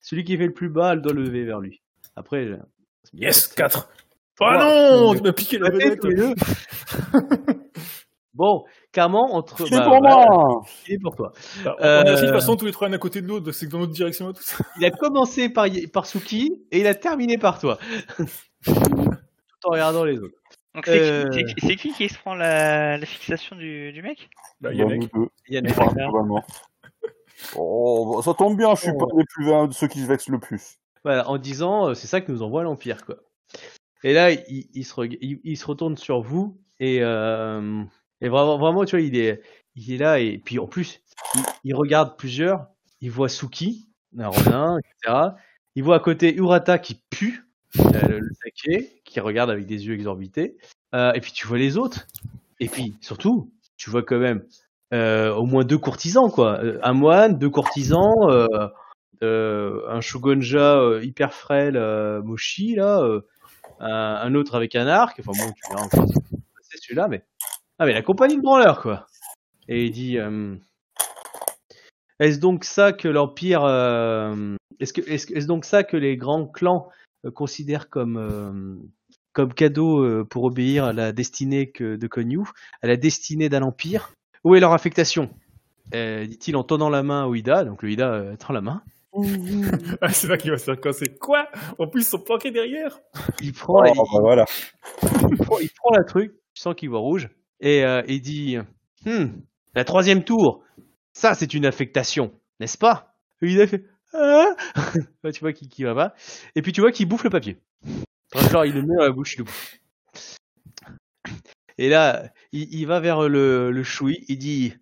[0.00, 1.80] Celui qui fait le plus bas, elle doit lever vers lui.
[2.16, 2.46] Après,
[3.14, 3.88] Yes, c'est- 4.
[4.36, 4.56] Trois.
[4.58, 6.00] Ah non, tu m'as piqué la vedette.
[8.34, 9.66] bon, clairement, entre.
[9.66, 11.32] C'est bah, pour moi il est pour toi.
[11.64, 13.50] Bah, on Euh, assis de toute façon tous les trois un à côté de l'autre,
[13.52, 14.60] c'est que dans notre direction à tous.
[14.78, 17.78] Il a commencé par, par Suki et il a terminé par toi.
[18.64, 20.34] Tout en regardant les autres.
[20.74, 21.28] Donc c'est Euh.
[21.30, 24.28] qui, c'est qui- c'est qui qui se prend la, la fixation du, du mec?
[24.60, 25.10] Bah, Yannick.
[25.48, 25.72] Yannick.
[25.78, 26.44] enfin, globalement.
[27.56, 28.98] Oh, ça tombe bien, je suis Oh.
[29.06, 30.76] pas des plus de ceux qui se vexent le plus.
[31.04, 33.16] Voilà, en disant euh, c'est ça que nous envoie l'Empire quoi.
[34.04, 37.82] Et là, il, il se, reg- il, il se retourne sur vous et, euh,
[38.20, 39.42] et vraiment, vraiment, tu vois, il est,
[39.76, 41.00] il est là et puis en plus,
[41.64, 42.66] il, regarde plusieurs.
[43.00, 45.30] Il voit Suki, un etc.
[45.74, 47.46] Il voit à côté Urata qui pue,
[47.78, 50.56] euh, le, le saké, qui regarde avec des yeux exorbités.
[50.94, 52.06] Euh, et puis tu vois les autres.
[52.58, 54.44] Et puis surtout, tu vois quand même
[54.92, 56.60] euh, au moins deux courtisans quoi.
[56.82, 58.48] Un moine, deux courtisans.
[59.22, 61.78] Un shogunja hyper frêle
[62.22, 63.06] mochi là,
[63.78, 66.06] un, autre avec un arc, enfin bon tu encore
[66.70, 67.22] c'est celui-là, mais
[67.80, 69.06] ah mais la compagnie de branleur quoi.
[69.68, 70.54] Et il dit euh,
[72.20, 76.46] est-ce donc ça que l'empire, euh, est-ce que est-ce, est-ce donc ça que les grands
[76.46, 76.88] clans
[77.24, 78.76] euh, considèrent comme euh,
[79.32, 82.42] comme cadeau euh, pour obéir à la destinée que, de Konyu,
[82.82, 84.12] à la destinée d'un empire
[84.44, 85.30] Où est leur affectation?
[85.94, 88.82] Euh, dit-il en tendant la main au Ida, donc le Ida euh, tend la main.
[90.02, 91.08] Ah, c'est là qu'il va se faire casser.
[91.20, 91.48] Quoi?
[91.78, 93.00] En plus, ils sont planqués derrière
[93.40, 94.44] Il prend, Oh, il, bah voilà.
[95.02, 97.28] il prend, il prend la truc, tu sens qu'il voit rouge,
[97.60, 98.58] et euh, il dit
[99.04, 99.26] Hmm,
[99.74, 100.62] la troisième tour.
[101.12, 103.14] Ça, c'est une affectation, n'est-ce pas?
[103.42, 103.84] Et Il a fait
[104.14, 106.14] Ouais, Tu vois qu'il qui va pas.
[106.54, 107.58] Et puis tu vois qu'il bouffe le papier.
[108.50, 109.76] Genre, il le met dans la bouche, il bouffe.
[111.78, 114.74] Et là, il, va vers le, le Choui, il dit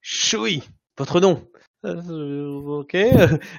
[0.00, 0.62] Choui,
[0.96, 1.46] votre nom
[1.84, 2.46] Euh,
[2.80, 2.92] Ok.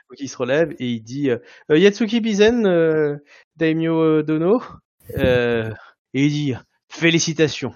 [0.10, 1.38] Donc il se relève et il dit euh,
[1.70, 3.18] Yatsuki Bizen, euh,
[3.56, 4.62] Daimyo Dono.
[5.18, 5.72] Euh,
[6.14, 6.54] et il dit
[6.90, 7.74] Félicitations.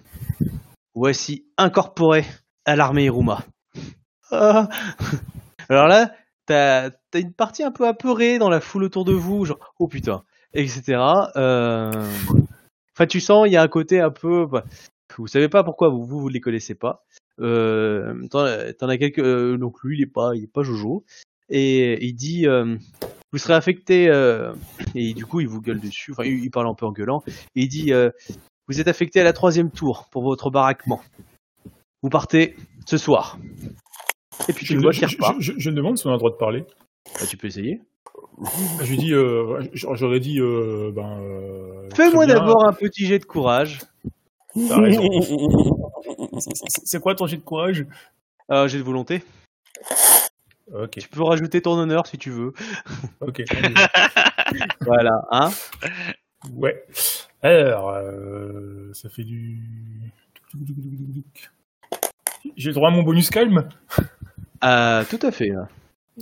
[0.96, 2.24] Voici incorporé
[2.64, 3.44] à l'armée Iruma.
[4.32, 4.70] Ah.
[5.68, 6.14] Alors là,
[6.46, 9.88] t'as as une partie un peu apeurée dans la foule autour de vous, genre oh
[9.90, 10.24] putain,
[10.54, 10.98] etc.
[11.36, 11.92] Euh...
[12.94, 14.46] Enfin, tu sens, il y a un côté un peu.
[14.46, 14.64] bah,
[15.18, 17.04] vous savez pas pourquoi vous vous, vous les connaissez pas.
[17.42, 19.20] Euh, T'en as quelques.
[19.20, 21.04] euh, donc lui, il est pas, il est pas Jojo.
[21.50, 22.48] Et il dit,
[23.34, 24.06] vous serez affecté.
[24.96, 26.14] et du coup, il vous gueule dessus.
[26.14, 27.22] Enfin, il, il parle un peu en gueulant.
[27.56, 27.92] Et il dit,
[28.68, 31.02] vous êtes affecté à la troisième tour pour votre baraquement.
[32.02, 32.56] Vous partez
[32.86, 33.38] ce soir.
[34.48, 36.18] Et puis tu Je, vois je, je, je- je me demande si on a le
[36.20, 36.66] droit de parler.
[37.20, 37.82] Bah, tu peux essayer.
[38.82, 41.20] Je lui dis, euh, j'aurais dit, euh, ben.
[41.22, 43.80] euh, Fais-moi d'abord un petit jet de courage.
[46.84, 47.86] C'est quoi ton jet de courage?
[48.52, 49.24] Euh, jet de volonté.
[50.74, 52.54] Ok, Tu peux rajouter ton honneur si tu veux.
[53.22, 53.44] ok.
[54.82, 55.50] Voilà, hein?
[56.54, 56.86] ouais.
[57.46, 59.62] Alors, euh, ça fait du.
[62.58, 63.70] J'ai droit à mon bonus calme?
[64.64, 65.52] Euh, tout à fait.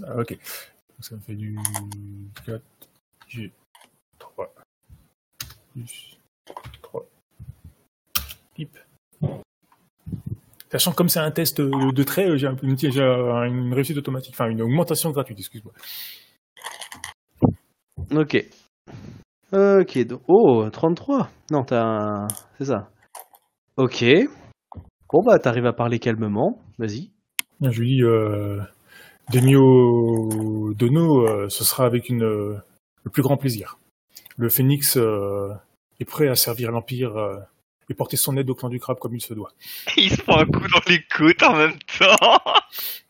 [0.03, 0.38] Ah, ok.
[0.99, 1.57] Ça me fait du
[2.45, 2.61] 4,
[3.30, 3.53] G,
[4.19, 4.53] 3,
[5.71, 6.17] plus
[6.82, 7.05] 3.
[8.55, 8.78] Pip.
[10.71, 12.49] Sachant que comme c'est un test de trait, j'ai
[12.91, 15.74] j'ai une réussite automatique, enfin une augmentation gratuite, excuse-moi.
[18.11, 18.45] Ok.
[19.54, 20.22] Ok, donc...
[20.28, 22.28] Oh, 33 Non, t'as un...
[22.58, 22.89] C'est ça.
[23.78, 24.04] Ok.
[25.12, 26.60] Bon, bah, t'arrives à parler calmement.
[26.80, 27.12] Vas-y.
[27.62, 28.60] Je lui dis, euh,
[29.32, 32.58] Demio Dono, euh, ce sera avec une, euh,
[33.04, 33.78] le plus grand plaisir.
[34.38, 35.49] Le phénix euh,
[35.99, 37.38] est prêt à servir l'Empire euh,
[37.89, 39.51] et porter son aide au clan du crabe comme il se doit.
[39.97, 42.39] Il se prend un coup dans les côtes en même temps.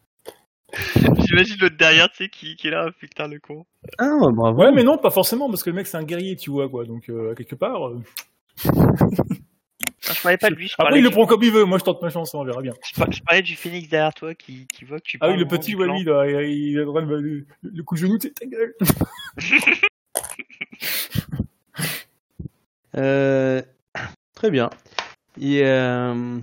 [1.28, 3.66] J'imagine l'autre derrière, tu sais, qui, qui est là, putain le con.
[4.00, 4.62] Ah, bravo.
[4.62, 6.86] Ouais, mais non, pas forcément, parce que le mec c'est un guerrier, tu vois, quoi.
[6.86, 7.88] Donc, euh, quelque part.
[7.90, 8.02] euh,
[10.10, 11.64] Ah, je parlais pas de lui, je Après, il le prend comme il veut.
[11.64, 12.74] Moi, je tente ma chance, on verra bien.
[12.86, 15.38] je par- je parlais du phénix derrière toi qui, qui voit que tu Ah oui,
[15.38, 16.02] le petit, là, il
[16.52, 18.76] il a le droit de le, coup de genou, c'est ta gueule.
[22.96, 23.62] Euh,
[24.36, 24.70] Très bien.
[25.40, 26.38] Et, euh,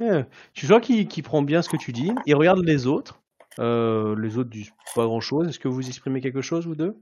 [0.00, 0.22] euh,
[0.54, 2.12] tu vois qu'il qu'il prend bien ce que tu dis.
[2.26, 3.17] Il regarde les autres.
[3.58, 5.48] Euh, les autres disent pas grand-chose.
[5.48, 6.96] Est-ce que vous exprimez quelque chose, vous deux?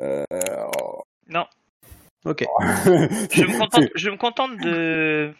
[0.00, 0.24] Euh,
[1.28, 1.46] Non,
[2.24, 2.44] Ok.
[2.84, 5.32] je me contente, je me contente de,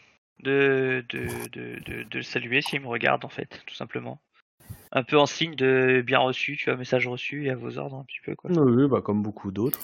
[0.42, 4.18] de, de, de, de, de le saluer s'il me regarde en fait, tout simplement.
[4.90, 7.96] Un peu en signe de bien reçu, tu vois, message reçu et à vos ordres
[7.96, 8.50] un petit peu quoi.
[8.50, 9.80] Oui, bah, comme beaucoup d'autres.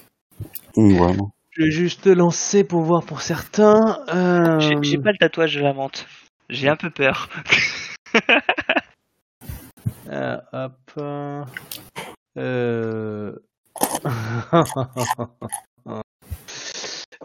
[0.77, 1.17] Ouais.
[1.51, 4.05] Je vais juste lancer pour voir pour certains.
[4.15, 6.07] Euh, J'ai j'ai pas le tatouage de la menthe.
[6.51, 7.29] J'ai un peu peur.
[10.09, 10.91] euh, hop.
[12.37, 13.33] euh,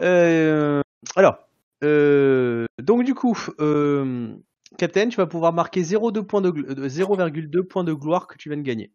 [0.02, 0.82] Euh...
[1.14, 1.38] Alors,
[1.84, 4.34] euh, donc du coup, euh,
[4.76, 8.48] Captain, tu vas pouvoir marquer 0,2 points de, gl- 0,2 points de gloire que tu
[8.48, 8.90] viens de gagner.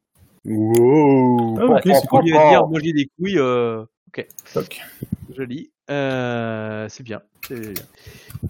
[0.45, 1.57] Wow.
[1.59, 3.85] Ah, ok, c'est de dire manger des couilles, euh,
[4.53, 4.81] Toc.
[5.35, 5.71] joli.
[5.89, 7.21] Euh, c'est bien.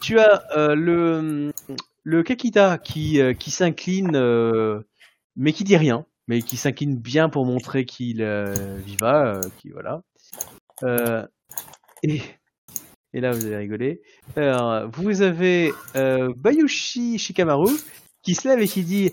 [0.02, 1.52] Tu as euh, le
[2.04, 4.82] le Kakita qui euh, qui s'incline, euh,
[5.36, 9.70] mais qui dit rien, mais qui s'incline bien pour montrer qu'il euh, viva, euh, qui
[9.72, 10.02] voilà.
[10.84, 11.26] Euh,
[12.04, 12.22] et
[13.14, 14.02] là vous allez rigoler.
[14.36, 15.74] Vous avez
[16.38, 17.72] Bayushi Shikamaru
[18.22, 19.12] qui se lève et qui dit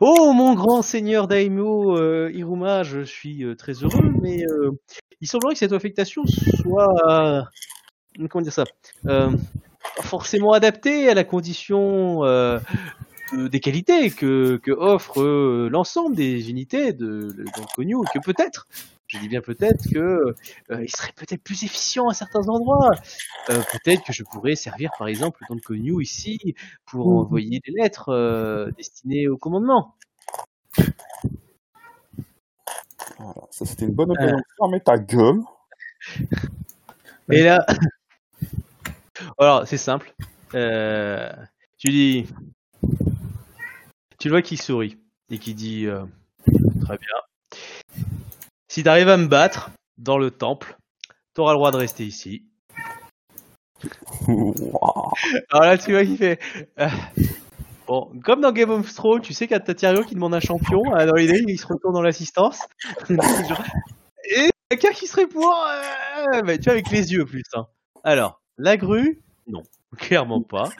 [0.00, 4.42] Oh mon grand seigneur Daimyo euh, Iruma, je suis très heureux, mais
[5.20, 7.46] il semblerait que cette affectation soit
[8.28, 8.64] comment dire ça
[10.02, 12.22] forcément adaptée à la condition
[13.32, 17.44] de- des qualités que, que offre euh, l'ensemble des unités de, de,
[17.74, 18.66] Konyu, et que peut-être
[19.06, 20.34] je dis bien peut-être que
[20.70, 22.90] euh, il serait peut-être plus efficient à certains endroits.
[23.48, 26.38] Euh, peut-être que je pourrais servir par exemple dans le Konyu ici
[26.86, 29.96] pour envoyer des lettres destinées au commandement.
[33.18, 35.40] Voilà, ça c'était une bonne occasion de fermer ta gueule.
[37.32, 37.64] Et là,
[39.38, 40.12] alors c'est simple.
[40.54, 41.30] Euh,
[41.78, 42.26] tu dis,
[44.20, 44.98] tu le vois qui sourit
[45.30, 46.04] et qui dit euh,
[46.82, 47.58] très bien.
[48.68, 50.76] Si t'arrives à me battre dans le temple,
[51.34, 52.44] t'auras le droit de rester ici.
[54.28, 56.38] Alors là, tu vois qu'il fait.
[56.78, 56.88] euh,
[57.86, 60.80] Bon, comme dans Game of Thrones, tu sais quand t'as Tyrion qui demande un champion,
[60.94, 62.60] euh, dans l'idée, il se retourne dans l'assistance.
[64.36, 65.52] Et quelqu'un qui serait pour,
[66.44, 67.42] mais tu vois, avec les yeux plus.
[67.54, 67.66] Hein.
[68.04, 69.62] Alors, la grue, non,
[69.98, 70.70] clairement pas.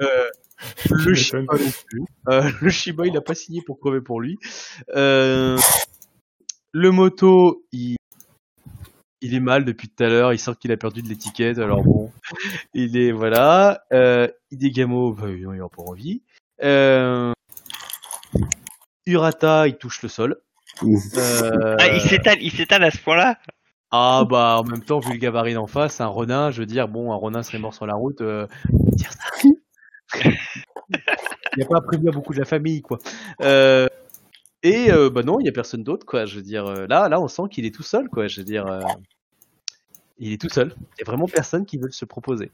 [0.00, 0.28] Euh,
[0.90, 1.64] le Tu Shiba m'étonnes.
[1.64, 2.02] non plus.
[2.28, 4.38] Euh, le Shiba, il a pas signé pour crever pour lui.
[4.94, 5.58] Euh,
[6.72, 7.96] le moto, il,
[9.20, 10.32] il est mal depuis tout à l'heure.
[10.32, 11.58] Il sent qu'il a perdu de l'étiquette.
[11.58, 12.10] Alors bon,
[12.74, 13.82] il est voilà.
[13.92, 16.22] Euh, Idegamo, bah, il a pas envie.
[16.62, 17.32] Euh,
[19.06, 20.36] Urata, il touche le sol.
[20.82, 23.38] Euh, Ah, il s'étale, il s'étale à ce point-là?
[23.90, 26.88] Ah bah en même temps vu le gabarit d'en face, un renard, je veux dire
[26.88, 28.20] bon un renard serait mort sur la route.
[28.20, 28.46] Euh,
[30.24, 30.32] il
[31.56, 32.98] n'y a pas prévu à beaucoup de la famille quoi.
[33.42, 33.86] Euh,
[34.62, 36.26] et euh, bah non il y a personne d'autre quoi.
[36.26, 38.26] Je veux dire là là on sent qu'il est tout seul quoi.
[38.26, 38.66] Je veux dire
[40.18, 40.74] il est tout seul.
[40.78, 42.50] Il y a vraiment personne qui veut se proposer.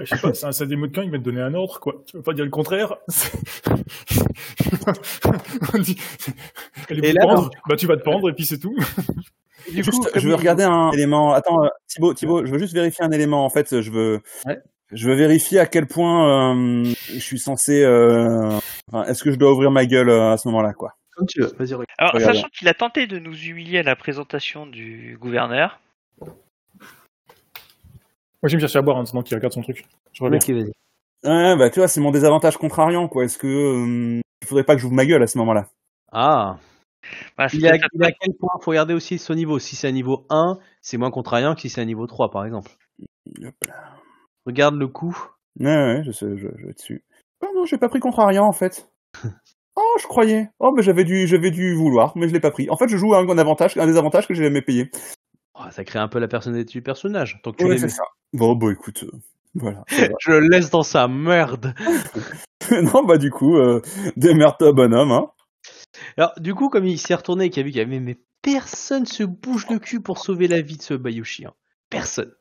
[0.00, 1.52] Bah, je sais pas, c'est un des mots de camp, il va te donner un
[1.52, 2.02] ordre, quoi.
[2.06, 2.94] Tu veux pas dire le contraire
[5.74, 5.98] On dit,
[6.88, 8.74] Allez Et là, pendre Bah tu vas te pendre et puis c'est tout.
[9.70, 11.34] Du Juste, coup, je veux regarder un élément.
[11.34, 13.44] Attends, euh, Thibaut, Thibaut, je veux juste vérifier un élément.
[13.44, 14.58] En fait, je veux, Ouais.
[14.90, 17.82] je veux vérifier à quel point euh, je suis censé.
[17.84, 18.58] euh,
[18.90, 20.94] enfin, Est-ce que je dois ouvrir ma gueule à ce moment-là, quoi?
[21.14, 21.52] Comme tu veux.
[21.58, 21.84] Vas-y regarde.
[21.98, 22.34] Alors, Regarde.
[22.36, 25.78] sachant qu'il a tenté de nous humilier à la présentation du gouverneur,
[28.42, 29.84] Moi je vais me chercher à boire en attendant qu'il regarde son truc.
[30.12, 30.38] Je reviens.
[30.38, 30.72] Ok vas-y.
[31.22, 33.24] Ouais, bah tu vois, c'est mon désavantage contrariant, quoi.
[33.24, 35.68] Est-ce que euh, il faudrait pas que j'ouvre ma gueule à ce moment-là?
[36.12, 36.56] Ah.
[37.48, 39.58] c'est Il à, peut-être- il à quel point Faut regarder aussi son niveau?
[39.58, 42.46] Si c'est un niveau 1, c'est moins contrariant que si c'est un niveau 3 par
[42.46, 42.70] exemple.
[43.44, 43.74] Hop là.
[44.46, 45.16] Regarde le coup.
[45.58, 47.04] Ouais, ouais, je sais, je, je vais dessus.
[47.42, 48.90] Oh non, j'ai pas pris contrariant en fait.
[49.76, 50.50] Oh, je croyais.
[50.58, 52.68] Oh, mais j'avais dû, j'avais dû vouloir, mais je l'ai pas pris.
[52.68, 54.90] En fait, je joue un, un avantage, un désavantage que j'ai jamais payé.
[55.54, 57.40] Oh, ça crée un peu la personnalité du personnage.
[57.42, 57.88] Tant que tu Ouais, l'aimais.
[57.88, 58.04] c'est ça.
[58.32, 59.10] Bon, bah écoute, euh,
[59.54, 59.84] voilà.
[60.20, 61.74] Je le laisse dans sa merde.
[62.70, 63.80] non, bah du coup, euh,
[64.16, 65.30] démerde-toi, bonhomme, hein.
[66.16, 68.16] Alors, du coup, comme il s'est retourné et qu'il a vu qu'il y avait mais
[68.42, 71.46] personne se bouge le cul pour sauver la vie de ce Bayushi.
[71.46, 71.52] hein.
[71.90, 72.32] Personne.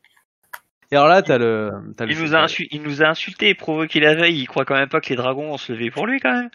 [0.91, 1.71] Et alors là, t'as le.
[1.97, 4.39] T'as le il, nous a insu- il nous a insulté et provoqué la veille.
[4.39, 6.49] Il croit quand même pas que les dragons vont se lever pour lui, quand même.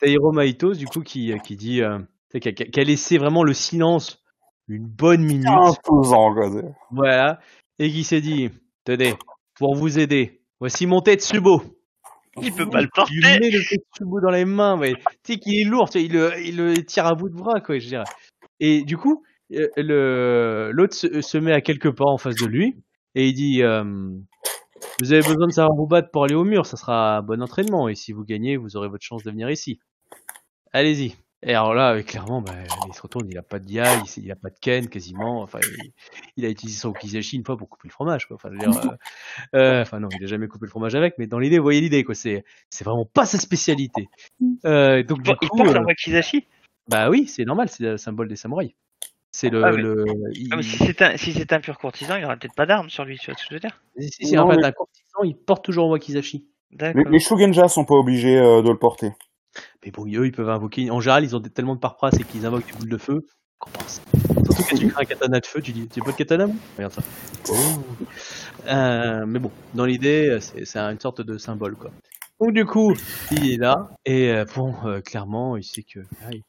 [0.00, 1.82] T'as Hiro Maitos, du coup, qui, qui dit.
[1.82, 1.98] Euh,
[2.38, 4.22] qui, a, qui a laissé vraiment le silence
[4.68, 5.46] une bonne minute.
[5.72, 5.80] C'est-
[6.90, 7.40] Voilà.
[7.78, 8.50] Et qui s'est dit
[8.84, 9.14] Tenez,
[9.56, 11.62] pour vous aider, voici mon Tetsubo.
[12.40, 13.14] Il peut pas le Il porter.
[13.14, 16.04] lui met le Tetsubo dans les mains, mais tu sais qu'il est lourd, tu sais,
[16.04, 18.04] il, le, il le tire à bout de bras, quoi, je dirais.
[18.60, 19.24] Et du coup,
[19.54, 22.76] euh, le l'autre se, se met à quelques pas en face de lui
[23.14, 23.82] et il dit euh,
[25.00, 27.42] Vous avez besoin de savoir vous battre pour aller au mur, ça sera un bon
[27.42, 29.80] entraînement et si vous gagnez, vous aurez votre chance de venir ici.
[30.72, 31.16] Allez-y.
[31.44, 32.52] Et alors là, clairement, bah,
[32.88, 33.84] il se retourne, il a pas de Yai,
[34.16, 35.40] il, il a pas de Ken quasiment.
[35.42, 35.92] Enfin, il,
[36.36, 38.26] il a utilisé son Kizashi une fois pour couper le fromage.
[38.26, 38.34] Quoi.
[38.36, 38.90] Enfin, je veux dire,
[39.54, 41.62] euh, euh, enfin non, il a jamais coupé le fromage avec, mais dans l'idée, vous
[41.64, 42.16] voyez l'idée, quoi.
[42.16, 44.08] C'est, c'est vraiment pas sa spécialité.
[44.64, 46.44] Euh, donc du il coup, porte un wakizashi.
[46.88, 48.72] bah oui, c'est normal, c'est le symbole des samouraïs.
[49.30, 52.16] C'est le, Ah, mais- le il- Ah, si c'est un, si c'est un pur courtisan,
[52.16, 53.80] il aura peut-être pas d'armes sur lui, tu vois ce que je veux dire?
[53.96, 56.48] Si, si, Non, en fait mais- un courtisan, il porte toujours un wakizashi.
[56.72, 59.12] Les, les Shugenja sont pas obligés euh, de le porter.
[59.84, 60.90] Mais bon, eux, ils peuvent invoquer.
[60.90, 63.26] En général, ils ont tellement de parpras et qu'ils invoquent des boules de feu.
[63.58, 64.00] qu'on pense.
[64.44, 66.56] Surtout quand tu crées un katana de feu, tu dis, tu pas de katana moi
[66.76, 67.02] Regarde ça.
[68.66, 71.90] Euh, mais bon, dans l'idée, c'est c'est une sorte de symbole, quoi.
[72.40, 72.94] Donc du coup,
[73.32, 76.00] il est là et euh, bon, euh, clairement, il sait que.
[76.24, 76.42] ah, il,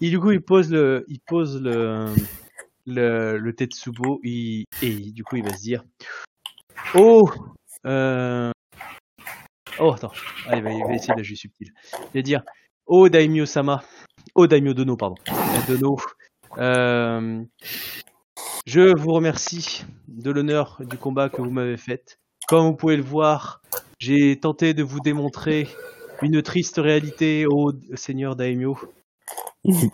[0.00, 2.14] il- du coup, il pose le, il pose le,
[2.86, 5.84] le, le Tetsubo il, et il- du coup, il va se dire,
[6.94, 7.28] oh,
[7.86, 8.52] euh,
[9.80, 10.12] oh, attends,
[10.52, 11.72] il, va, il va essayer jouer subtil.
[12.14, 12.42] Il va dire,
[12.86, 13.82] oh Daimyo Sama,
[14.34, 15.96] oh Daimyo Dono, pardon, Euh, Dono,
[16.58, 17.42] euh,
[18.66, 22.18] je vous remercie de l'honneur du combat que vous m'avez fait.
[22.46, 23.62] Comme vous pouvez le voir,
[23.98, 25.68] j'ai tenté de vous démontrer
[26.22, 28.78] une triste réalité, ô Seigneur Daimyo.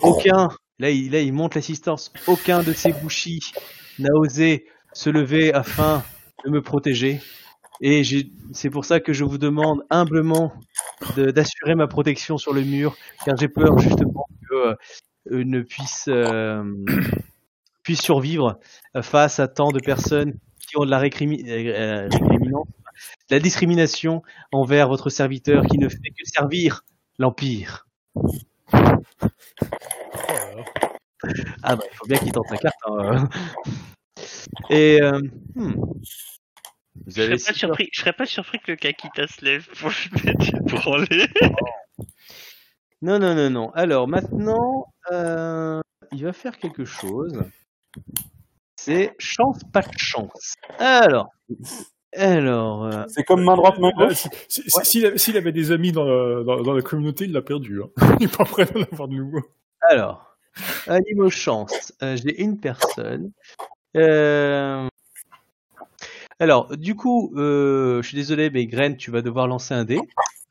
[0.02, 0.48] Aucun,
[0.78, 3.52] là il, là, il monte l'assistance, aucun de ces bouchis
[3.98, 6.02] n'a osé se lever afin
[6.44, 7.20] de me protéger.
[7.80, 8.02] Et
[8.52, 10.52] c'est pour ça que je vous demande humblement
[11.16, 14.76] d'assurer ma protection sur le mur, car j'ai peur justement que
[15.30, 16.62] euh, ne puisse, euh,
[17.82, 18.58] puisse survivre
[19.02, 20.34] face à tant de personnes
[20.68, 22.08] qui ont de la euh,
[23.30, 26.84] la discrimination envers votre serviteur qui ne fait que servir
[27.18, 27.86] l'Empire.
[31.62, 32.76] Ah bah, il faut bien qu'il tente la carte.
[32.86, 33.28] hein.
[34.68, 35.00] Et
[35.54, 35.74] hmm.
[37.06, 39.90] Vous Je serais, pas surpris, je serais pas surpris que le Kakita se lève pour
[40.24, 41.28] une branlée.
[43.02, 43.70] Non, non, non, non.
[43.70, 45.80] Alors maintenant, euh,
[46.12, 47.42] il va faire quelque chose.
[48.76, 50.54] C'est chance, pas de chance.
[50.78, 51.28] Alors,
[52.14, 54.16] Alors, euh, C'est comme main droite, main gauche.
[54.16, 57.24] si- si- si- S'il avait, s'il avait des amis dans, la- dans, dans la communauté,
[57.24, 57.80] il l'a perdu.
[57.82, 57.88] Hein.
[58.20, 59.40] Il est pas prêt d'en avoir de nouveau.
[59.88, 60.36] alors,
[60.88, 61.94] animaux chance.
[62.02, 63.32] euh, J'ai une personne.
[63.96, 64.88] Euh,
[66.40, 69.98] Alors, du coup, euh, je suis désolé, mais Gren, tu vas devoir lancer un dé.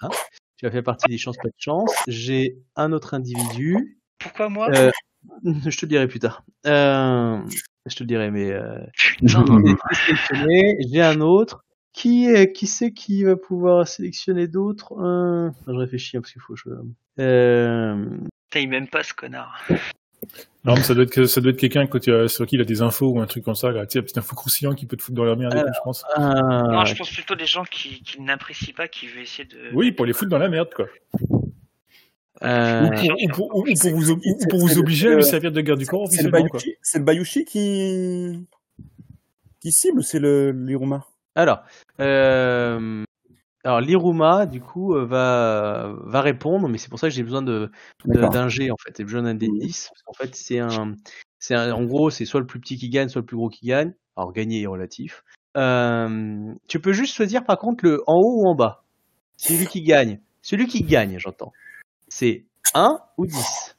[0.02, 0.10] hein.
[0.58, 1.92] tu vas faire partie des chances pas de chance.
[2.08, 4.00] J'ai un autre individu.
[4.20, 4.70] Pourquoi moi?
[4.70, 4.92] Euh,
[5.44, 6.44] je te le dirai plus tard.
[6.68, 7.42] Euh,
[7.88, 9.44] je te le dirai, mais euh, Putain.
[10.92, 11.66] j'ai un autre.
[11.92, 14.94] Qui est, qui c'est qui va pouvoir sélectionner d'autres?
[15.02, 16.54] Euh, Je réfléchis hein, parce qu'il faut.
[16.54, 16.70] que Je...
[17.24, 18.06] Euh,
[18.56, 19.60] m'aime pas ce connard.
[20.66, 21.88] Non, mais ça doit être, ça doit être quelqu'un
[22.28, 23.72] sur qui il a des infos ou un truc comme ça.
[23.72, 23.86] Là.
[23.86, 26.04] Tu sais, un petit info croustillant qui peut te foutre dans la merde, je pense.
[26.16, 29.58] ah, Non, je pense plutôt des gens qui, qui n'apprécient pas, qui veulent essayer de.
[29.74, 30.88] Oui, pour les foutre dans la merde, quoi.
[32.44, 35.24] euh, Ou pour, ou pour- ou pour vous, ob- ou pour vous obliger à lui
[35.24, 36.30] servir de garde du corps C'est le.
[36.30, 38.46] Bayushi, c'est le Bayushi qui
[39.62, 41.06] qui cible ou c'est le l'Iruma
[41.36, 41.60] Alors,
[42.00, 43.04] euh,
[43.64, 47.42] alors l'Iruma, du coup, euh, va, va répondre, mais c'est pour ça que j'ai besoin
[47.42, 47.72] de-
[48.06, 48.94] d'un G, en fait.
[48.98, 50.96] J'ai besoin d'un D10, parce qu'en fait, c'est un,
[51.40, 53.50] c'est un- en gros, c'est soit le plus petit qui gagne, soit le plus gros
[53.50, 53.94] qui gagne.
[54.16, 55.24] Alors, gagner est relatif.
[55.58, 58.84] Euh, tu peux juste choisir, par contre, le en haut ou en bas.
[59.38, 60.20] Celui qui gagne.
[60.42, 61.52] Celui qui gagne, j'entends.
[62.08, 63.76] C'est 1 ou 10.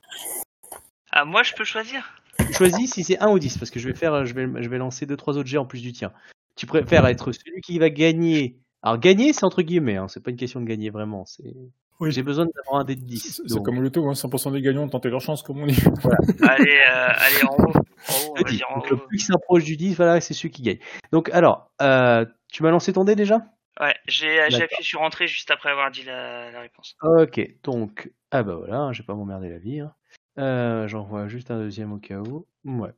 [1.11, 3.89] Ah, moi, je peux choisir Tu choisis si c'est 1 ou 10, parce que je
[3.89, 6.13] vais faire, je vais, je vais lancer deux trois autres jets en plus du tien.
[6.57, 8.57] Tu préfères être celui qui va gagner.
[8.83, 11.25] Alors gagner, c'est entre guillemets, hein, c'est pas une question de gagner vraiment.
[11.27, 11.55] C'est.
[12.01, 12.11] Oui.
[12.13, 13.43] J'ai besoin d'avoir un dé de 10.
[13.47, 15.77] C'est comme le loto, hein, 100% des gagnants ont tenté leur chance, comme on dit.
[16.49, 17.73] Allez, euh, allez en haut.
[18.09, 18.57] En haut, on le va 10.
[18.57, 19.07] dire en Donc, le haut.
[19.07, 20.79] plus qui s'approche du 10, voilà, c'est celui qui gagne.
[21.13, 23.43] Donc alors, euh, tu m'as lancé ton dé déjà?
[23.79, 26.97] Ouais, j'ai appuyé sur entrée juste après avoir dit la, la réponse.
[27.03, 29.81] Ok, donc ah bah voilà, hein, je vais pas m'emmerder la vie.
[29.81, 29.93] Hein.
[30.39, 32.47] Euh, J'en vois juste un deuxième au cas où.
[32.65, 32.91] Ouais.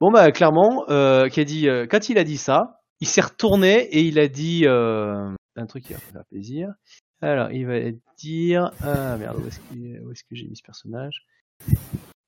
[0.00, 3.20] Bon bah clairement, euh, qui a dit euh, quand il a dit ça, il s'est
[3.20, 6.72] retourné et il a dit euh, un truc qui va faire plaisir.
[7.20, 7.78] Alors il va
[8.18, 11.26] dire ah merde où est-ce que j'ai mis ce personnage?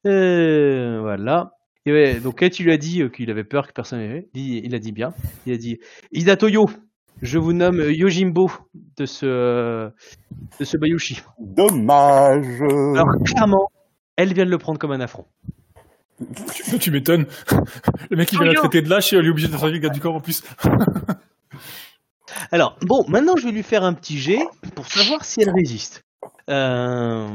[0.06, 1.52] Euh, Voilà.
[1.84, 4.64] Et donc quand tu lui as dit euh, qu'il avait peur que personne n'ait, il,
[4.64, 5.14] il a dit bien.
[5.46, 5.78] Il a dit
[6.12, 6.68] Ida Toyo,
[7.22, 8.50] je vous nomme Yojimbo
[8.96, 9.90] de ce
[10.58, 11.22] de ce Bayushi.
[11.38, 12.60] Dommage.
[12.62, 13.68] Alors clairement,
[14.16, 15.26] elle vient de le prendre comme un affront.
[16.54, 17.26] Tu tu m'étonnes.
[18.10, 19.78] Le mec, il vient la traiter de lâche et il est obligé de servir le
[19.78, 20.42] garde du corps en plus.
[22.52, 24.40] Alors bon, maintenant je vais lui faire un petit jet
[24.74, 26.02] pour savoir si elle résiste.
[26.50, 27.28] Euh...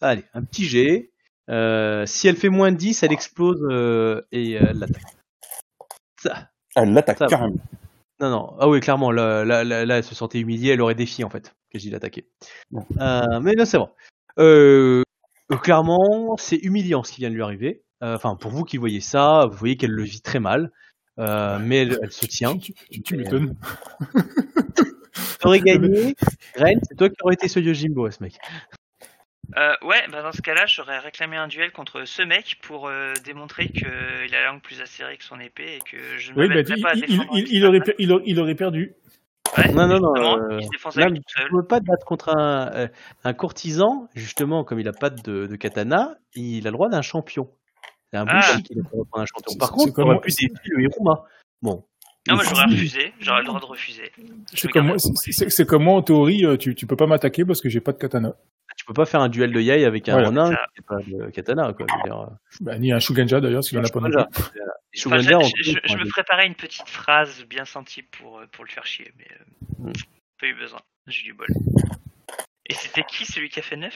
[0.00, 1.10] Allez, un petit jet.
[1.50, 5.02] Euh, si elle fait moins de 10, elle explose euh, et euh, elle l'attaque.
[6.22, 6.48] Ça.
[6.76, 7.56] Elle l'attaque carrément.
[8.20, 8.56] Non, non.
[8.60, 11.30] Ah oui, clairement, là, là, là, là, elle se sentait humiliée, elle aurait défié en
[11.30, 12.28] fait, que j'ai l'attaquer.
[12.70, 12.84] Bon.
[13.00, 13.88] Euh, mais là, c'est bon.
[14.38, 15.02] Euh,
[15.50, 17.82] euh, clairement, c'est humiliant ce qui vient de lui arriver.
[18.02, 20.70] Euh, Enfin, pour vous qui voyez ça, vous voyez qu'elle le vit très mal.
[21.18, 22.56] Euh, mais elle, elle se tient.
[22.56, 23.54] Tu, tu- tu m'étonnes.
[25.40, 26.14] T'aurais gagné,
[26.56, 28.34] Ren, c'est toi qui aurais été ce Yojimbo, ce mec.
[29.56, 33.14] Euh, ouais, bah dans ce cas-là, j'aurais réclamé un duel contre ce mec pour euh,
[33.24, 36.48] démontrer qu'il a la langue plus acérée que son épée et que je ne Oui,
[36.48, 38.38] bah, il, pas à il- défendre il- un il aurait, petit per- il, aurait, il
[38.40, 38.92] aurait perdu.
[39.58, 41.48] Ouais, Non, non, non, euh, il se Là, tu seul.
[41.50, 42.88] peux pas te battre contre un, euh,
[43.24, 47.02] un courtisan, justement, comme il a pas de, de katana, il a le droit d'un
[47.02, 47.50] champion.
[48.12, 48.58] C'est un Ah.
[48.64, 49.56] qu'il a le droit de prendre un champion.
[49.58, 51.24] Par c'est contre, comme on aurait pu défier le Hiruma.
[51.62, 51.84] Bon.
[52.28, 54.12] Non, moi j'aurais refusé, j'aurais le droit de refuser.
[54.72, 57.68] Comme, moi, c'est comme moi, en théorie, euh, tu, tu peux pas m'attaquer parce que
[57.70, 58.36] j'ai pas de katana.
[58.80, 60.28] Tu peux pas faire un duel de Yai avec un Voilà.
[60.28, 60.66] Ronin Ça.
[60.74, 61.84] qui n'a pas de katana, quoi.
[61.86, 62.26] Je veux dire, euh,
[62.62, 64.08] Bah, ni un Shuganja d'ailleurs, s'il en a pas non
[64.94, 69.26] je, me préparais une petite phrase bien sentie pour, euh, pour le faire chier, mais
[69.32, 69.92] euh, Mm.
[70.40, 70.80] pas eu besoin.
[71.08, 71.46] J'ai eu du bol.
[72.64, 73.92] Et c'était qui celui qui a fait 9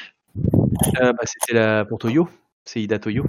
[1.00, 2.28] Euh, bah, c'était la pour Toyo.
[2.66, 3.24] C'est Ida Toyo.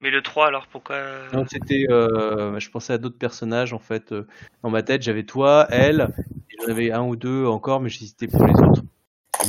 [0.00, 0.96] Mais le 3 alors pourquoi
[1.34, 1.84] Non, c'était.
[1.90, 4.12] euh, je pensais à d'autres personnages en fait.
[4.12, 4.26] euh,
[4.62, 6.08] dans ma tête, j'avais toi, elle,
[6.50, 8.82] et j'en avais un ou deux encore, mais j'hésitais pour les autres.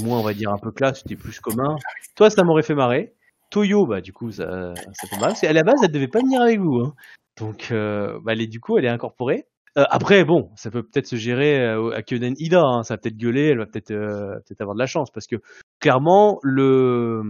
[0.04, 1.76] Moi, on va dire un peu classe, c'était plus commun.
[2.16, 3.14] Toi, ça m'aurait fait marrer.
[3.50, 5.18] Toyo, bah du coup, ça, ça fait.
[5.20, 6.82] Parce qu'à la base, elle devait pas venir avec vous.
[6.82, 6.94] Hein.
[7.38, 9.46] Donc, euh, bah, elle est, du coup, elle est incorporée.
[9.78, 12.62] Euh, après, bon, ça peut peut-être se gérer euh, à Kyonen Ida.
[12.62, 12.84] Hein.
[12.84, 15.12] Ça va peut-être gueuler, elle va peut-être peut-être avoir de la chance.
[15.12, 15.38] Parce que
[15.80, 17.22] clairement, le,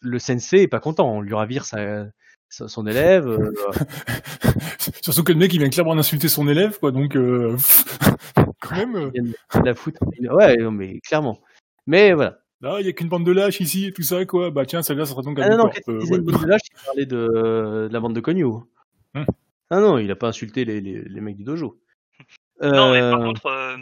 [0.00, 1.08] le sensei est pas content.
[1.10, 2.06] On lui ravire sa,
[2.48, 3.26] son élève.
[3.26, 3.52] euh,
[5.02, 7.56] Surtout que le mec, il vient clairement d'insulter son élève, quoi, donc, euh,
[8.60, 9.94] quand même, euh, il y a de la foot.
[10.30, 11.38] Ouais, non, mais clairement.
[11.86, 12.38] Mais voilà.
[12.60, 14.50] là, il y a qu'une bande de lâches ici et tout ça, quoi.
[14.50, 16.16] Bah, tiens, celle-là, ça sera donc Ah un non, non, quand Euh, ouais.
[16.18, 17.16] une bande de lâches, il parlait de,
[17.88, 18.44] de la bande de Konyu.
[19.14, 19.24] Hmm.
[19.70, 21.78] Ah non, il a pas insulté les, les, les mecs du dojo.
[22.62, 23.76] Non, mais par Euh, contre, euh,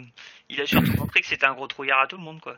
[0.49, 2.55] il a surtout montré que c'était un gros trouillard à tout le monde, quoi.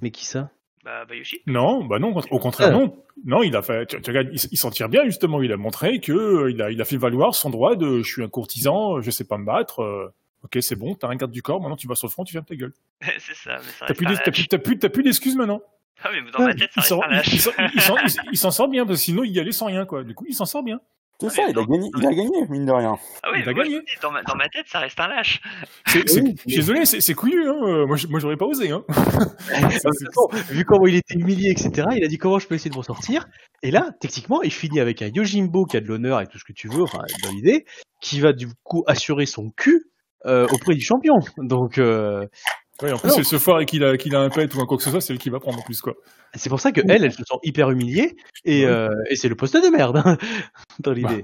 [0.00, 0.50] mais qui ça?
[0.84, 2.78] Bah, Bayushi Non, bah non, au contraire, Ah.
[2.78, 2.96] non.
[3.24, 5.40] Non, il a fait, tu, tu regardes, il s'en tire bien, justement.
[5.42, 8.08] Il a montré que euh, il, a, il a fait valoir son droit de je
[8.10, 10.12] suis un courtisan, je sais pas me battre.
[10.44, 12.32] Ok, c'est bon, t'as un garde du corps, maintenant tu vas sur le front, tu
[12.32, 12.72] fermes ta gueule.
[13.18, 15.60] c'est ça, mais ça T'as plus d'excuses maintenant.
[16.04, 19.32] Ah, mais dans ma tête, ça Il reste s'en sort bien, parce que sinon il
[19.32, 20.02] y allait sans rien, quoi.
[20.02, 20.80] Du coup, il s'en sort bien.
[21.20, 22.98] C'est Ouais, ça, il a gagné, il a gagné, mine de rien.
[23.22, 23.80] Ah oui, Il a gagné.
[24.02, 25.40] dans, ma, dans ma tête, ça reste un lâche.
[25.86, 27.86] C'est, Oui, je suis désolé, c'est, couillu, hein.
[27.86, 28.82] Moi, j'aurais pas osé, hein.
[30.50, 32.82] Vu comment il était humilié, etc., il a dit comment je peux essayer de m'en
[32.82, 33.28] sortir.
[33.62, 36.44] Et là, techniquement, il finit avec un Yojimbo qui a de l'honneur et tout ce
[36.44, 37.66] que tu veux, enfin, dans l'idée,
[38.00, 39.91] qui va du coup assurer son cul
[40.24, 41.14] auprès du champion.
[41.38, 42.26] Donc, euh,
[42.82, 44.66] Ouais, en plus, c'est ce foire et qu'il a, qu'il a un pet ou un
[44.66, 45.94] quoi que ce soit, c'est lui qui va prendre en plus, quoi.
[46.34, 49.36] c'est pour ça que elle, elle se sent hyper humiliée et, euh, et c'est le
[49.36, 50.16] poste de merde hein,
[50.80, 51.22] dans l'idée.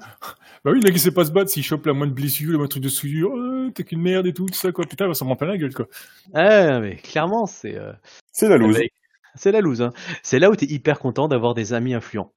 [0.65, 2.59] Bah oui, le mec, il sait pas se battre, s'il chope la moindre blessure, le
[2.59, 4.85] moindre truc de souillure, euh, t'es qu'une merde et tout, tout ça, quoi.
[4.85, 5.87] Putain, il va s'en prendre plein la gueule, quoi.
[6.35, 7.93] Ah, mais clairement, c'est euh,
[8.33, 8.79] C'est la loose.
[9.35, 9.83] c'est la loose.
[9.83, 9.93] Hein.
[10.23, 12.33] C'est là où t'es hyper content d'avoir des amis influents.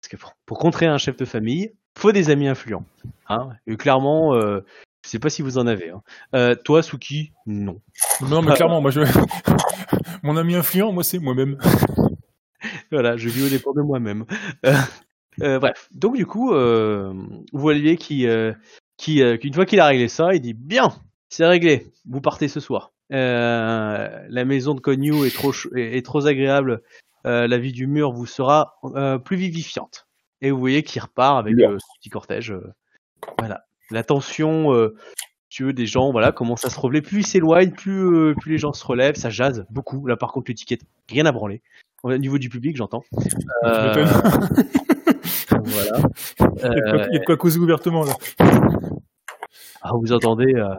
[0.00, 2.84] Parce que pour, pour contrer un chef de famille, faut des amis influents.
[3.28, 3.48] Hein.
[3.66, 4.60] Et clairement, euh,
[5.04, 5.90] je sais pas si vous en avez.
[5.90, 6.02] Hein.
[6.34, 7.82] Euh, toi, Suki, non.
[8.22, 9.02] Non, mais clairement, moi, je...
[10.22, 11.58] mon ami influent, moi, c'est moi-même.
[12.90, 14.24] Voilà, je vis au dépend de moi-même.
[14.64, 14.72] Euh,
[15.42, 18.26] euh, bref, donc du coup, vous voyez qui,
[18.96, 20.94] qui, qu'une fois qu'il a réglé ça, il dit bien,
[21.28, 22.92] c'est réglé, vous partez ce soir.
[23.10, 26.80] La maison de Konyu est trop, est, est trop agréable.
[27.24, 28.78] La vie du mur vous sera
[29.24, 30.06] plus vivifiante.
[30.40, 32.54] Et vous voyez qu'il repart avec son petit cortège.
[33.38, 34.72] voilà, la tension.
[34.74, 34.94] euh,
[35.50, 37.00] tu veux, des gens, voilà, commence à se relever.
[37.00, 40.04] Plus ils s'éloignent, plus, euh, plus les gens se relèvent, ça jase beaucoup.
[40.06, 41.62] Là, par contre, l'étiquette, rien à branler.
[42.02, 43.04] Au niveau du public, j'entends.
[43.64, 44.04] Euh,
[45.50, 45.98] voilà.
[46.40, 48.14] Il y a de quoi- il y a de quoi causer ouvertement, là.
[49.82, 50.74] Ah, vous entendez, euh,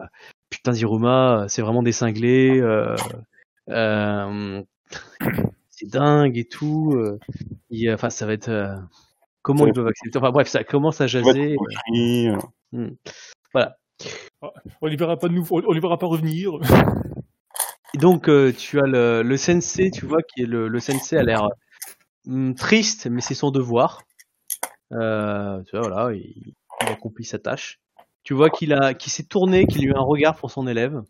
[0.50, 2.60] putain, Ziruma, c'est vraiment des cinglés.
[2.60, 2.96] euh,
[3.70, 4.62] euh,
[5.70, 6.92] c'est dingue et tout.
[6.96, 7.18] euh,
[7.94, 8.48] enfin, ça va être.
[8.48, 8.74] euh,
[9.42, 11.56] comment ils peuvent accepter Enfin, bref, ça commence à jaser.
[12.76, 12.96] Boucherie,
[13.56, 13.66] euh.
[14.80, 16.52] On ne verra pas de nouveau, on ne verra pas revenir.
[17.94, 21.16] Et donc, euh, tu as le, le sensei, tu vois, qui est le, le sensei
[21.16, 21.48] a l'air
[22.26, 24.02] hum, triste, mais c'est son devoir.
[24.92, 27.80] Euh, tu vois, voilà, il, il accomplit sa tâche.
[28.22, 31.00] Tu vois qu'il a, qu'il s'est tourné, qu'il a eu un regard pour son élève.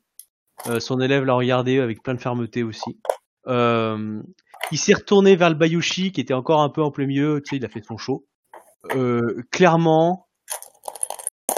[0.68, 3.00] Euh, son élève l'a regardé avec plein de fermeté aussi.
[4.72, 7.40] Il s'est retourné vers le Bayushi, qui était encore un peu en plein milieu.
[7.44, 8.26] Tu sais, il a fait son show.
[9.50, 10.25] Clairement,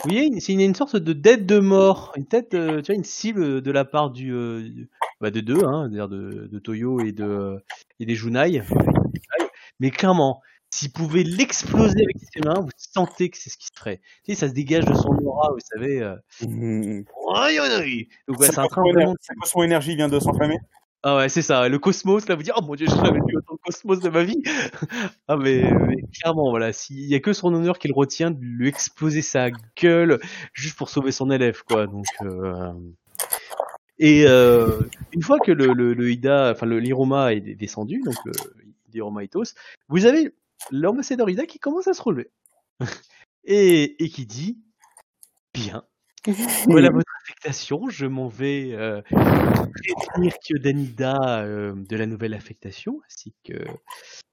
[0.05, 2.95] vous voyez, c'est une, une sorte de tête de mort, une tête, euh, tu vois,
[2.97, 4.89] une cible de la part du, euh, du-
[5.21, 7.57] bah, de deux, hein, c'est-à-dire de, de Toyo et de
[7.99, 8.63] et des Junai.
[9.81, 13.73] Mais clairement, s'il pouvait l'exploser avec ses mains, vous sentez que c'est ce qui se
[13.79, 14.01] ferait.
[14.25, 16.01] Tu sais, ça se dégage de son aura, vous savez.
[16.03, 16.15] euh,
[16.47, 17.03] Mmh.
[17.35, 18.09] Aïe, aïe.
[18.29, 19.15] Donc ouais, c'est en train vraiment.
[19.41, 20.59] cosmo énergie vient de s'enflammer?
[21.05, 21.69] Ah ouais, c'est ça.
[21.69, 24.09] Le cosmos, là, vous dites, oh mon dieu, j'ai jamais vu autant de cosmos de
[24.09, 24.43] ma vie.
[25.29, 25.71] ah mais,
[26.13, 29.51] clairement, voilà, s'il y a que son honneur qui le retient de lui exploser sa
[29.81, 30.19] gueule
[30.53, 31.87] juste pour sauver son élève, quoi.
[31.87, 32.07] Donc.
[32.23, 32.73] Euh...
[34.01, 34.81] Et euh,
[35.13, 38.33] une fois que le, le, le Ida, enfin l'Iroma est descendu, donc le
[38.93, 39.55] l'Iroma Itos,
[39.89, 40.35] vous avez
[40.71, 42.31] l'ambassadeur Ida qui commence à se relever
[43.45, 44.59] et, et qui dit
[45.53, 45.85] bien.
[46.67, 47.89] Voilà votre affectation?
[47.89, 53.55] Je m'en vais euh, prévenir Kyodanida euh, de la nouvelle affectation, ainsi que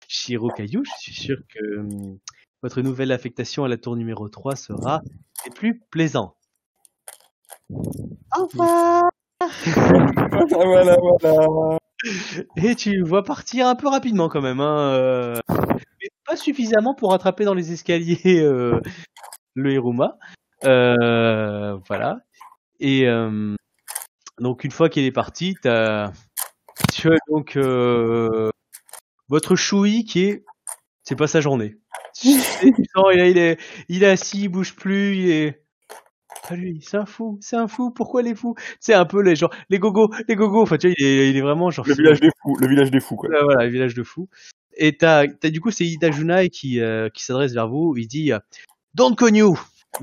[0.07, 0.83] Shiro Kayu.
[0.83, 2.17] Je suis sûr que hum,
[2.63, 5.01] votre nouvelle affectation à la tour numéro 3 sera
[5.45, 6.35] des plus plaisant.
[7.69, 9.03] Au revoir
[10.51, 11.77] voilà, voilà.
[12.57, 17.11] Et tu vois partir un peu rapidement quand même, hein, euh, mais pas suffisamment pour
[17.11, 18.79] rattraper dans les escaliers euh,
[19.53, 20.17] le Hiruma.
[20.63, 22.19] Euh, voilà.
[22.79, 23.55] Et euh,
[24.39, 26.11] donc une fois qu'il est parti, t'as,
[26.93, 28.49] tu as donc euh,
[29.29, 30.45] votre Choui qui est,
[31.03, 31.77] c'est pas sa journée.
[32.13, 32.35] Sens,
[33.13, 33.59] il, est- il est,
[33.89, 35.63] il est assis, il bouge plus, il est
[36.49, 38.55] pas lui, c'est un fou, c'est un fou, pourquoi les fous?
[38.79, 41.37] C'est un peu les gens, les gogos, les gogos, enfin tu vois, il est, il
[41.37, 41.87] est vraiment genre...
[41.87, 43.29] Le village des fous, le village des fous, quoi.
[43.43, 44.29] Voilà, village de fous.
[44.77, 47.95] Et t'as, t'as du coup, c'est Ida Junai qui, euh, qui s'adresse vers vous.
[47.97, 48.31] Il dit
[48.93, 49.55] Don't Konyu.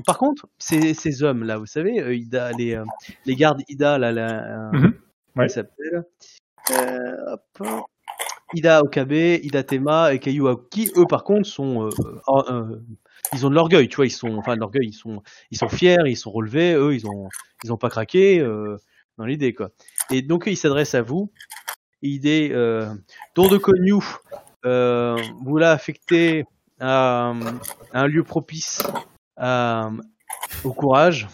[0.05, 2.85] Par contre, ces, ces hommes là, vous savez, euh, Ida, les, euh,
[3.25, 4.89] les gardes Ida, là, là euh,
[5.35, 5.47] Ouais.
[5.47, 6.03] ils s'appellent
[6.71, 7.67] Euh, hop.
[8.53, 11.89] Ida Okabe, Ida Tema et Kayu Aoki, eux par contre sont,
[13.33, 15.69] ils ont de l'orgueil, tu vois, ils sont, enfin de l'orgueil, ils sont, ils sont
[15.69, 17.29] fiers, ils sont relevés, eux ils ont,
[17.63, 18.39] ils ont pas craqué
[19.17, 19.71] dans l'idée quoi.
[20.11, 21.31] Et donc ils s'adressent à vous.
[22.03, 22.49] Idée,
[23.35, 23.59] don de
[24.65, 26.45] euh, vous l'a affecté
[26.79, 27.33] à,
[27.91, 28.81] à un lieu propice
[29.37, 29.89] à-
[30.63, 31.27] au courage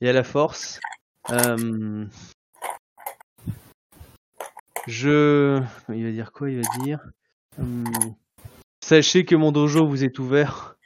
[0.00, 0.80] et à la force.
[1.30, 2.06] Euh,
[4.86, 5.62] je.
[5.88, 6.50] Il va dire quoi?
[6.50, 7.00] Il va dire.
[7.58, 7.84] Hum,
[8.82, 10.76] Sachez que mon dojo vous est ouvert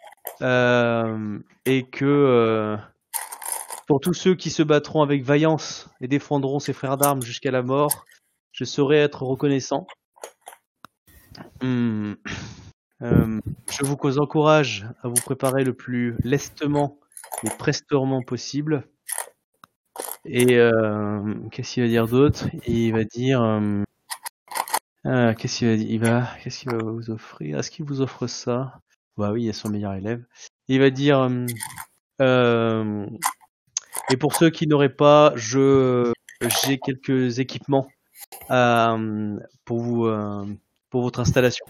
[0.43, 2.77] euh, et que euh,
[3.89, 7.63] pour tous ceux qui se battront avec vaillance et défendront ses frères d'armes jusqu'à la
[7.63, 8.05] mort,
[8.53, 9.87] je saurai être reconnaissant.
[11.61, 12.17] Hum,
[13.03, 16.99] euh, je vous encourage à vous préparer le plus lestement
[17.45, 18.89] et prestement possible.
[20.25, 22.47] Et euh, qu'est-ce qu'il va dire d'autre?
[22.67, 23.43] Il va dire
[25.07, 27.59] euh, qu'est-ce qu'il va qu'est-ce qu'il va vous offrir?
[27.59, 28.81] Est-ce qu'il vous offre ça?
[29.17, 30.25] Bah oui, il a son meilleur élève.
[30.69, 31.31] Il va dire
[34.11, 36.13] et pour ceux qui n'auraient pas, je
[36.65, 37.89] j'ai quelques équipements
[38.49, 40.09] pour vous
[40.91, 41.65] pour votre installation.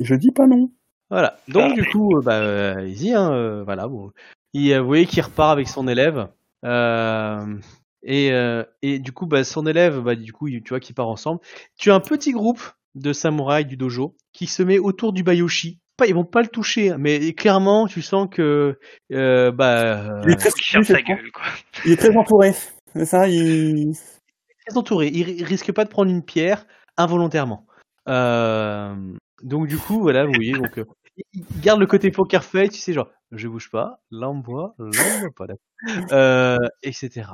[0.00, 0.70] Je dis pas non.
[1.10, 1.36] Voilà.
[1.48, 3.12] Donc du coup, euh, bah, euh, allez-y.
[3.12, 3.86] Hein, euh, voilà.
[3.88, 4.10] Bon.
[4.52, 6.28] Il, euh, vous voyez qu'il repart avec son élève.
[6.64, 7.56] Euh,
[8.02, 10.94] et, euh, et du coup, bah, son élève, bah, du coup, il- tu vois qu'ils
[10.94, 11.40] part ensemble.
[11.78, 12.62] Tu as un petit groupe
[12.94, 15.78] de samouraïs du dojo qui se met autour du Bayoshi.
[15.96, 18.78] Pas, ils vont pas le toucher, hein, mais clairement, tu sens que
[19.12, 21.44] euh, bah, Il est très, Qui sa gueule, quoi.
[21.84, 22.52] il est très entouré.
[22.94, 23.92] C'est ça, il...
[24.66, 25.08] très entouré.
[25.12, 26.66] Il, ri- il risque pas de prendre une pierre
[26.96, 27.66] involontairement.
[28.08, 28.94] Euh,
[29.42, 30.84] donc du coup, voilà, vous voyez, donc euh,
[31.32, 34.42] il garde le côté poker face, tu sais, genre, je bouge pas, là on me
[34.42, 36.12] voit, là on me voit pas, d'accord.
[36.12, 37.28] euh, etc.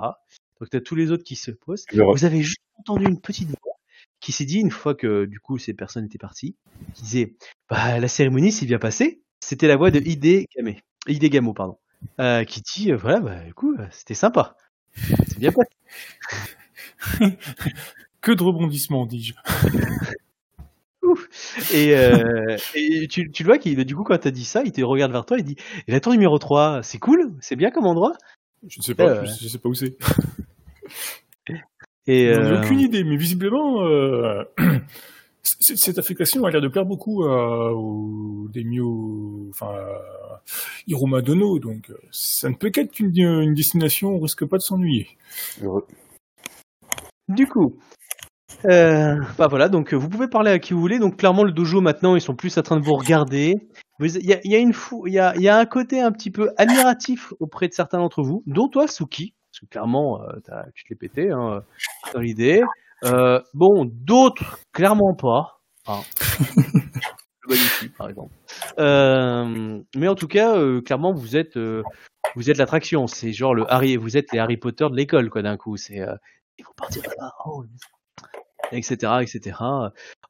[0.61, 1.85] Donc t'as tous les autres qui se posent.
[1.93, 3.74] Vous avez juste entendu une petite voix
[4.20, 6.57] qui s'est dit une fois que du coup ces personnes étaient parties,
[6.95, 7.37] qui disait,
[7.70, 9.23] bah la cérémonie s'est bien passée.
[9.41, 10.74] C'était la voix de Hide Game,
[11.07, 11.78] Hide Gamo, pardon,
[12.20, 14.57] euh, qui dit, euh, voilà, bah du coup, c'était sympa,
[14.95, 15.69] c'est bien passé.
[18.20, 19.35] Que de rebondissements, dis-je.
[21.73, 24.73] Et, euh, et tu, tu le vois qu'il, du coup, quand t'as dit ça, il
[24.73, 25.57] te regarde vers toi, il dit
[25.89, 28.15] Et la tour numéro 3, c'est cool C'est bien comme endroit
[28.66, 29.97] Je ne sais pas, je, je sais pas où c'est.
[32.07, 34.45] Et J'en ai euh, aucune idée, mais visiblement, euh,
[35.43, 40.43] cette affectation a l'air de plaire beaucoup à, au Daimyo, enfin, à
[40.87, 44.59] Hiroma Dono, donc euh, ça ne peut qu'être une, une destination où on risque pas
[44.59, 45.09] de s'ennuyer.
[45.61, 45.87] Heureux.
[47.28, 47.77] du coup,
[48.65, 50.99] euh, bah voilà, donc euh, vous pouvez parler à qui vous voulez.
[50.99, 53.55] Donc clairement, le dojo maintenant, ils sont plus en train de vous regarder.
[54.01, 55.66] Il y a, il y a une fou, il y a, il y a un
[55.66, 59.66] côté un petit peu admiratif auprès de certains d'entre vous, dont toi, Suki, parce que
[59.66, 61.62] clairement, euh, t'as- tu te l'es pété hein,
[62.12, 62.62] dans l'idée.
[63.05, 65.61] Euh, bon, d'autres, clairement pas.
[65.87, 66.01] Hein.
[67.43, 68.35] Le Bayushi, par exemple.
[68.78, 71.83] Euh, mais en tout cas, euh, clairement, vous êtes, euh,
[72.35, 73.07] vous êtes l'attraction.
[73.07, 75.77] C'est genre le Harry, vous êtes les Harry Potter de l'école, quoi, d'un coup.
[75.77, 76.15] C'est, euh,
[76.59, 77.65] ils vont partir là-bas, oh,
[78.72, 79.56] etc., etc.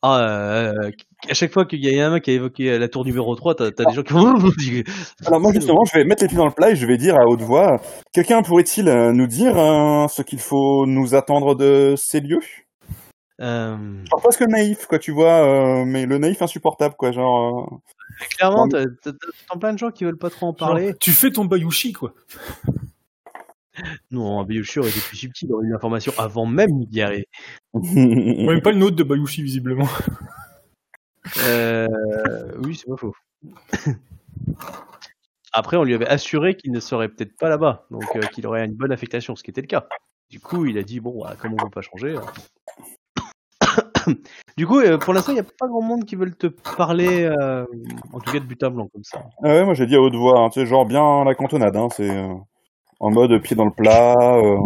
[0.03, 0.91] Ah, euh,
[1.29, 3.55] à chaque fois qu'il y a un mec qui a évoqué la tour numéro 3,
[3.55, 4.35] t'as, des gens qui vont...
[5.27, 7.17] Alors moi justement, je vais mettre les pieds dans le plat et je vais dire
[7.17, 7.81] à haute voix,
[8.13, 12.41] quelqu'un pourrait-il euh, nous dire euh, ce qu'il faut nous attendre de ces lieux?
[13.41, 13.77] Euh,
[14.11, 17.69] Genre presque naïf, quoi, tu vois, euh, mais le naïf insupportable, quoi, genre...
[17.73, 18.85] euh, clairement, t'as,
[19.59, 20.89] plein de gens qui veulent pas trop en parler.
[20.89, 22.15] Genre, tu fais ton bayushi, quoi.
[24.11, 27.29] Non, un Bayushi aurait été plus subtil, aurait eu l'information avant même d'y arriver.
[27.75, 29.89] Même pas le nôtre de bayushi, visiblement.
[31.43, 31.87] Euh,
[32.65, 33.15] oui, c'est pas faux.
[35.53, 38.65] Après, on lui avait assuré qu'il ne serait peut-être pas là-bas, donc euh, qu'il aurait
[38.65, 39.87] une bonne affectation, ce qui était le cas.
[40.31, 42.17] Du coup, il a dit bon, bah, comme on veut pas changer.
[42.17, 42.21] euh.
[44.57, 47.25] du coup, euh, pour l'instant, il n'y a pas grand monde qui veut te parler,
[47.25, 47.65] euh,
[48.13, 49.25] en tout cas de but à blanc comme ça.
[49.43, 51.77] Ah ouais, moi j'ai dit à haute voix, hein, tu sais, genre bien la cantonade,
[51.77, 52.11] hein, c'est
[53.01, 54.15] en mode pied dans le plat.
[54.37, 54.57] euh,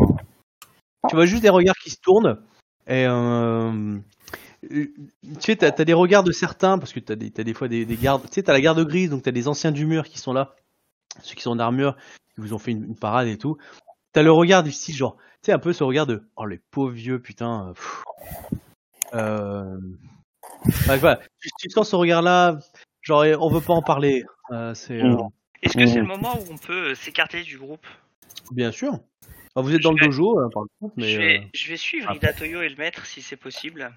[1.09, 2.39] Tu vois juste des regards qui se tournent.
[2.87, 3.99] Et euh,
[4.69, 4.93] tu
[5.39, 7.85] sais, t'as as des regards de certains, parce que t'as des, t'as des fois des,
[7.85, 8.23] des gardes.
[8.23, 10.55] Tu sais, t'as la garde grise, donc t'as des anciens du mur qui sont là,
[11.23, 11.97] ceux qui sont en armure,
[12.35, 13.57] qui vous ont fait une, une parade et tout.
[14.13, 16.61] T'as le regard du style genre, tu sais, un peu ce regard de oh les
[16.71, 17.69] pauvres vieux, putain.
[17.69, 17.75] euh.
[19.15, 19.79] Euh...
[20.89, 21.21] ouais, voilà.
[21.41, 22.59] Tu, tu sens ce regard-là,
[23.03, 24.25] genre on veut pas en parler.
[24.51, 25.17] Euh, c'est euh,
[25.63, 27.87] Est-ce que c'est le moment où on peut s'écarter du groupe?
[28.53, 28.99] Bien sûr.
[29.57, 31.77] Ah, vous êtes dans le dojo, hein, par contre, mais je, euh, vais, je vais
[31.77, 32.15] suivre ah.
[32.15, 33.93] Ida Toyo et le maître si c'est possible.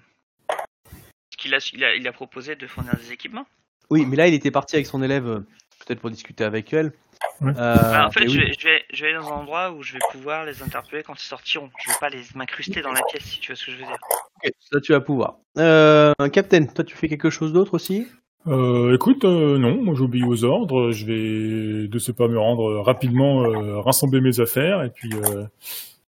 [0.48, 3.46] Parce qu'il a, il a, il a proposé de fournir des équipements.
[3.90, 5.40] Oui, mais là, il était parti avec son élève, euh,
[5.86, 6.92] peut-être pour discuter avec elle.
[7.40, 7.52] Ouais.
[7.56, 8.46] Euh, Bah, en fait, je, oui.
[8.46, 11.02] vais, je, vais, je vais aller dans un endroit où je vais pouvoir les interpeller
[11.02, 11.70] quand ils sortiront.
[11.84, 13.84] Je vais pas les m'incruster dans la pièce, si tu vois ce que je veux
[13.84, 13.98] dire.
[14.44, 15.38] Ok, ça, tu vas pouvoir.
[15.58, 18.08] Euh, Captain, toi, tu fais quelque chose d'autre aussi?
[18.46, 22.80] Euh, écoute, euh, non, moi j'obéis aux ordres, je vais de ce pas me rendre
[22.80, 25.44] rapidement, euh, rassembler mes affaires, et puis euh,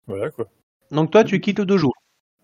[0.06, 0.46] voilà quoi.
[0.90, 1.92] Donc, toi, tu quittes le dojo.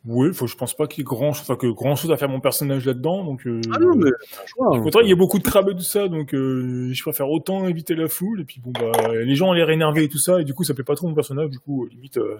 [0.07, 2.29] Oui, faut, je pense pas qu'il y ait grand, enfin, que grand chose à faire
[2.29, 3.47] mon personnage là-dedans, donc.
[3.47, 4.11] Euh, Ah non, mais.
[4.57, 4.81] Au hein.
[4.81, 7.69] contraire, il y a beaucoup de crabes et tout ça, donc euh, je préfère autant
[7.69, 8.41] éviter la foule.
[8.41, 10.65] Et puis bon, bah, les gens ont l'air énervés et tout ça, et du coup,
[10.65, 11.51] ça plaît pas trop mon personnage.
[11.51, 12.39] Du coup, euh, limite, euh,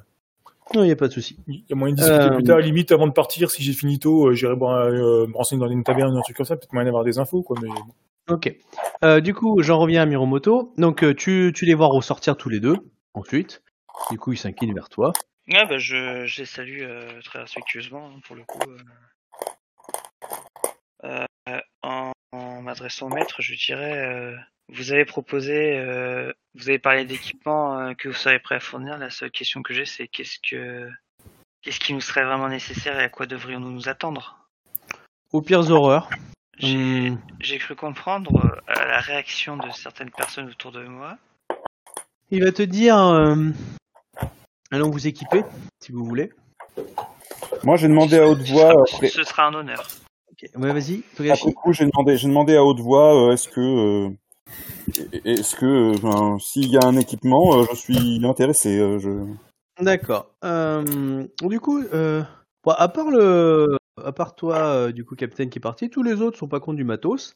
[0.75, 1.37] Non, il n'y a pas de souci.
[1.49, 3.73] Il y a moyen de discuter Euh, plus tard, limite avant de partir, si j'ai
[3.73, 6.47] fini tôt, euh, j'irai boire, euh, me renseigner dans une taverne ou un truc comme
[6.47, 7.69] ça, peut-être moyen d'avoir des infos, quoi, mais.
[8.29, 8.55] Ok.
[9.03, 10.73] Euh, du coup, j'en reviens à Miromoto.
[10.79, 12.77] Donc, euh, tu, tu les vois ressortir tous les deux,
[13.15, 13.63] ensuite.
[14.11, 15.13] Du coup, ils s'inclinent vers toi.
[15.49, 18.61] Ouais, bah, je, je les salue euh, très respectueusement, hein, pour le coup.
[21.05, 21.25] euh.
[21.49, 24.37] Euh, en en m'adressant au maître, je dirais euh,
[24.73, 28.99] vous avez proposé, euh, vous avez parlé d'équipements euh, que vous serez prêt à fournir.
[28.99, 30.89] La seule question que j'ai, c'est qu'est-ce que
[31.63, 34.39] qu'est-ce qui nous serait vraiment nécessaire et à quoi devrions-nous nous attendre?
[35.33, 36.09] Aux pires horreurs.
[36.59, 37.19] J'ai Hum,
[37.59, 41.17] cru comprendre euh, à la réaction de certaines personnes autour de moi.
[42.31, 43.35] il va te dire euh,
[44.71, 45.43] allons vous équiper,
[45.83, 46.31] si vous voulez.
[47.65, 48.71] Moi, j'ai demandé à haute Ce voix.
[48.71, 49.87] sera- Après, ce sera un honneur.
[50.31, 50.49] Ok.
[50.55, 54.11] Ouais, vas-y, après coup, j'ai demandé, j'ai demandé à haute voix, euh, est-ce que, euh,
[55.25, 58.79] est-ce que, ben, s'il y a un équipement, euh, je suis intéressé.
[58.79, 59.11] euh, je...
[59.83, 60.35] D'accord.
[60.45, 61.83] Euh, du coup,
[62.67, 66.21] à part le, à part toi, euh, du coup, capitaine qui est parti, tous les
[66.21, 67.35] autres sont pas contre du matos.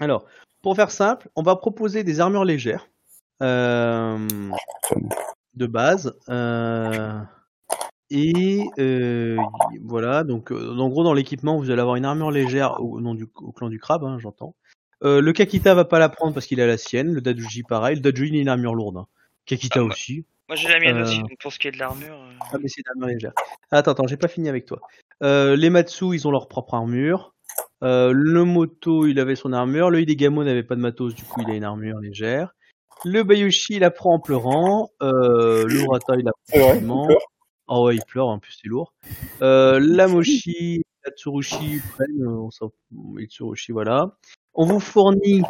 [0.00, 0.24] Alors,
[0.62, 2.88] pour faire simple, on va proposer des armures légères
[3.40, 4.18] de
[5.66, 6.14] base.
[8.10, 8.64] et
[9.82, 13.26] voilà, donc en gros dans l'équipement vous allez avoir une armure légère au nom du
[13.54, 14.54] clan du crabe, hein, j'entends.
[15.04, 17.12] Euh, le Kakita va pas la prendre parce qu'il a la sienne.
[17.12, 17.96] Le Dajuji pareil.
[17.96, 18.96] Le Dajuji il a une armure lourde.
[18.96, 19.06] hein.
[19.46, 19.88] Kakita Ah, bah.
[19.92, 20.24] aussi.
[20.48, 22.14] Moi j'ai la mienne Euh, aussi, donc pour ce qui est de l'armure.
[22.14, 23.32] euh, Ah, mais c'est une armure légère.
[23.70, 24.80] Attends, attends, j'ai pas fini avec toi.
[25.22, 27.34] Euh, les Matsu, ils ont leur propre armure.
[27.82, 29.90] Euh, le Moto, il avait son armure.
[29.90, 32.54] Le Hidegamo n'avait pas de matos, du coup, il a une armure légère.
[33.04, 34.90] Le Bayushi, il la prend en pleurant.
[35.02, 37.20] Euh, le Urata, il la prend il pleure.
[37.66, 38.92] Oh ouais, il pleure, en plus, c'est lourd.
[39.42, 44.16] Euh, la Moshi, la Tsurushi, ils prennent, euh, on Tsurushi, voilà.
[44.54, 45.42] On vous fournit,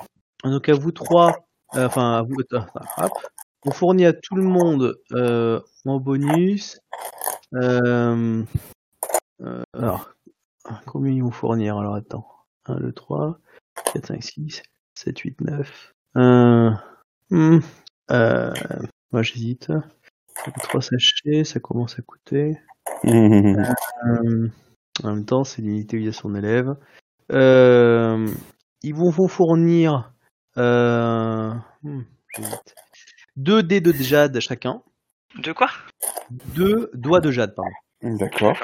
[0.44, 2.66] donc à vous trois, euh, enfin, à vous, attends,
[2.96, 3.12] hop.
[3.66, 6.80] on fournit à tout le monde euh, en bonus.
[7.54, 8.42] Euh,
[9.42, 10.10] euh, alors,
[10.86, 11.76] combien ils vont fournir?
[11.76, 12.26] Alors attends.
[12.66, 13.38] 1, 2, 3,
[13.92, 14.62] 4, 5, 6,
[14.94, 15.94] 7, 8, 9.
[16.16, 16.70] Euh,
[17.30, 17.58] hmm,
[18.10, 18.52] euh,
[19.12, 19.70] moi j'hésite.
[20.62, 22.58] 3 sachets, ça commence à coûter.
[23.06, 24.48] Euh,
[25.02, 26.76] en même temps, c'est limité via son élève.
[27.32, 28.28] Euh,
[28.84, 30.12] ils vont vous fournir
[30.58, 31.52] euh,
[31.82, 32.02] hmm,
[33.36, 34.82] deux dés de jade chacun.
[35.42, 35.68] De quoi?
[36.54, 38.16] Deux doigts de jade, pardon.
[38.18, 38.56] D'accord.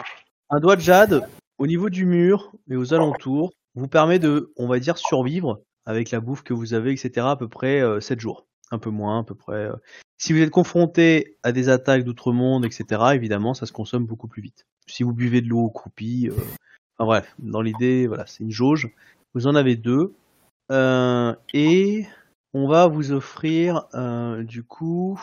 [0.51, 1.26] Un doigt de jade
[1.59, 6.10] au niveau du mur et aux alentours vous permet de, on va dire, survivre avec
[6.10, 7.26] la bouffe que vous avez, etc.
[7.30, 8.47] à peu près euh, 7 jours.
[8.70, 9.55] Un peu moins, à peu près.
[9.55, 9.72] euh.
[10.18, 12.84] Si vous êtes confronté à des attaques d'outre-monde, etc.,
[13.14, 14.66] évidemment, ça se consomme beaucoup plus vite.
[14.86, 16.34] Si vous buvez de l'eau croupie, euh,
[16.98, 18.90] enfin bref, dans l'idée, voilà, c'est une jauge.
[19.35, 20.15] Vous en avez deux.
[20.70, 22.07] Euh, et
[22.52, 25.20] on va vous offrir, euh, du coup,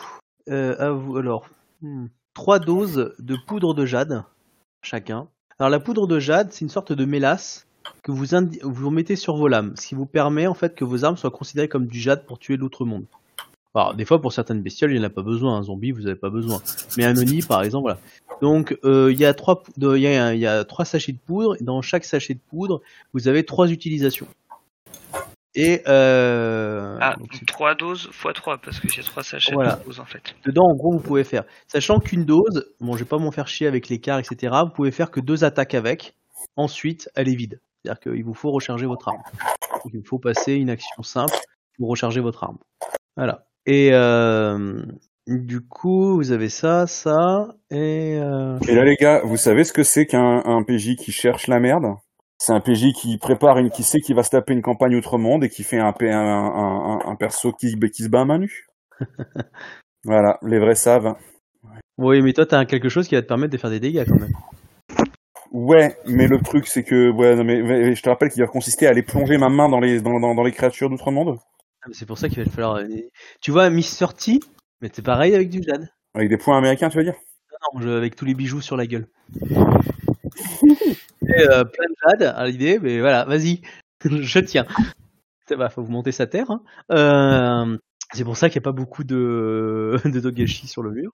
[0.48, 1.48] euh, alors,
[1.82, 4.24] hmm, trois doses de poudre de jade
[4.82, 5.28] chacun.
[5.58, 7.66] Alors la poudre de jade, c'est une sorte de mélasse
[8.02, 8.26] que vous,
[8.62, 11.30] vous mettez sur vos lames, ce qui vous permet en fait que vos armes soient
[11.30, 13.06] considérées comme du jade pour tuer l'outre-monde.
[13.74, 16.02] Alors des fois pour certaines bestioles, il n'y en a pas besoin, un zombie vous
[16.02, 16.60] n'avez pas besoin.
[16.96, 17.98] Mais un oni par exemple, voilà.
[18.40, 21.18] Donc euh, il y a trois, de- y a, il y a trois sachets de
[21.18, 21.56] poudre.
[21.60, 22.80] Et dans chaque sachet de poudre,
[23.12, 24.26] vous avez trois utilisations.
[25.54, 29.76] Et euh, Ah, donc, 3 doses x 3, parce que j'ai 3 sachets Voilà.
[29.76, 30.36] de doses en fait.
[30.44, 33.48] Dedans, en gros, vous pouvez faire, sachant qu'une dose, bon, je vais pas m'en faire
[33.48, 34.54] chier avec l'écart, etc.
[34.64, 36.14] Vous pouvez faire que deux attaques avec.
[36.56, 37.60] Ensuite, elle est vide.
[37.82, 39.22] C'est-à-dire qu'il vous faut recharger votre arme.
[39.84, 41.34] Donc, il faut passer une action simple
[41.76, 42.58] pour recharger votre arme.
[43.16, 43.46] Voilà.
[43.70, 44.80] Et euh,
[45.26, 49.72] du coup, vous avez ça, ça, et euh, Et là, les gars, vous savez ce
[49.74, 51.84] que c'est qu'un un PJ qui cherche la merde?
[52.38, 55.44] C'est un PJ qui prépare une, qui sait qu'il va se taper une campagne outre-monde
[55.44, 58.24] et qui fait un, P- un, un, un- un perso qui, qui se bat à
[58.24, 58.66] main nue.
[60.04, 61.14] voilà, les vrais savent.
[61.98, 64.18] oui, mais toi, t'as quelque chose qui va te permettre de faire des dégâts quand
[64.18, 64.32] même.
[65.50, 68.48] Ouais, mais le truc c'est que, ouais, non, mais, mais je te rappelle qu'il va
[68.48, 71.38] consister à aller plonger ma main dans les, dans, dans, dans les créatures d'outre-monde
[71.92, 72.80] C'est pour ça qu'il va falloir.
[73.40, 74.40] Tu vois, Miss T,
[74.80, 75.88] mais c'est pareil avec du jade.
[76.14, 77.14] avec des points américains, tu veux dire?
[77.74, 79.08] Non, avec tous les bijoux sur la gueule.
[81.28, 83.60] Et, euh, plein de jade à l'idée, mais voilà, vas-y,
[84.04, 84.66] je tiens.
[85.48, 86.50] Ça va, faut vous monter sa terre.
[86.50, 86.62] hein.
[86.92, 87.76] Euh,
[88.14, 91.12] c'est pour ça qu'il n'y a pas beaucoup de, de sur le mur.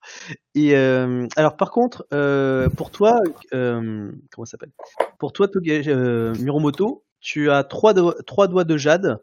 [0.55, 3.21] Et euh, alors, par contre, euh, pour toi,
[3.53, 4.71] euh, comment s'appelle?
[5.19, 9.19] Pour toi, Togashi, euh, Miromoto, tu as trois, do- trois doigts de jade,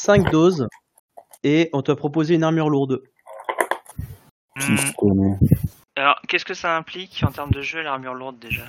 [0.00, 0.66] cinq doses,
[1.44, 3.02] et on t'a proposé une armure lourde.
[4.56, 5.34] Hmm,
[5.96, 8.64] Alors, qu'est-ce que ça implique en termes de jeu, l'armure lourde déjà?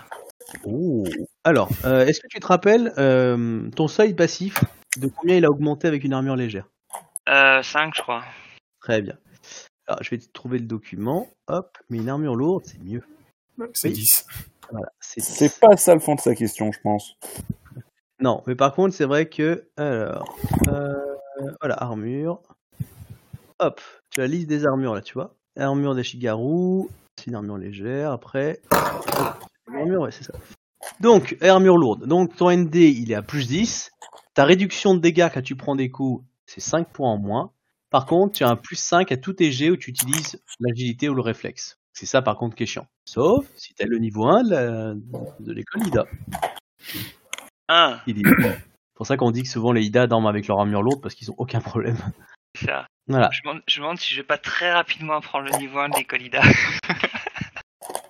[0.65, 1.03] Oh.
[1.43, 4.63] Alors, euh, est-ce que tu te rappelles euh, ton seuil passif
[4.97, 6.67] de combien il a augmenté avec une armure légère?
[7.29, 8.23] Euh, 5, je crois.
[8.81, 9.17] Très bien.
[9.87, 11.27] Alors, je vais te trouver le document.
[11.47, 13.03] Hop, mais une armure lourde, c'est mieux.
[13.73, 13.93] C'est Oui.
[13.95, 14.25] 10.
[14.71, 17.15] Voilà, c'est C'est pas ça le fond de sa question, je pense.
[18.19, 19.67] Non, mais par contre, c'est vrai que.
[19.77, 20.37] Alors.
[20.69, 20.95] euh,
[21.59, 22.41] voilà, armure.
[23.59, 25.35] Hop, tu as la liste des armures là, tu vois.
[25.57, 28.11] Armure des Shigaru, c'est une armure légère.
[28.11, 28.59] Après.
[29.67, 30.33] Armure, ouais, c'est ça.
[30.99, 32.05] Donc, armure lourde.
[32.07, 33.91] Donc, ton ND, il est à plus 10.
[34.33, 37.51] Ta réduction de dégâts quand tu prends des coups, c'est 5 points en moins.
[37.89, 41.09] Par contre, tu as un plus 5 à tous tes jets où tu utilises l'agilité
[41.09, 41.77] ou le réflexe.
[41.93, 42.87] C'est ça, par contre, qui est chiant.
[43.05, 46.05] Sauf si tu as le niveau 1 de l'école IDA.
[48.07, 51.01] Est- C'est pour ça qu'on dit que souvent les IDA dorment avec leur armure lourde
[51.01, 51.97] parce qu'ils ont aucun problème.
[52.55, 52.87] ça.
[53.07, 53.29] Voilà.
[53.31, 55.79] Je me demande- je me demande si je vais pas très rapidement apprendre le niveau
[55.79, 56.41] 1 de l'école IDA.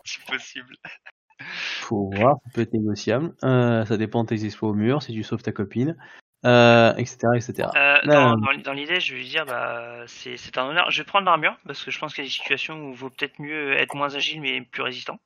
[0.05, 0.75] si possible.
[1.81, 3.33] Faut voir, ça peut être négociable.
[3.43, 5.97] Euh, ça dépend de tes exploits au mur, si tu sauves ta copine,
[6.45, 7.69] euh, etc., etc.
[7.75, 8.53] Euh, Non, dans non.
[8.53, 10.89] dans- dans l'idée, je vais lui dire, bah, c'est c'est un honneur.
[10.91, 12.95] Je vais prendre l'armure parce que je pense qu'il y a des situations où il
[12.97, 15.19] vaut peut-être mieux être moins agile mais plus résistant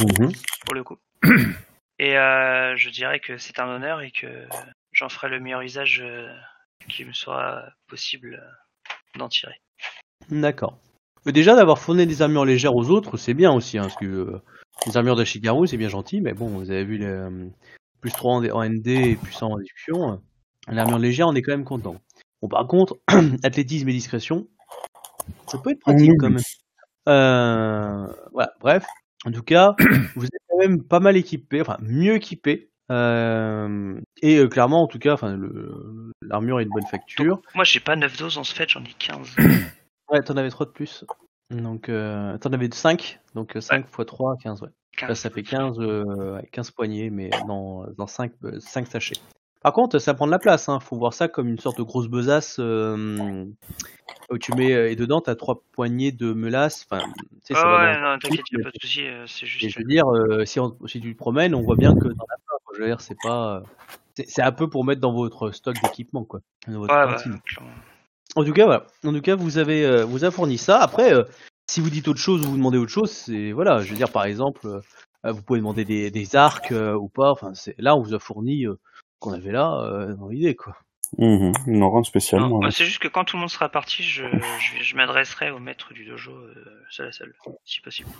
[0.00, 0.32] Mhm.
[0.66, 0.98] pour le coup.
[2.00, 4.46] Et euh, je dirais que c'est un honneur et que
[4.92, 6.32] j'en ferai le meilleur usage euh,
[6.88, 8.50] qui me sera possible euh,
[9.18, 9.60] d'en tirer.
[10.30, 10.78] D'accord.
[11.26, 14.06] Mais déjà, d'avoir fourni des armures légères aux autres, c'est bien aussi, hein, parce que
[14.06, 14.42] euh,
[14.86, 17.46] les armures d'Ashigaru, c'est bien gentil, mais bon, vous avez vu les euh,
[18.00, 20.12] plus 3 en, en ND et plus 100 en discussion.
[20.12, 20.16] euh,
[20.68, 21.96] L'armure légère, on est quand même content.
[22.40, 22.96] Bon, par contre,
[23.42, 24.46] athlétisme et discrétion,
[25.46, 26.42] ça peut être pratique quand même.
[27.08, 28.84] Euh, voilà, bref.
[29.24, 29.74] En tout cas,
[30.14, 32.70] vous êtes quand même pas mal équipé, enfin mieux équipé.
[32.90, 35.38] Euh, et euh, clairement, en tout cas, enfin,
[36.22, 37.40] l'armure est de bonne facture.
[37.54, 39.36] Moi, j'ai pas 9 doses en ce fait, j'en ai 15.
[40.10, 41.04] Ouais, t'en avais 3 de plus.
[41.50, 43.20] Donc, euh, t'en avais 5.
[43.34, 44.68] Donc, 5 x 3, 15, ouais.
[45.02, 45.18] Là, 15.
[45.18, 49.18] ça fait 15, euh, ouais, 15 poignées, mais dans, dans 5, 5 sachets.
[49.60, 50.70] Par contre, ça prend de la place.
[50.70, 50.80] Hein.
[50.80, 53.44] Faut voir ça comme une sorte de grosse besace euh,
[54.30, 56.86] où tu mets et dedans t'as trois poignées de melasse.
[56.88, 59.48] Enfin, tu sais, ça Ah va ouais, non, t'inquiète, pas de souci, euh, c'est Et
[59.48, 59.68] juste.
[59.74, 62.24] je veux dire, euh, si, on- si tu te promènes, on voit bien que dans
[62.30, 62.36] la.
[62.78, 63.56] Je veux dire, c'est pas.
[63.56, 63.60] euh,
[64.14, 66.40] c'est- un peu pour mettre dans votre stock d'équipement, quoi.
[66.68, 67.40] Dans votre Ouais, cantine.
[67.44, 67.72] clairement.
[68.36, 68.86] En tout cas, voilà.
[69.04, 70.78] En tout cas, vous avez, euh, vous a fourni ça.
[70.80, 71.24] Après, euh,
[71.68, 73.80] si vous dites autre chose ou vous demandez autre chose, c'est voilà.
[73.82, 77.32] Je veux dire, par exemple, euh, vous pouvez demander des, des arcs euh, ou pas.
[77.32, 78.74] Enfin, c'est là, on vous a fourni euh,
[79.18, 80.76] qu'on avait là euh, dans l'idée, quoi.
[81.16, 81.52] Mhm.
[81.66, 82.40] Non, rien de spécial.
[82.42, 82.60] Non, moi.
[82.60, 84.24] bah, c'est juste que quand tout le monde sera parti, je,
[84.60, 86.54] je, je m'adresserai au maître du dojo euh,
[86.90, 87.34] seul à seul,
[87.64, 88.10] si possible.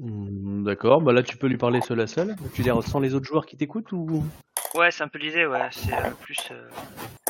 [0.00, 1.02] Hmm, D'accord.
[1.02, 2.34] Bah là, tu peux lui parler seul à seul.
[2.54, 4.22] Tu veux dire sans les autres joueurs qui t'écoutent ou?
[4.74, 5.68] Ouais, c'est un peu l'idée, ouais.
[5.72, 6.48] C'est euh, plus.
[6.52, 6.68] euh,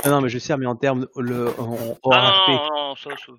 [0.05, 2.49] ah, Non, mais je sais, mais en termes le en, en Ah RP.
[2.49, 3.33] non, non, non, ça, ça,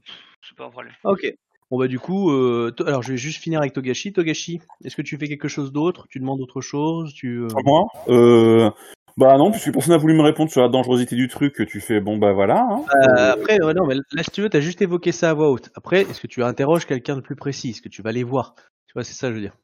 [0.48, 0.94] c'est pas un problème.
[1.04, 1.34] Ok.
[1.70, 4.12] Bon bah du coup, euh, to- alors je vais juste finir avec Togashi.
[4.12, 6.06] Togashi, est-ce que tu fais quelque chose d'autre?
[6.10, 7.14] Tu demandes autre chose?
[7.14, 8.70] Tu euh, moi euh,
[9.16, 12.02] Bah non, puisque personne n'a voulu me répondre sur la dangerosité du truc, tu fais
[12.02, 12.68] bon bah voilà.
[12.70, 12.84] Hein.
[13.08, 15.50] Euh, après, ouais, non, mais là, si tu veux, t'as juste évoqué ça à voix
[15.50, 15.70] haute.
[15.76, 17.70] Après, est-ce que tu interroges quelqu'un de plus précis?
[17.70, 18.54] Est-ce que tu vas aller voir?
[18.92, 19.56] Tu vois, c'est ça, je veux dire.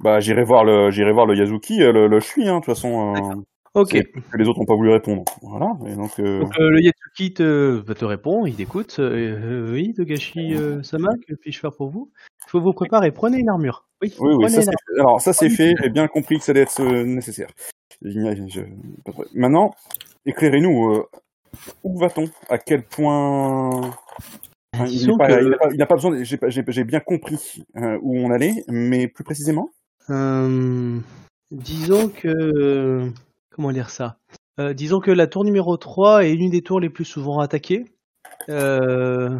[0.00, 2.74] Bah j'irai voir le j'irai voir le Yazuki, euh, le, le Shui, hein, de toute
[2.74, 3.14] façon.
[3.14, 3.40] Euh,
[3.74, 3.90] Ok.
[3.92, 5.22] que les autres n'ont pas voulu répondre.
[5.42, 5.68] Voilà.
[5.86, 8.96] Et donc, euh, Donc euh, le Yatsuki te, va te répond, il écoute.
[8.98, 12.10] Euh, oui, Togashi Sama, que puis-je faire pour vous?
[12.46, 13.86] Il faut vous préparer, prenez une armure.
[14.02, 14.62] Oui, oui, oui, ça
[14.98, 17.48] Alors ça c'est fait, j'ai bien compris que ça allait être nécessaire.
[18.02, 18.60] Je-
[19.34, 19.74] Maintenant,
[20.24, 21.04] éclairez-nous.
[21.84, 22.28] où va-t-on?
[22.48, 23.80] À quel point
[24.88, 26.22] Il pas- que- n'a pas, besoin.
[26.22, 29.70] J'ai bien compris euh, où on allait, mais plus précisément?
[30.10, 30.98] Euh,
[31.50, 33.10] disons que...
[33.50, 34.18] Comment dire ça?
[34.60, 37.84] Euh, Disons que la tour numéro 3 est l'une des tours les plus souvent attaquées.
[38.48, 39.38] Euh,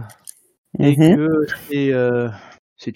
[0.79, 1.17] et Mhm.
[1.17, 2.29] que c'est euh,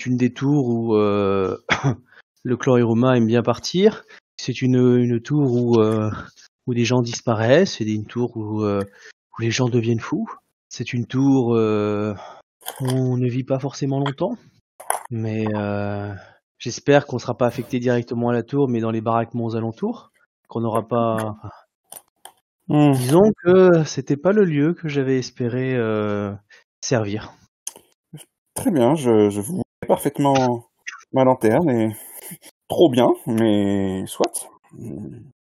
[0.06, 1.56] une des tours où euh,
[2.44, 4.04] le clan Hiruma aime bien partir.
[4.36, 6.10] C'est une, une tour où, euh,
[6.66, 7.76] où des gens disparaissent.
[7.78, 8.80] C'est une tour où, euh,
[9.38, 10.28] où les gens deviennent fous.
[10.70, 12.14] C'est une tour euh,
[12.80, 14.36] où on ne vit pas forcément longtemps.
[15.10, 16.14] Mais euh,
[16.58, 19.56] j'espère qu'on ne sera pas affecté directement à la tour, mais dans les baraquements aux
[19.56, 20.12] alentours.
[20.48, 21.34] Qu'on n'aura pas.
[22.68, 22.92] Mhm.
[22.92, 26.32] Disons que c'était pas le lieu que j'avais espéré euh,
[26.80, 27.32] servir.
[28.54, 30.64] Très bien, je, je vous parfaitement
[31.12, 31.88] ma lanterne et
[32.68, 34.48] trop bien, mais soit.
[34.72, 35.32] Mhm.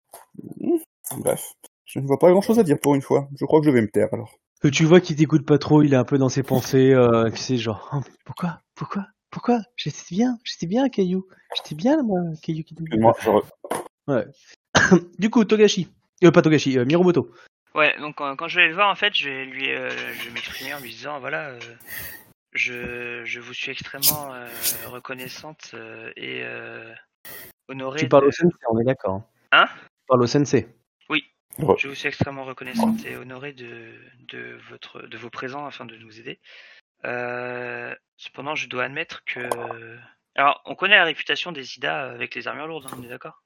[1.19, 1.53] Bref,
[1.85, 3.29] je ne vois pas grand-chose à dire pour une fois.
[3.39, 4.39] Je crois que je vais me taire alors.
[4.65, 7.31] Euh, Tu vois qu'il t'écoute pas trop, il est un peu dans ses pensées, euh,
[7.31, 9.61] tu sais, genre, Oh, pourquoi, pourquoi, pourquoi?
[9.77, 11.27] J'étais bien, j'étais bien, Caillou.
[11.57, 12.97] J'étais bien, moi, Caillou qui je
[14.09, 14.27] re-
[15.19, 15.89] Du coup, Togashi.
[16.25, 17.31] Euh, pas Togashi, euh, Miromoto.
[17.75, 20.25] Ouais, donc quand, quand je vais le voir, en fait, je vais lui, euh, je
[20.25, 21.59] vais m'exprimer en lui disant, voilà, euh,
[22.53, 24.49] je, je vous suis extrêmement euh,
[24.87, 26.93] reconnaissante euh, et euh,
[27.69, 28.01] honorée.
[28.01, 29.23] Tu parles de- au sensei, on est d'accord.
[29.53, 29.67] Hein?
[29.77, 30.67] Tu parles au sensei.
[31.79, 33.95] Je vous suis extrêmement reconnaissante et honorée de,
[34.29, 36.39] de, votre, de vos présents afin de nous aider.
[37.05, 39.49] Euh, cependant, je dois admettre que
[40.37, 43.43] Alors, on connaît la réputation des Ida avec les armures lourdes, hein, on est d'accord?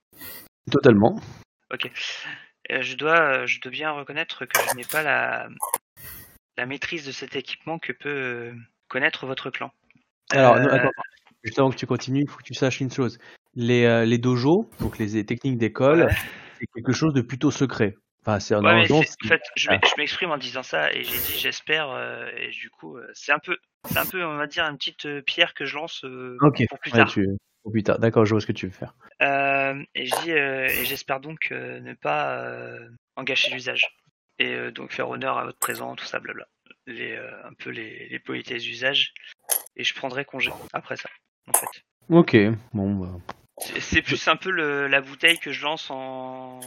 [0.71, 1.21] Totalement.
[1.73, 1.91] Ok.
[2.71, 5.49] Euh, je dois, je dois bien reconnaître que je n'ai pas la,
[6.59, 8.55] la maîtrise de cet équipement que peut euh,
[8.89, 9.73] connaître votre clan.
[10.31, 10.91] Alors, Euh, attends,
[11.45, 13.19] juste avant que tu continues, il faut que tu saches une chose.
[13.55, 16.15] Les, les dojos, donc les techniques d'école, Ouais.
[16.59, 17.97] c'est quelque chose de plutôt secret.
[18.25, 19.81] Enfin, c'est Ouais, normalement, c'est- en fait, je Ah.
[19.85, 23.33] je m'exprime en disant ça et j'ai dit j'espère euh, et du coup euh, c'est
[23.33, 23.57] un peu,
[23.91, 26.93] c'est un peu on va dire une petite euh, pierre que je lance pour plus
[26.93, 27.11] ouais, tard.
[27.11, 27.27] tu...
[27.65, 27.99] pour plus tard.
[27.99, 28.95] D'accord, je vois ce que tu veux faire.
[29.21, 32.47] Et je dis et j'espère donc ne pas
[33.17, 33.87] en gâcher l'usage
[34.39, 36.47] et donc faire honneur à votre présent, tout ça, blabla.
[36.87, 39.15] Les, un peu les, les politesses d'usage
[39.77, 41.09] et je prendrai congé après ça
[41.49, 41.83] en fait.
[42.09, 42.37] Ok,
[42.73, 43.09] bon, bah,
[43.59, 46.61] C'est- C'est plus un peu le, la bouteille que je lance en.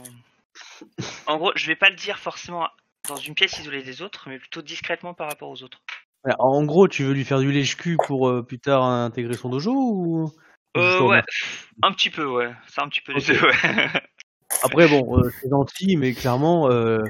[1.26, 2.68] En gros, je vais pas le dire forcément
[3.08, 5.80] dans une pièce isolée des autres, mais plutôt discrètement par rapport aux autres.
[6.24, 9.48] Alors, En gros, tu veux lui faire du lèche-cul pour euh, plus tard intégrer son
[9.48, 10.32] dojo ou?
[10.76, 11.22] Euh, ouais,
[11.82, 12.52] un petit peu, ouais.
[12.66, 13.20] C'est un petit peu ouais.
[14.62, 17.02] Après, bon, euh, c'est gentil, mais clairement, euh,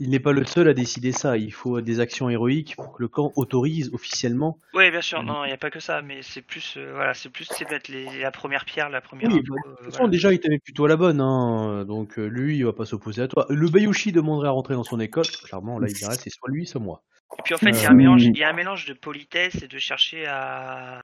[0.00, 1.36] il n'est pas le seul à décider ça.
[1.36, 4.58] Il faut des actions héroïques pour que le camp autorise officiellement.
[4.74, 5.26] ouais, bien sûr, Mhm.
[5.28, 7.70] non, il n'y a pas que ça, mais c'est plus, euh, voilà, c'est plus, c'est
[7.70, 9.30] mettre les, la première pierre, la première.
[9.30, 10.10] Oui, info, bah, euh, De toute façon, voilà.
[10.10, 11.84] déjà, il t'avait plutôt à la bonne, hein.
[11.84, 13.46] Donc, euh, lui, il va pas s'opposer à toi.
[13.48, 15.26] Le Bayushi demanderait à rentrer dans son école.
[15.44, 17.02] Clairement, là, il dirait, c'est soit lui, soit moi.
[17.38, 18.86] Et puis en fait, il y a Euh, un mélange, il y a un mélange
[18.86, 21.00] de politesse et de chercher à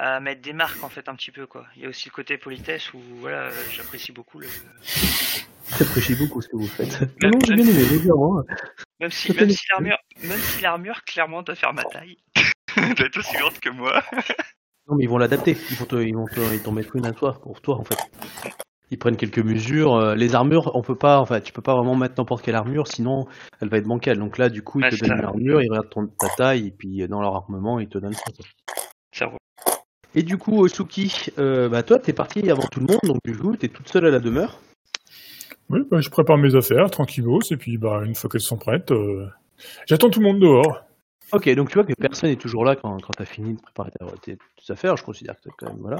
[0.00, 1.66] à mettre des marques en fait un petit peu quoi.
[1.74, 4.46] Il y a aussi le côté politesse où voilà, euh, j'apprécie beaucoup le
[5.78, 7.00] J'apprécie beaucoup ce que vous faites.
[7.22, 8.42] Même- non, j'ai bien aimé, évidemment.
[9.00, 12.16] Même si, même si l'armure, même si l'armure clairement doit faire ma taille,
[12.76, 14.02] doit être aussi grande que moi.
[14.88, 15.56] Non, mais ils vont l'adapter.
[15.70, 17.84] Ils vont te- ils vont te- ils t'en mettre une à toi, pour toi, en
[17.84, 17.98] fait.
[18.90, 19.94] Ils prennent quelques mesures.
[19.96, 22.86] euh, Les armures, on peut pas, enfin, tu peux pas vraiment mettre n'importe quelle armure,
[22.88, 23.26] sinon
[23.60, 24.18] elle va être bancale.
[24.18, 25.14] Donc là, du coup, ils te donnent ça.
[25.16, 27.98] une armure, ils regardent ton, ta taille, et puis euh, dans leur armement, ils te
[27.98, 28.22] donnent ça.
[29.12, 29.36] Ça roule.
[30.14, 33.36] Et du coup, Suki, euh, bah toi, t'es parti avant tout le monde, donc du
[33.36, 34.58] coup, t'es toute seule à la demeure.
[35.70, 38.90] Oui, bah, je prépare mes affaires, tranquillos, et puis bah, une fois qu'elles sont prêtes,
[38.90, 39.26] euh,
[39.86, 40.84] j'attends tout le monde dehors.
[41.32, 43.90] Ok, donc tu vois que personne n'est toujours là quand, quand t'as fini de préparer
[43.90, 44.96] ta- tes, tes affaires.
[44.96, 45.98] Je considère que quand même voilà.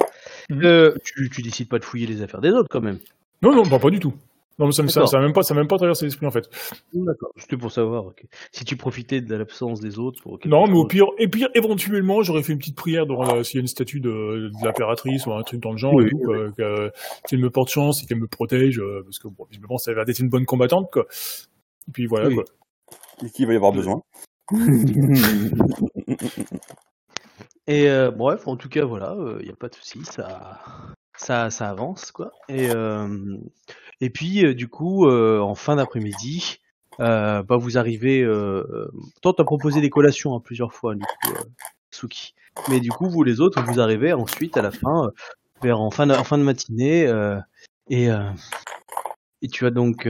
[0.48, 0.64] Mhm.
[0.64, 2.98] Euh, tu, tu décides pas de fouiller les affaires des autres quand même.
[3.42, 4.14] Non, non, bah, pas du tout.
[4.58, 6.50] Non, mais ça me ça, même pas, ça même pas traversé l'esprit en fait.
[6.92, 7.30] D'accord.
[7.36, 8.06] C'était pour savoir.
[8.50, 10.38] Si tu profitais de l'absence des autres pour.
[10.46, 13.60] Non, mais au pire, et pire, éventuellement, j'aurais fait une petite prière devant s'il y
[13.60, 16.18] a une statue de, de l'impératrice ou un truc dans le genre, Oui, et tout,
[16.18, 16.90] quoi, que-
[17.28, 19.94] qu'elle me porte chance et qu'elle me protège, euh, parce que bon, visiblement, ça a
[19.94, 21.06] l'air d'être une bonne combattante, quoi.
[21.86, 22.34] Et puis voilà, Oui.
[22.34, 22.44] quoi.
[23.24, 24.02] Et qui va y avoir besoin.
[27.66, 30.58] Et euh, bref, en tout cas, voilà, il n'y a pas de souci, ça,
[31.16, 32.32] ça, ça avance, quoi.
[32.48, 33.36] Et, euh,
[34.00, 36.60] et puis, euh, du coup, euh, en fin d'après-midi,
[37.00, 38.22] euh, bah, vous arrivez.
[38.22, 38.90] Euh,
[39.22, 41.32] toi, t'as proposé des collations hein, plusieurs fois, du coup,
[41.90, 42.34] Suki.
[42.68, 45.10] Mais du coup, vous les autres, vous arrivez ensuite à la fin,
[45.62, 47.08] vers en fin de, en fin de matinée,
[47.88, 48.08] et,
[49.42, 50.08] et tu as donc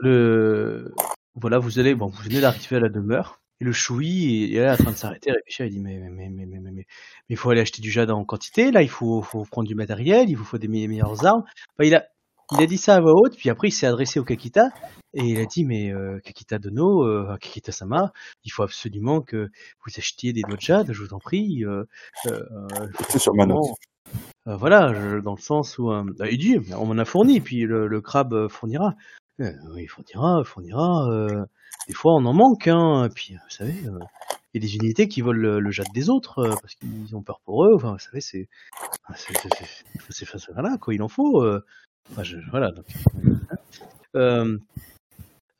[0.00, 0.94] le,
[1.34, 3.40] voilà, vous allez, bon, vous venez d'arriver à la demeure.
[3.62, 6.28] Et le choui il est là en train de s'arrêter, réfléchir, il dit mais mais
[6.28, 6.86] mais mais mais
[7.30, 10.28] il faut aller acheter du jade en quantité, là il faut faut prendre du matériel,
[10.28, 11.42] il vous faut des me- meilleures armes.
[11.72, 12.04] Enfin, il a
[12.52, 14.68] il a dit ça à voix haute, puis après il s'est adressé au Kakita
[15.14, 18.12] et il a dit mais euh, Kakita Dono, euh, Kakita Sama,
[18.44, 19.48] il faut absolument que
[19.84, 21.64] vous achetiez des noix de jade, je vous en prie.
[21.64, 21.84] Euh,
[22.26, 22.42] euh,
[22.80, 23.64] euh, C'est sur ma note.
[24.46, 27.62] euh, voilà, je- dans le sens où euh, il dit, on m'en a fourni, puis
[27.62, 28.94] le, le crabe euh, fournira.
[29.40, 31.08] Euh, oui, fournira, fournira.
[31.10, 31.44] euh,
[31.88, 33.04] des fois, on en manque, hein.
[33.06, 33.98] Et puis, vous savez, euh,
[34.54, 37.14] il y a des unités qui volent le, le jade des autres euh, parce qu'ils
[37.16, 37.74] ont peur pour eux.
[37.74, 38.48] Enfin, vous savez, c'est,
[39.14, 39.34] c'est,
[40.10, 41.42] c'est- c'est- voilà, quoi, il en faut.
[41.42, 41.64] euh.
[42.12, 42.72] Enfin, je- voilà.
[44.14, 44.58] euh,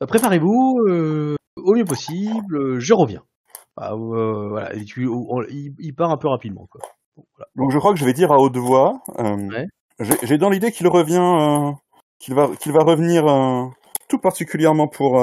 [0.01, 2.79] euh, préparez-vous euh, au mieux possible.
[2.79, 3.23] Je reviens.
[3.75, 6.81] Ah, euh, voilà, et tu- on- il, il part un peu rapidement, quoi.
[7.15, 7.49] Bon, voilà.
[7.55, 9.01] Donc je crois que je vais dire à haute voix.
[9.49, 9.67] Ouais.
[10.23, 11.73] j'ai- dans l'idée qu'il revient,
[12.19, 13.25] qu'il va, qu'il va revenir
[14.09, 15.19] tout particulièrement pour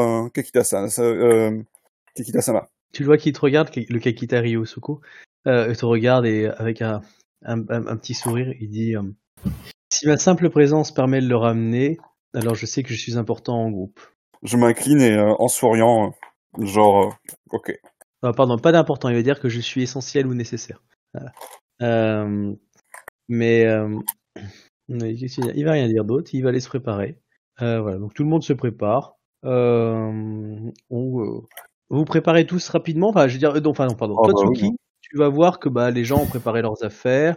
[2.14, 2.68] Kakita-sama.
[2.92, 5.00] Tu le vois qu'il te regarde, le Kakita Ryosoko,
[5.48, 7.00] euh, il te regarde et avec un,
[7.44, 8.94] un, un- un petit sourire, il dit
[9.94, 11.98] Si ma simple présence permet de le ramener,
[12.34, 14.00] alors je sais que je suis important en groupe.
[14.42, 16.12] Je m'incline et euh, en souriant,
[16.58, 17.10] euh, genre, euh,
[17.52, 17.78] ok.
[18.22, 20.82] Ah, pardon, pas d'important, il va dire que je suis essentiel ou nécessaire.
[21.12, 22.26] Voilà.
[23.28, 23.66] Mais
[24.88, 27.20] il va rien dire d'autre, il va aller se préparer.
[27.60, 29.14] Voilà, donc tout le monde se prépare.
[29.44, 33.10] On, vous préparez tous rapidement?
[33.10, 34.16] Enfin, je veux dire, non, enfin, non, pardon.
[34.18, 34.70] Ah, Toi, bah oui,
[35.02, 37.36] tu vas voir que bah, les gens ont préparé leurs affaires.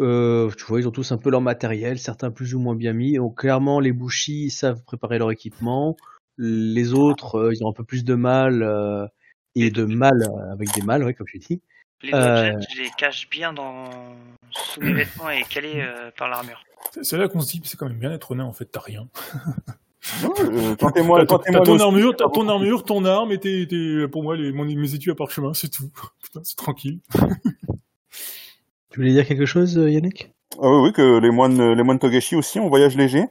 [0.00, 2.92] Euh, tu vois, ils ont tous un peu leur matériel, certains plus ou moins bien
[2.92, 3.14] mis.
[3.14, 5.96] Donc clairement, les bouchis savent préparer leur équipement.
[6.36, 9.06] Les autres, euh, ils ont un peu plus de mal euh,
[9.54, 11.60] et de mal avec des mâles, ouais, comme tu dis.
[12.02, 12.54] Les Euh.
[12.54, 13.88] objets, je les cache bien dans
[14.50, 16.62] sous mes vêtements et calés euh, par l'armure.
[17.02, 19.06] C'est- là qu'on se dit, c'est quand même bien d'être honnête, en fait, t'as rien.
[20.78, 24.22] Tentez-moi, T'as tentez-moi t'as ton armure, t'as ton armure, ton arme, et t'es, t'es- pour
[24.22, 25.88] moi, les, mon, mes études à parchemin, c'est tout.
[26.22, 26.98] Putain, c'est tranquille.
[28.94, 30.30] Tu voulais dire quelque chose, euh, Yannick?
[30.62, 33.24] Ah oui, que les moines, les moines Togashi aussi, on voyage léger.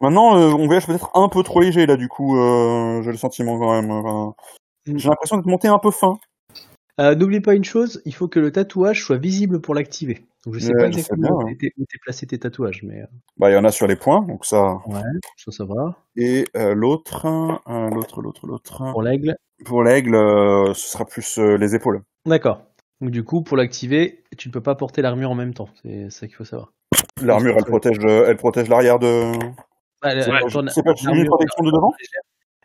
[0.00, 3.18] Maintenant, euh, on voyage peut-être un peu trop léger là, du coup, euh, j'ai le
[3.18, 3.90] sentiment quand même.
[3.90, 4.34] enfin,
[4.86, 4.96] Mm.
[4.96, 6.18] j'ai l'impression d'être monté un peu fin.
[7.00, 10.26] Euh, N'oublie pas une chose, il faut que le tatouage soit visible pour l'activer.
[10.46, 13.06] Donc je sais Ouais, pas exactement où t'es placé tes tatouages, mais euh,
[13.36, 14.78] Bah, il y en a sur les points, donc ça.
[15.36, 15.96] ça, ça va.
[16.16, 18.90] Et euh, l'autre, euh, l'autre, l'autre, l'autre.
[18.90, 19.36] Pour l'aigle.
[19.66, 22.00] Pour l'aigle, euh, ce sera plus euh, les épaules.
[22.24, 22.62] D'accord.
[23.00, 25.68] Donc du coup, pour l'activer, tu ne peux pas porter l'armure en même temps.
[25.82, 26.72] C'est ça qu'il faut savoir.
[27.22, 29.32] L'armure, elle protège, le- elle protège l'arrière de.
[30.02, 31.92] Bah, C'est pas, une protection de devant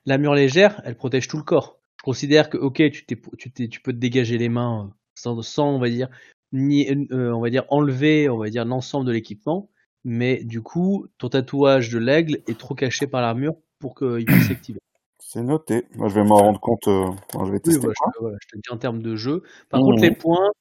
[0.05, 1.79] L'armure légère, elle protège tout le corps.
[1.99, 5.89] Je considère que, ok, tu, peux te dégager les mains euh, sans, sans, on va
[5.89, 6.09] dire,
[6.53, 9.69] ni, euh, on va dire, enlever, on va dire, l'ensemble de l'équipement.
[10.03, 14.47] Mais du coup, ton tatouage de l'aigle est trop caché par l'armure pour qu'il puisse
[14.47, 14.79] s'activer.
[15.27, 15.87] C'est noté.
[15.95, 16.87] Moi, je vais m'en rendre compte.
[16.87, 17.79] euh, quand je vais Oui, tester.
[17.79, 19.41] voilà, je, te- voilà, je te dis en termes de jeu.
[19.69, 19.85] Par Mhm.
[19.87, 20.51] contre, les points,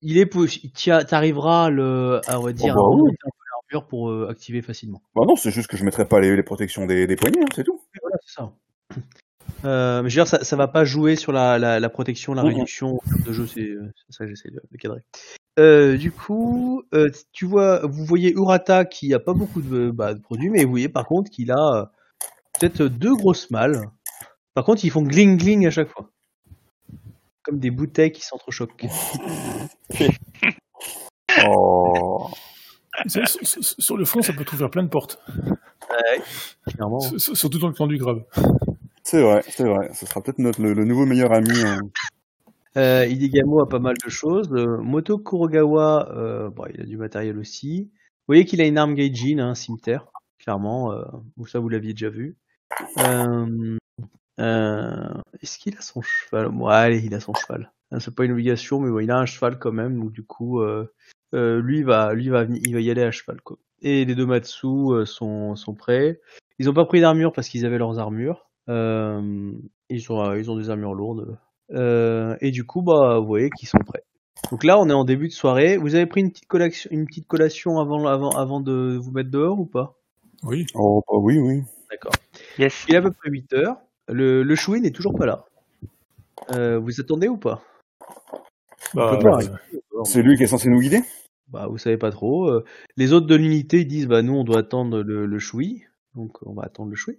[0.00, 2.90] il est possi- tu arriveras le, à, on va dire, bah à oui.
[2.92, 5.02] remonter un peu l'armure pour euh, activer facilement.
[5.14, 7.48] Bah non, c'est juste que je mettrai pas les, les protections des, des poignets, hein,
[7.54, 7.80] c'est tout.
[8.00, 8.52] Voilà, c'est ça.
[9.66, 12.32] Euh, mais je veux dire, ça, ça va pas jouer sur la, la, la protection,
[12.32, 12.48] la Mhm.
[12.48, 13.68] réduction en termes de jeu, c'est
[14.08, 15.04] ça que j'essaie de, de cadrer.
[15.58, 20.14] Euh, du coup, euh, tu vois, vous voyez Urata qui a pas beaucoup de, bah,
[20.14, 21.92] de produits, mais vous voyez par contre qu'il a
[22.58, 23.90] peut-être deux grosses malles.
[24.54, 26.08] Par contre, ils font gling gling à chaque fois,
[27.42, 28.86] comme des bouteilles qui s'entrechoquent.
[31.46, 32.28] Oh.
[33.08, 35.18] Sur- sur- Sur le fond, ça peut t'ouvrir plein de portes.
[36.68, 37.00] Clairement.
[37.00, 38.22] S- s- Surtout dans le temps du grave.
[39.02, 39.90] C'est vrai, c'est vrai.
[39.94, 41.50] Ce sera peut-être notre, le, le nouveau meilleur ami.
[41.62, 41.80] hein.
[42.76, 44.48] Euh, Idigamo a pas mal de choses.
[44.52, 47.90] Euh, Moto Kurogawa, euh, bon, il a du matériel aussi.
[47.92, 50.06] Vous voyez qu'il a une arme Gaijin, hein, un cimetière,
[50.38, 50.92] clairement.
[50.92, 51.02] Euh,
[51.46, 52.36] ça, vous l'aviez déjà vu.
[52.98, 53.76] Euh,
[54.40, 56.48] euh, Est-ce qu'il a son cheval?
[56.48, 57.72] Bon, allez, il a son cheval.
[57.90, 59.98] Hein, C'est pas une obligation, mais bon, il a un cheval quand même.
[59.98, 60.92] Donc du coup, euh,
[61.34, 63.40] euh, lui va, lui va, venir- il va y aller à cheval.
[63.42, 63.58] Quoi.
[63.82, 66.20] Et les deux Matsu euh, sont, sont prêts.
[66.58, 68.48] Ils ont pas pris d'armure parce qu'ils avaient leurs armures.
[68.68, 69.52] Euh,
[69.90, 71.36] ils ont, euh, ils ont des armures lourdes.
[71.72, 74.04] Euh, et du coup, bah, vous voyez qu'ils sont prêts.
[74.50, 75.76] Donc là, on est en début de soirée.
[75.76, 79.30] Vous avez pris une petite collation, une petite collation avant, avant, avant de vous mettre
[79.30, 79.96] dehors ou pas?
[80.42, 80.66] Oui.
[80.74, 81.62] Oh, bah oui, oui.
[81.90, 82.12] D'accord.
[82.58, 82.84] Yes.
[82.88, 83.76] Il est à peu près 8 heures.
[84.08, 85.44] Le, le Chouin n'est toujours pas là.
[86.52, 87.62] Euh, vous attendez ou pas?
[88.94, 90.04] Bah, euh.
[90.04, 91.00] C'est lui qui est censé nous guider
[91.48, 92.48] Bah, vous savez pas trop.
[92.48, 92.64] Euh,
[92.96, 95.84] les autres de l'unité disent, bah, nous, on doit attendre le, le Choui.
[96.14, 97.18] Donc, on va attendre le Choui.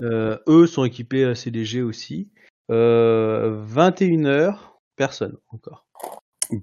[0.00, 2.30] Euh, eux sont équipés assez légers aussi.
[2.70, 5.86] Euh, 21 heures, personne encore.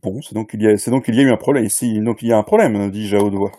[0.02, 2.00] Bon, c'est donc qu'il y y a eu un problème ici.
[2.02, 3.52] Donc il y a un problème, dis-je à haute voix.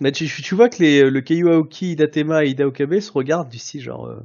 [0.00, 3.52] Mais tu, tu vois que les, le Keiyu Aoki, Idatema et Ida Okabe se regardent
[3.54, 4.06] style genre.
[4.06, 4.20] euh,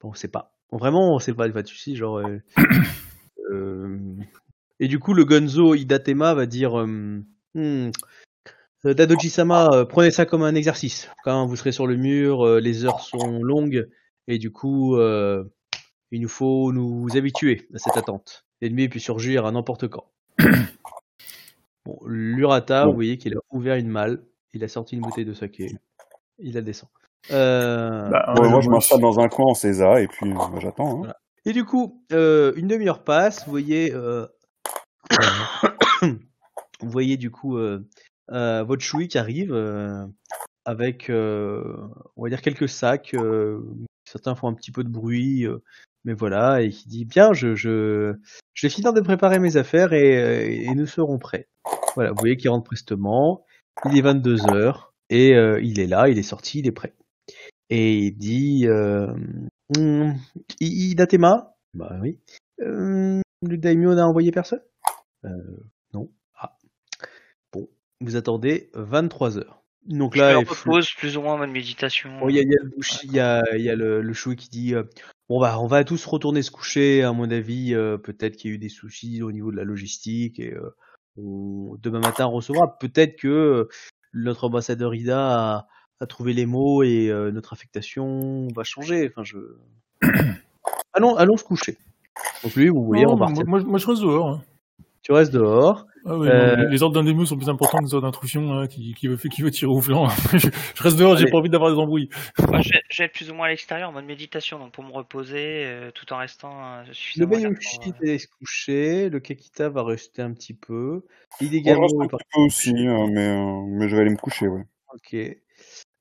[0.00, 0.52] bon, c'est pas.
[0.72, 1.48] Vraiment, c'est pas.
[1.48, 2.18] Enfin, tu sais, genre.
[2.18, 2.40] euh,
[3.50, 3.98] euh,
[4.78, 7.22] et du coup, le Gonzo Idatema va dire euh,
[7.54, 7.90] Hmm,
[8.86, 11.10] euh, Dadoji-sama, euh, prenez ça comme un exercice.
[11.24, 13.88] Quand vous serez sur le mur, les heures sont longues
[14.28, 14.96] et du coup,
[16.12, 18.46] il nous faut nous habituer à cette attente.
[18.60, 20.06] L'ennemi peut surgir à n'importe quand.
[21.86, 22.90] Bon, L'Urata, Bon.
[22.90, 24.22] vous voyez qu'il a ouvert une malle,
[24.52, 25.66] il a sorti une bouteille de saké,
[26.38, 26.90] il la descend.
[27.30, 30.50] Euh, bah, Ouais, ouais, moi, je m'installe dans un coin en César et puis bah,
[30.58, 30.90] j'attends.
[30.90, 30.98] Hein.
[30.98, 31.16] Voilà.
[31.46, 34.26] Et du coup, euh, une demi-heure passe, vous voyez, euh,
[36.02, 37.86] vous voyez du coup euh,
[38.30, 40.04] euh, votre choui qui arrive euh,
[40.66, 41.76] avec, euh,
[42.16, 43.14] on va dire quelques sacs.
[43.14, 43.60] euh,
[44.04, 45.62] certains font un petit peu de bruit, euh,
[46.04, 48.14] mais voilà, et qui dit bien, je, je,
[48.54, 51.48] je vais finir de préparer mes affaires et, euh, et nous serons prêts.
[51.94, 53.44] Voilà, vous voyez qu'il rentre prestement.
[53.86, 56.92] Il est 22 heures et euh, il est là, il est sorti, il est prêt.
[57.70, 58.66] Et il dit.
[58.66, 59.06] Euh,
[60.60, 62.18] I- Idatema Bah oui.
[62.60, 64.60] Euh, le daimyo n'a envoyé personne?
[65.24, 65.28] Euh,
[65.94, 66.10] Non.
[66.34, 66.56] Ah.
[67.52, 67.68] Bon,
[68.00, 69.62] vous attendez 23 heures.
[69.86, 72.10] Donc là, faut- repose plus ou moins en mode méditation.
[72.18, 72.70] Bon, il y a, y a le
[73.04, 74.82] il y a, il y a le, le Shui qui dit euh,
[75.28, 77.02] bon bah on va tous retourner se coucher.
[77.02, 79.64] À mon avis, euh, peut-être qu'il y a eu des soucis au niveau de la
[79.64, 80.74] logistique et euh,
[81.16, 82.76] on- demain matin on recevra.
[82.78, 83.68] Peut-être que
[84.12, 85.18] notre ambassadeur Ida
[85.56, 85.66] a,
[86.00, 89.08] a trouvé les mots et euh, notre affectation va changer.
[89.10, 89.36] Enfin je
[90.92, 91.76] allons allons se coucher.
[92.42, 93.46] Donc lui, vous voyez, non, on moi, partir.
[93.46, 94.28] moi, moi, je reste dehors.
[94.28, 94.42] hein.
[95.02, 95.86] Tu restes dehors.
[96.06, 98.66] Ah Euh, non, les- ordres d'un démo sont plus importants que les ordres d'intrusion hein,
[98.66, 100.08] qui, qui, veut, qui veut tirer au flanc.
[100.32, 102.08] je, je reste dehors, j'ai pas envie d'avoir des embrouilles.
[102.48, 102.60] Moi,
[103.04, 106.10] être plus ou moins à l'extérieur en mode méditation, donc pour me reposer euh, tout
[106.12, 110.32] en restant euh, Le suffisamment alerte Bayushi va se coucher, le Kakita va rester un
[110.32, 111.02] petit peu.
[111.42, 114.62] Un est peu aussi, euh, mais, euh, mais je vais aller me coucher, ouais.
[114.94, 115.16] Ok.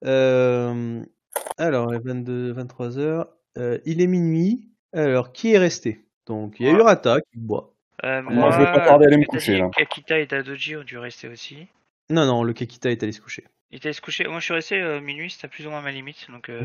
[0.06, 1.02] Euh,
[1.58, 3.28] alors, il est 22, 23 heures.
[3.58, 4.70] Euh, il est minuit.
[4.94, 6.04] Alors, qui est resté?
[6.26, 6.80] Donc, il y a Moi.
[6.82, 7.74] Urata qui boit.
[8.04, 9.70] Euh, Moi, moi, je vais pas tarder à aller me coucher, là.
[9.76, 11.68] Kakita et Dadoji ont dû rester aussi.
[12.10, 13.44] Non, non, le Kakita est allé se coucher.
[13.72, 14.26] Il était allé se coucher.
[14.26, 16.28] Moi, je suis resté euh, minuit, c'était plus ou moins ma limite.
[16.32, 16.62] Donc, euh.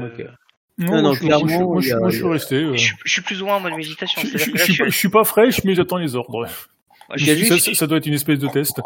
[0.78, 2.54] Non, Non, non, je, suis- moi, je, suis- clairement, moi, je, moi, suis resté.
[2.56, 4.22] euh, je, je suis plus ou moins en mode méditation.
[4.22, 6.30] je, je, suis je pas, je suis pas fraîche, mais j'attends les ordres.
[6.40, 6.48] moi,
[7.10, 8.80] Ça, juste- ça- ça doit être une espèce de test.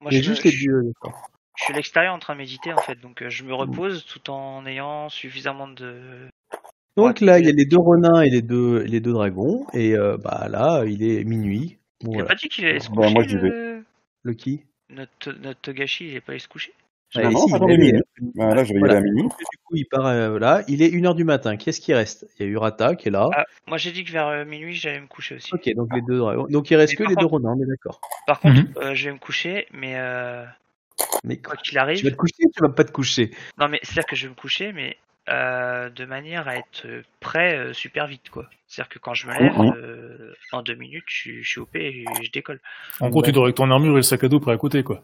[0.00, 0.52] moi, je- juste les
[0.84, 1.30] d'accord.
[1.58, 3.54] Je suis à l'extérieur en train de méditer en fait, donc euh, je me Mm.
[3.54, 6.28] repose tout en ayant suffisamment de.
[6.96, 9.66] Donc Ouais, là, il y a les deux renins et les deux, les deux dragons.
[9.72, 11.78] Et euh, bah là, il est minuit.
[12.02, 12.28] Bon, Il a voilà.
[12.28, 13.14] pas dit qu'il allait se Bah, coucher.
[13.14, 13.48] moi, j'y vais.
[13.48, 13.84] le-
[14.22, 14.62] Le qui?
[14.90, 16.72] Notre, notre Togashi, il est pas allé se coucher.
[17.14, 18.00] Ah, non, et non, si, il est euh,
[18.34, 19.22] Bah, là, je vais y aller à minuit.
[19.22, 20.62] Du coup, il part euh, là.
[20.68, 21.56] Il est 1h du matin.
[21.56, 22.26] Qu'est-ce qui reste?
[22.38, 23.28] Il y a Urata qui est là.
[23.32, 25.54] Ah, moi, j'ai dit que vers euh, minuit, j'allais me coucher aussi.
[25.54, 26.46] Ok, donc les deux dragons.
[26.50, 28.00] Donc il reste Mais que les deux renins, on est d'accord.
[28.26, 28.72] Par contre, Mhm.
[28.78, 30.44] euh, je vais me coucher, mais euh,
[31.24, 32.04] Mais quoi qu'il Tu arrive.
[32.04, 34.30] vas te coucher ou tu vas pas te coucher Non, mais c'est-à-dire que je vais
[34.30, 34.96] me coucher, mais
[35.28, 36.86] euh, de manière à être
[37.20, 38.46] prêt euh, super vite, quoi.
[38.66, 41.74] C'est-à-dire que quand je me lève, euh, en deux minutes, je, suis- je suis OP
[41.76, 42.60] et je décolle.
[43.00, 44.82] En gros, tu dors avec ton armure et le sac à dos près à côté,
[44.82, 45.02] quoi.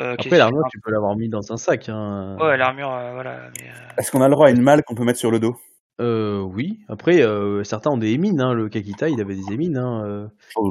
[0.00, 1.88] Euh, Après, l'armure, tu peux l'avoir mis dans un sac.
[1.88, 2.36] Hein.
[2.40, 3.50] Ouais, l'armure, euh, voilà.
[3.60, 5.38] Mais, euh, Est-ce qu'on a le droit à une malle qu'on peut mettre sur le
[5.38, 5.56] dos?
[6.00, 6.80] Euh, oui.
[6.88, 8.40] Après, euh, certains ont des émines.
[8.40, 8.52] Hein.
[8.54, 9.76] Le Kakita, il avait des émines.
[9.76, 10.04] Hein.
[10.04, 10.26] euh.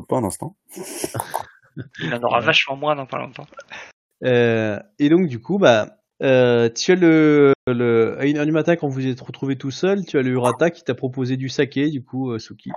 [0.10, 0.58] Pas un instant.
[2.00, 3.48] il en aura vachement moins dans pas longtemps.
[4.24, 8.76] Euh, et donc, du coup, bah, euh, tu as le, le, à 1h du matin,
[8.76, 11.50] quand vous vous êtes retrouvé tout seul, tu as le Urata qui t'a proposé du
[11.50, 12.72] saké, du coup, euh, Suki.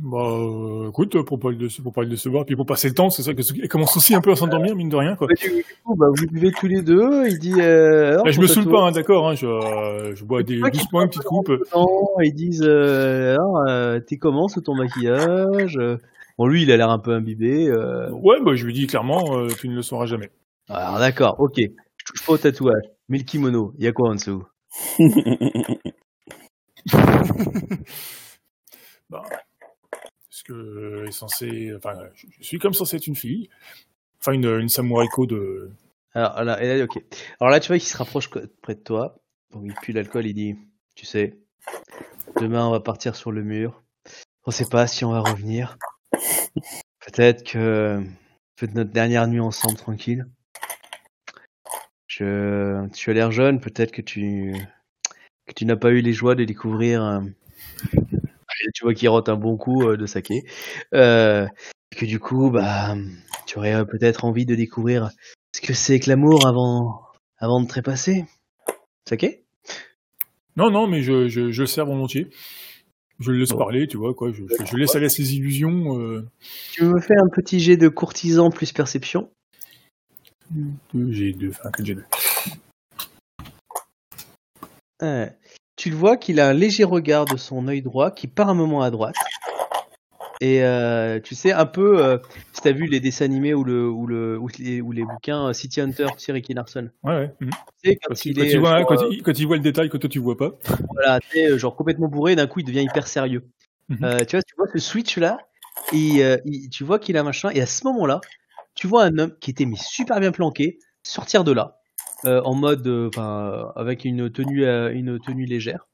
[0.00, 2.94] Bah, euh, écoute, pour pas, le déce- pour pas le décevoir, puis pour passer le
[2.94, 5.26] temps, c'est ça que elle commence aussi un peu à s'endormir, mine de rien, quoi.
[5.26, 7.26] Bah, du, coup, bah, vous buvez tous les deux.
[7.26, 7.54] Il dit.
[7.60, 11.02] Euh, alors, Bah, je me saoule pas, hein, d'accord, hein, je, je bois des doucement
[11.02, 11.50] une petite coupe.
[11.74, 11.86] Non,
[12.22, 13.64] ils disent alors,
[14.06, 15.80] t'es comment sous ton maquillage?
[16.38, 17.68] Bon, lui, il a l'air un peu imbibé.
[18.12, 20.30] Ouais, bah, je lui dis clairement, tu ne le sauras jamais.
[20.68, 21.56] Alors, d'accord, ok.
[21.58, 22.84] Je touche pas au tatouage.
[23.08, 24.44] Mais le kimono, il y a quoi en dessous?
[29.10, 29.22] Bah,
[30.30, 33.48] parce que euh, est censé, enfin, je, je suis comme censé être une fille,
[34.20, 35.72] enfin une, une samouraïko de.
[36.14, 37.02] Alors là, et là, ok.
[37.40, 39.18] Alors là, tu vois qu'il se rapproche près de toi.
[39.52, 40.56] Donc il pue l'alcool, il dit
[40.94, 41.38] Tu sais,
[42.40, 43.82] demain on va partir sur le mur.
[44.46, 45.78] On sait pas si on va revenir.
[47.00, 48.02] Peut-être que.
[48.56, 50.26] Peut-être notre dernière nuit ensemble tranquille.
[52.18, 52.88] Je...
[52.94, 54.52] Tu as l'air jeune, peut-être que tu.
[55.46, 57.02] que tu n'as pas eu les joies de découvrir.
[57.04, 57.20] euh,
[58.74, 60.42] Tu vois qu'il rote un bon coup euh, de saké.
[60.94, 61.46] Euh,
[61.96, 62.96] que du coup, bah,
[63.46, 65.10] tu aurais euh, peut-être envie de découvrir
[65.54, 67.00] ce que c'est que l'amour avant,
[67.38, 68.24] avant de trépasser.
[69.08, 69.44] Saké?
[70.56, 72.28] Non, non, mais je, je, je le sers volontiers.
[73.20, 73.58] Je le laisse Bon.
[73.58, 74.32] parler, tu vois, quoi.
[74.32, 75.98] Je, je laisse aller à ses illusions.
[76.00, 76.28] Euh,
[76.72, 79.30] Tu me fais un petit jet de courtisan plus perception?
[80.50, 82.02] Deux G2, enfin, 4 G2.
[85.02, 85.32] Ouais.
[85.76, 88.54] Tu le vois qu'il a un léger regard de son œil droit qui part un
[88.54, 89.14] moment à droite.
[90.40, 92.18] Et euh, tu sais, un peu, euh,
[92.52, 95.48] si t'as vu les dessins animés ou, le, ou, le, ou, les, ou les bouquins
[95.48, 96.90] euh, City Hunter, tu sais, Ricky Larson.
[97.02, 97.32] Ouais, ouais.
[97.40, 97.50] mhm.
[97.82, 99.46] Tu sais, quand, Quand, il, il quand est, il voit, genre, quand, il, quand il
[99.46, 100.52] voit le détail que toi tu vois pas.
[100.92, 103.44] voilà, tu sais, genre complètement bourré, d'un coup il devient hyper sérieux.
[103.88, 103.98] Mhm.
[104.04, 105.38] Euh, tu vois, tu vois ce switch là,
[105.92, 106.22] et
[106.70, 108.20] tu vois qu'il a machin, et à ce moment-là,
[108.78, 111.80] tu vois un homme qui était mais super bien planqué sortir de là,
[112.26, 115.88] euh, en mode, euh, enfin, euh, avec une tenue, euh, une tenue légère.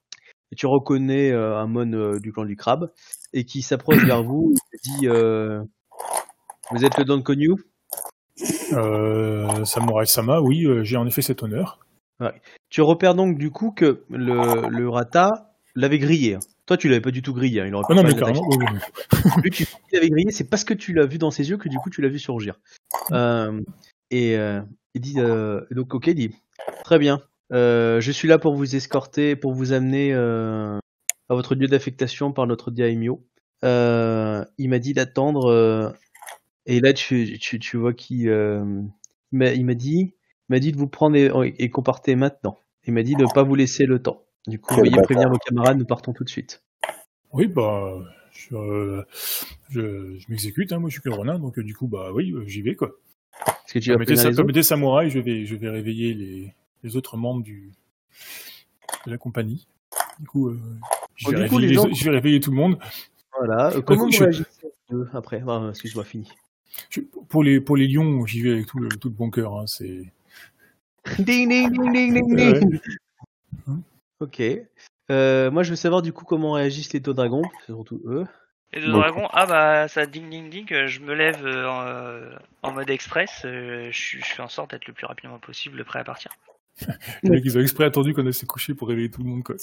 [0.52, 2.92] Et tu reconnais un mon du clan du crabe
[3.32, 5.06] et qui s'approche vers vous et dit
[6.70, 7.54] Vous êtes le Don Konyu?
[8.72, 11.80] Euh, Samurai Sama, oui, j'ai en effet cet honneur.
[12.68, 15.30] Tu repères donc du coup que le, le Rata
[15.74, 16.38] l'avait grillé.
[16.66, 17.60] Toi, tu l'avais pas du tout grillé.
[17.60, 18.48] hein, Il aurait Ah pas non, mais carrément.
[19.42, 21.68] Lui, tu il avait grillé, c'est parce que tu l'as vu dans ses yeux que
[21.68, 22.58] du coup tu l'as vu surgir.
[23.12, 23.60] Euh,
[24.10, 24.60] et euh,
[24.94, 26.34] il dit euh, donc ok, il dit
[26.84, 27.20] très bien.
[27.52, 30.78] Euh, je suis là pour vous escorter, pour vous amener euh,
[31.28, 33.22] à votre lieu d'affectation par notre daimyo.
[33.64, 35.50] Euh, il m'a dit d'attendre.
[35.50, 35.90] euh,
[36.66, 38.64] et là, tu, tu, tu vois qu'il euh,
[39.32, 40.14] il m'a il m'a dit,
[40.48, 41.28] il m'a dit de vous prendre et,
[41.58, 42.56] et qu'on partait maintenant.
[42.86, 44.22] Il m'a dit de ne pas vous laisser le temps.
[44.46, 46.62] Du coup, veuillez prévenir vos camarades, nous partons tout de suite.
[47.32, 47.94] Oui, bah,
[48.32, 49.02] je, euh,
[49.70, 52.10] je, je m'exécute, hein, moi je suis que le Ronin, donc euh, du coup, bah
[52.12, 52.92] oui, euh, j'y vais, quoi.
[53.66, 55.56] Est-ce que tu vas Comme était, prévenir les comme autres était samouraï, je vais, je
[55.56, 57.72] vais réveiller les, les autres membres du,
[59.06, 59.66] de la compagnie.
[60.20, 60.60] Du coup, euh,
[61.16, 62.56] je, Oh, vais du coup, réveiller les les gens- autres- je vais réveiller tout le
[62.56, 62.78] monde.
[63.38, 63.72] Voilà.
[63.74, 64.44] Euh, comment vous réagissez
[65.12, 65.42] après?
[65.48, 66.30] Ah, Excuse-moi, fini.
[66.90, 69.58] Je- pour les pour les lions, j'y vais avec tout le tout le bon cœur.
[69.58, 70.12] Hein, c'est
[71.18, 72.60] Ding ding ding ding ding Ouais.
[72.60, 72.80] ding.
[74.20, 74.42] Ok.
[75.10, 78.24] Euh, moi, je veux savoir du coup comment réagissent les deux dragons, surtout eux.
[78.72, 78.98] Et le Bon.
[78.98, 82.90] dragon, ah bah ça ding ding ding, euh, je me lève euh, en, en mode
[82.90, 86.04] express, euh, je, suis- je fais en sorte d'être le plus rapidement possible prêt à
[86.04, 86.32] partir.
[87.22, 89.44] les mecs, ils ont exprès attendu qu'on s'est couché pour réveiller tout le monde.
[89.44, 89.54] Quoi.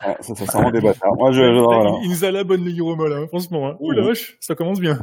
[0.00, 1.14] Ah, ça, ça, c'est vraiment des bâtards.
[1.16, 1.90] Moi, je, je- voilà.
[2.00, 3.68] Il, il nous a la bonne le Hiroma là, hein, franchement.
[3.68, 3.76] Hein.
[3.80, 5.00] Oh la vache, ça commence bien.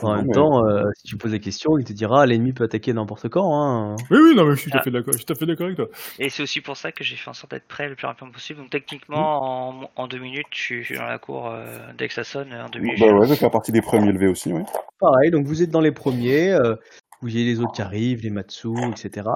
[0.00, 2.92] En même temps, euh, si tu poses la question, il te dira l'ennemi peut attaquer
[2.94, 3.44] n'importe quand.
[3.54, 3.96] Hein.
[4.10, 4.84] Oui, oui, non, mais je suis tout à Ah.
[4.84, 5.12] fait d'accord.
[5.12, 5.88] Je suis tout à fait d'accord avec toi.
[6.18, 8.32] Et c'est aussi pour ça que j'ai fait en sorte d'être prêt le plus rapidement
[8.32, 8.60] possible.
[8.60, 12.24] Donc techniquement, en, en deux minutes, je suis, dans la cour euh, dès que ça
[12.24, 12.52] sonne.
[12.54, 14.62] En deux minutes, Bah ouais, je vais faire partie des premiers levés aussi, oui.
[14.98, 16.72] Pareil, donc vous êtes dans les premiers, euh,
[17.20, 19.26] vous voyez les autres qui arrivent, les Matsu, etc.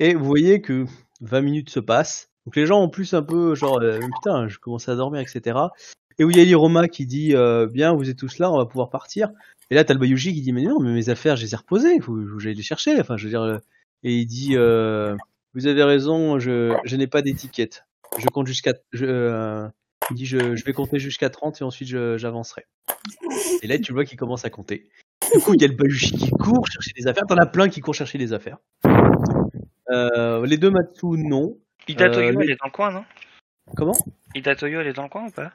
[0.00, 0.86] Et vous voyez que
[1.20, 2.30] 20 minutes se passent.
[2.46, 5.58] Donc les gens en plus un peu genre euh, putain, je commence à dormir, etc.
[6.18, 8.90] Et vous voyez l'Iroma qui dit euh, bien, vous êtes tous là, on va pouvoir
[8.90, 9.28] partir.
[9.70, 11.56] Et là t'as le Bayushi qui dit mais non, mais mes affaires, je les ai
[11.56, 12.98] reposées, faut faut que j'aille les chercher.
[13.00, 13.42] Enfin, je veux dire.
[13.42, 13.58] euh,
[14.02, 15.16] Et il dit euh,
[15.54, 17.84] vous avez raison, je, je n'ai pas d'étiquette.
[18.18, 18.74] Je compte jusqu'à.
[18.92, 19.68] Je, euh,
[20.10, 22.66] il dit je, je vais compter jusqu'à 30 et ensuite j'avancerai.
[23.62, 24.88] Et là tu vois qu'il commence à compter.
[25.34, 27.24] Du coup, il y a le Bayushi qui court chercher des affaires.
[27.26, 28.58] T'en as plein qui courent chercher des affaires.
[29.90, 31.56] Euh, les deux Matsu, non.
[31.88, 33.04] Ida Toyo, les- elle est dans le coin, non?
[33.76, 33.96] Comment?
[34.34, 35.52] Ida Toyo, elle est dans le coin ou pas?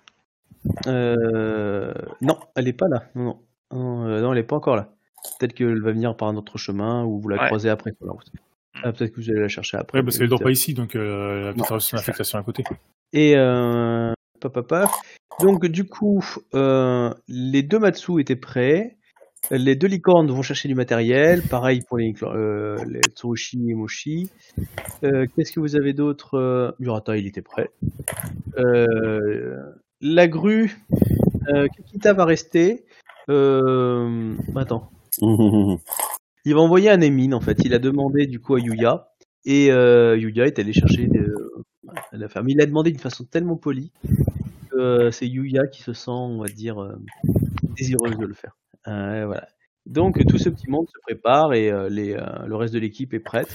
[0.88, 3.04] Euh, Non, elle est pas là.
[3.16, 3.42] Non, non.
[3.73, 4.89] Non, euh, non, elle est pas encore là.
[5.39, 7.48] Peut-être qu'elle va venir par un autre chemin ou vous la Ouais.
[7.48, 8.31] croisez après sur la route.
[8.84, 9.99] Ah, peut-être que vous allez la chercher après.
[9.99, 12.44] Ouais, parce qu'elle dort pas ici, donc euh, elle a peut-être reçu une affectation à
[12.44, 12.64] côté.
[13.11, 14.91] Et euh, paf.
[15.41, 16.23] donc du coup,
[16.53, 18.98] euh, les deux Matsu étaient prêts.
[19.49, 21.41] Les deux licornes vont chercher du matériel.
[21.41, 24.30] Pareil pour les, euh, les Tsurushi et Moshi.
[25.03, 27.69] Euh, Qu'est-ce que vous avez d'autre Murata, il était prêt.
[28.57, 29.61] Euh,
[30.02, 30.77] la grue,
[31.49, 32.85] euh, Kakita va rester.
[33.30, 34.90] Euh, attends.
[36.45, 37.58] Il va envoyer un Emin en fait.
[37.66, 39.10] Il a demandé du coup à Yuya
[39.45, 41.64] et euh, Yuya est allé chercher euh,
[42.12, 42.49] la ferme.
[42.49, 43.91] Il a demandé d'une façon tellement polie
[44.72, 46.95] que euh, c'est Yuya qui se sent, on va dire, euh,
[47.76, 48.56] désireuse de le faire.
[48.88, 49.48] Euh, voilà.
[49.86, 52.14] Donc tout ce petit monde se prépare et les,
[52.45, 53.48] le reste de l'équipe est prête.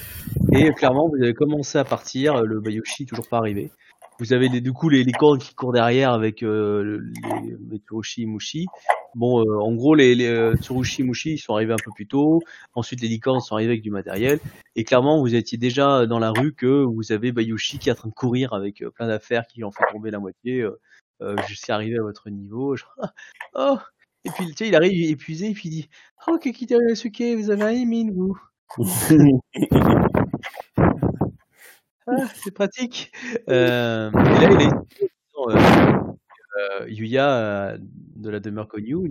[0.52, 2.42] Et clairement, vous avez commencé à partir.
[2.42, 3.70] Le Bayushi toujours pas arrivé.
[4.18, 7.82] Vous avez les, du coup les licornes qui courent derrière avec le- les, les
[8.18, 8.66] et Mushi.
[9.14, 12.06] Bon, euh, en gros, les, les euh, Tsurushi Mushi ils sont arrivés un peu plus
[12.06, 12.40] tôt.
[12.74, 14.40] Ensuite, les licornes sont arrivées avec du matériel.
[14.74, 17.96] Et clairement, vous étiez déjà dans la rue que vous avez Bayushi qui est en
[17.96, 20.80] train de courir avec euh, plein d'affaires qui en fait tomber la moitié euh,
[21.20, 22.74] euh, jusqu'à arriver à votre niveau.
[22.76, 22.96] Genre,
[23.54, 23.78] oh
[24.24, 25.88] Et puis, tu sais, il arrive épuisé et puis il dit
[26.26, 28.38] Oh, Kakita Yasuke, vous avez un émine, vous
[32.06, 33.12] Ah, c'est pratique.
[33.48, 34.70] Euh, et là, il est
[36.58, 37.78] euh, Yuya euh,
[38.16, 39.08] de la demeure Konyu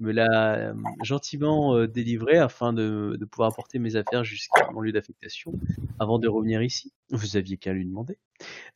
[0.00, 4.92] me l'a euh, gentiment euh, délivré afin de, pouvoir apporter mes affaires jusqu'à mon lieu
[4.92, 5.52] d'affectation
[5.98, 6.92] avant de revenir ici.
[7.10, 8.18] Vous aviez qu'à lui demander.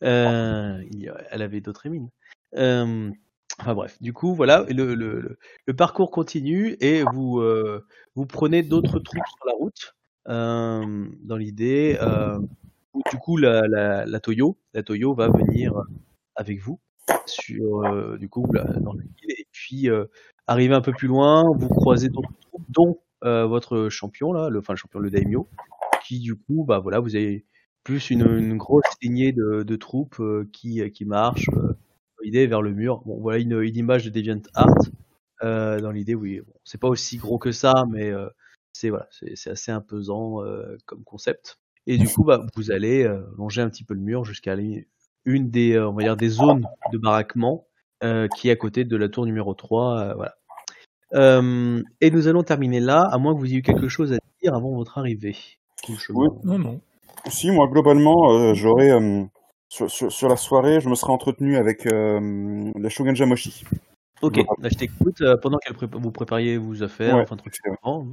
[0.01, 2.11] Elle avait d'autres émines.
[2.57, 3.11] Euh,
[3.61, 5.39] enfin bref, du coup, voilà, le,
[5.77, 7.43] parcours continue et vous,
[8.29, 9.95] prenez d'autres troupes sur la route.
[10.27, 11.99] Dans l'idée,
[13.11, 15.75] du coup, la Toyo, la Toyo va venir
[16.37, 16.79] avec vous
[17.27, 18.95] sur, euh, du coup, là, dans.
[19.29, 20.07] Et puis, euh,
[20.47, 24.63] arriver un peu plus loin, vous croisez d'autres troupes, dont euh, votre champion là, le,
[24.75, 25.49] champion le daimyo,
[26.05, 27.45] qui du coup, bah voilà, vous avez
[27.85, 30.23] plus une, grosse lignée de, troupes
[30.53, 31.51] qui qui marchent.
[32.23, 33.03] L'idée vers le mur.
[33.07, 35.81] Bon, voilà une, image de Deviant Art.
[35.81, 38.13] Dans l'idée, oui, c'est pas aussi gros que ça, mais
[38.73, 40.43] c'est voilà, c'est assez imposant
[40.85, 41.59] comme concept.
[41.87, 43.09] Et du coup, bah, vous allez
[43.39, 44.87] longer un petit peu le mur jusqu'à aller
[45.29, 47.67] une des, euh, on va dire, des zones de baraquement
[48.03, 49.99] euh, qui est à côté de la tour numéro 3.
[50.01, 50.35] euh, voilà.
[51.15, 54.19] Euh, et nous allons terminer là, à moins que vous ayez eu quelque chose à
[54.43, 55.37] dire avant votre arrivée.
[56.11, 56.29] Oui.
[56.45, 56.81] Non, non.
[57.29, 58.91] Si, moi, globalement, euh, j'aurais...
[58.91, 59.25] euh,
[59.71, 63.65] sur, sur, sur la soirée, je me serais entretenu avec euh, la Shogun Jamoshi.
[64.23, 67.37] Ok, Je- là, je t'écoute euh, pendant qu'elle prépa- vous prépariez vos affaires, Ouais, enfin
[67.37, 67.51] vrai.
[67.53, 68.07] suivant.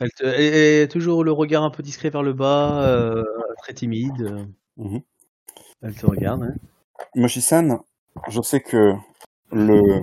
[0.00, 3.22] Elle, elle- elle est toujours le regard un peu discret vers le bas, euh,
[3.62, 4.20] très timide.
[4.22, 4.44] euh,
[4.78, 5.00] Mhm.
[5.82, 6.54] Elle te regarde.
[7.14, 7.80] Moshi-san,
[8.28, 8.94] je sais que
[9.52, 10.02] le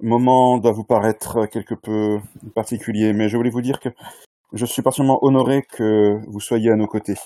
[0.00, 2.20] moment doit vous paraître quelque peu
[2.54, 3.88] particulier, mais je voulais vous dire que
[4.52, 7.16] je suis particulièrement honoré que vous soyez à nos côtés.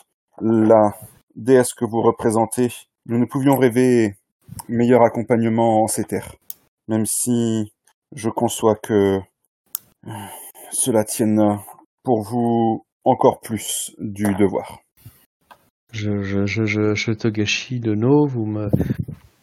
[0.41, 0.95] La
[1.35, 2.73] déesse que vous représentez,
[3.07, 4.17] nous ne pouvions rêver
[4.69, 6.35] meilleur accompagnement en ces terres.
[6.89, 7.73] Même si
[8.15, 9.21] je conçois que
[10.71, 11.59] cela tienne
[12.03, 14.79] pour vous encore plus du devoir.
[15.93, 18.71] Je, je, je, je, je Togashi de No, vous me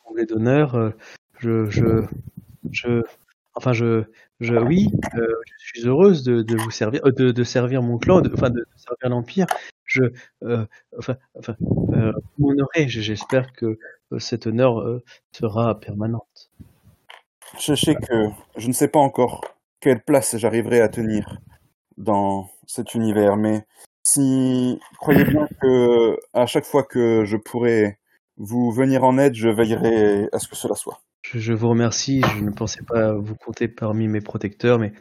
[0.03, 0.75] comblez d'honneur.
[0.75, 0.91] euh,
[1.39, 2.03] Je, je,
[2.71, 3.01] je,
[3.55, 4.03] enfin, je,
[4.39, 8.31] je, oui, euh, je suis heureuse de, vous servir, euh, de, servir mon clan, de-
[8.33, 9.47] enfin, de, servir l'Empire.
[9.85, 10.03] Je,
[10.43, 10.65] euh,
[10.97, 11.55] enfin, enfin.
[12.87, 13.77] J- J'espère que
[14.19, 15.01] cet honneur
[15.31, 16.25] sera permanent.
[17.57, 19.41] Sachez que je ne sais pas encore
[19.79, 21.39] quelle place j'arriverai à tenir
[21.97, 23.65] dans cet univers, mais
[24.13, 27.97] si croyez bien que à chaque fois que je pourrai
[28.37, 31.01] vous venir en aide, je veillerai à ce que cela soit.
[31.23, 32.21] Je, je vous remercie.
[32.35, 34.93] Je ne pensais pas vous compter parmi mes protecteurs, mais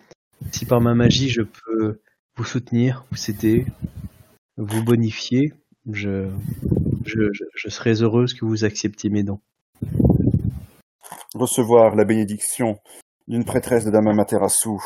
[0.51, 2.01] si par ma magie je peux
[2.37, 3.67] vous soutenir, vous aider,
[4.57, 5.53] vous bonifier,
[5.91, 6.31] je,
[7.05, 9.41] je, je, je serais heureuse que vous acceptiez mes dons.
[11.35, 12.79] Recevoir la bénédiction
[13.29, 14.79] d'une prêtresse de Dame Amaterasu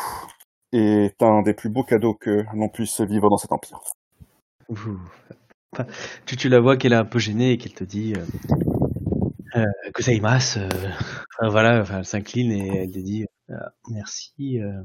[0.73, 3.81] est un des plus beaux cadeaux que l'on puisse vivre dans cet empire.
[6.25, 8.25] Tu, tu la vois qu'elle est un peu gênée et qu'elle te dit euh,
[9.57, 10.69] euh, Gozaimasu, euh,
[11.39, 13.55] enfin, voilà, enfin, elle s'incline et elle te dit euh,
[13.91, 14.61] merci.
[14.61, 14.83] euh,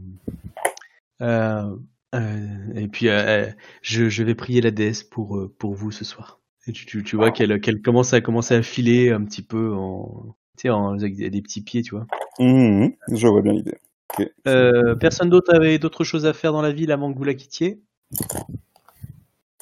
[1.21, 1.75] euh,
[2.13, 3.51] euh, et puis euh, euh,
[3.81, 6.39] je, je vais prier la déesse pour, euh, pour vous ce soir.
[6.67, 9.73] Et tu, tu, tu vois qu'elle qu'elle commence à commencer à filer un petit peu
[9.73, 12.05] en, tu sais, en, avec des, des petits pieds, tu vois.
[12.37, 13.77] Mhm, je vois bien l'idée.
[14.19, 14.29] Ok.
[14.47, 17.33] Euh, personne d'autre avait d'autres choses à faire dans la ville avant que vous la
[17.33, 17.81] quittiez?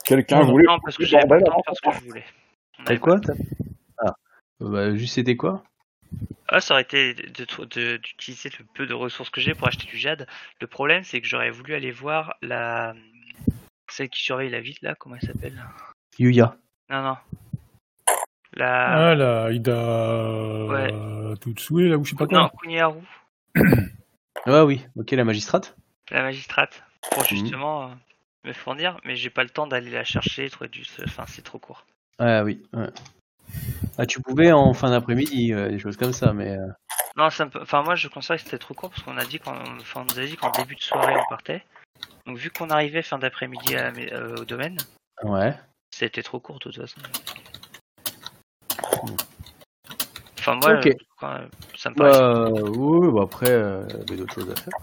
[0.09, 2.25] Quelqu'un voulait Non, parce que j'avais pas le temps de faire ce que je voulais.
[2.85, 3.33] T'as quoi t'as-
[3.99, 4.15] Ah,
[4.59, 5.63] bah, juste c'était quoi?
[6.47, 9.67] Ah, ça aurait été de- de- de- d'utiliser le peu de ressources que j'ai pour
[9.67, 10.27] acheter du jade.
[10.59, 12.93] Le problème, c'est que j'aurais voulu aller voir la.
[13.91, 15.63] Celle qui surveille la ville, là, comment elle s'appelle?
[16.17, 16.55] Yuya.
[16.89, 17.17] Non, non.
[18.53, 19.09] La.
[19.11, 20.91] Ah là, Ida Ouais.
[21.39, 22.37] Tutsue, là où je sais pas quoi.
[22.39, 23.01] non, Kuniharu,
[24.45, 25.75] Ah oui, ok, la magistrate.
[26.11, 27.27] la magistrate, pour Mhm.
[27.29, 27.93] justement euh,
[28.45, 30.83] me fournir, mais j'ai pas le temps d'aller la chercher, trouver du.
[31.05, 31.85] Enfin, c'est trop court.
[32.19, 32.61] Ah oui.
[32.73, 32.89] ouais.
[33.97, 36.67] Ah, tu pouvais en fin d'après-midi, euh, des choses comme ça, mais euh,
[37.17, 39.39] Non, ça me enfin moi je considère que c'était trop court parce qu'on a dit
[39.39, 41.63] qu'on enfin, on nous a dit qu'en début de soirée on partait.
[42.27, 44.77] Donc vu qu'on arrivait fin d'après-midi à la mai- euh, au domaine,
[45.23, 45.53] ouais.
[45.91, 47.01] c'était trop court de toute façon.
[50.37, 50.87] Enfin moi, Ok.
[50.87, 51.39] euh, quand-
[51.75, 52.11] ça me paraît.
[52.11, 54.73] Bah, oui, bah après, euh, il y avait d'autres choses à faire.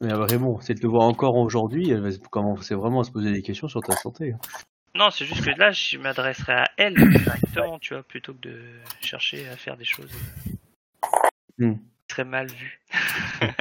[0.00, 3.04] Mais euh, vraiment, c'est de le voir encore aujourd'hui, elle va se- commencer vraiment à
[3.04, 4.32] se poser des questions sur ta santé.
[4.32, 4.38] hein.
[4.96, 8.60] Non, c'est juste que là je m'adresserai à elle directement, tu vois, plutôt que de
[9.00, 10.10] chercher à faire des choses
[11.58, 11.74] Hmm.
[12.08, 12.80] très mal vues.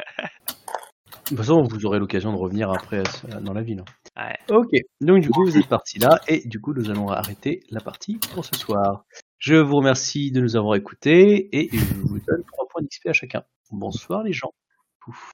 [1.25, 3.01] De toute façon, vous aurez l'occasion de revenir après
[3.41, 3.81] dans la ville.
[4.17, 4.27] hein.
[4.49, 4.55] Ouais.
[4.55, 4.69] Ok,
[4.99, 8.19] donc du coup, vous êtes partis là, et du coup, nous allons arrêter la partie
[8.33, 9.05] pour ce soir.
[9.37, 13.13] Je vous remercie de nous avoir écoutés, et je vous donne 3 points d'XP à
[13.13, 13.43] chacun.
[13.71, 14.51] Bonsoir les gens.
[14.99, 15.31] Pouf.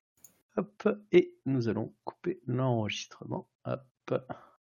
[0.57, 3.49] Hop, et nous allons couper l'enregistrement.
[3.65, 4.13] Hop.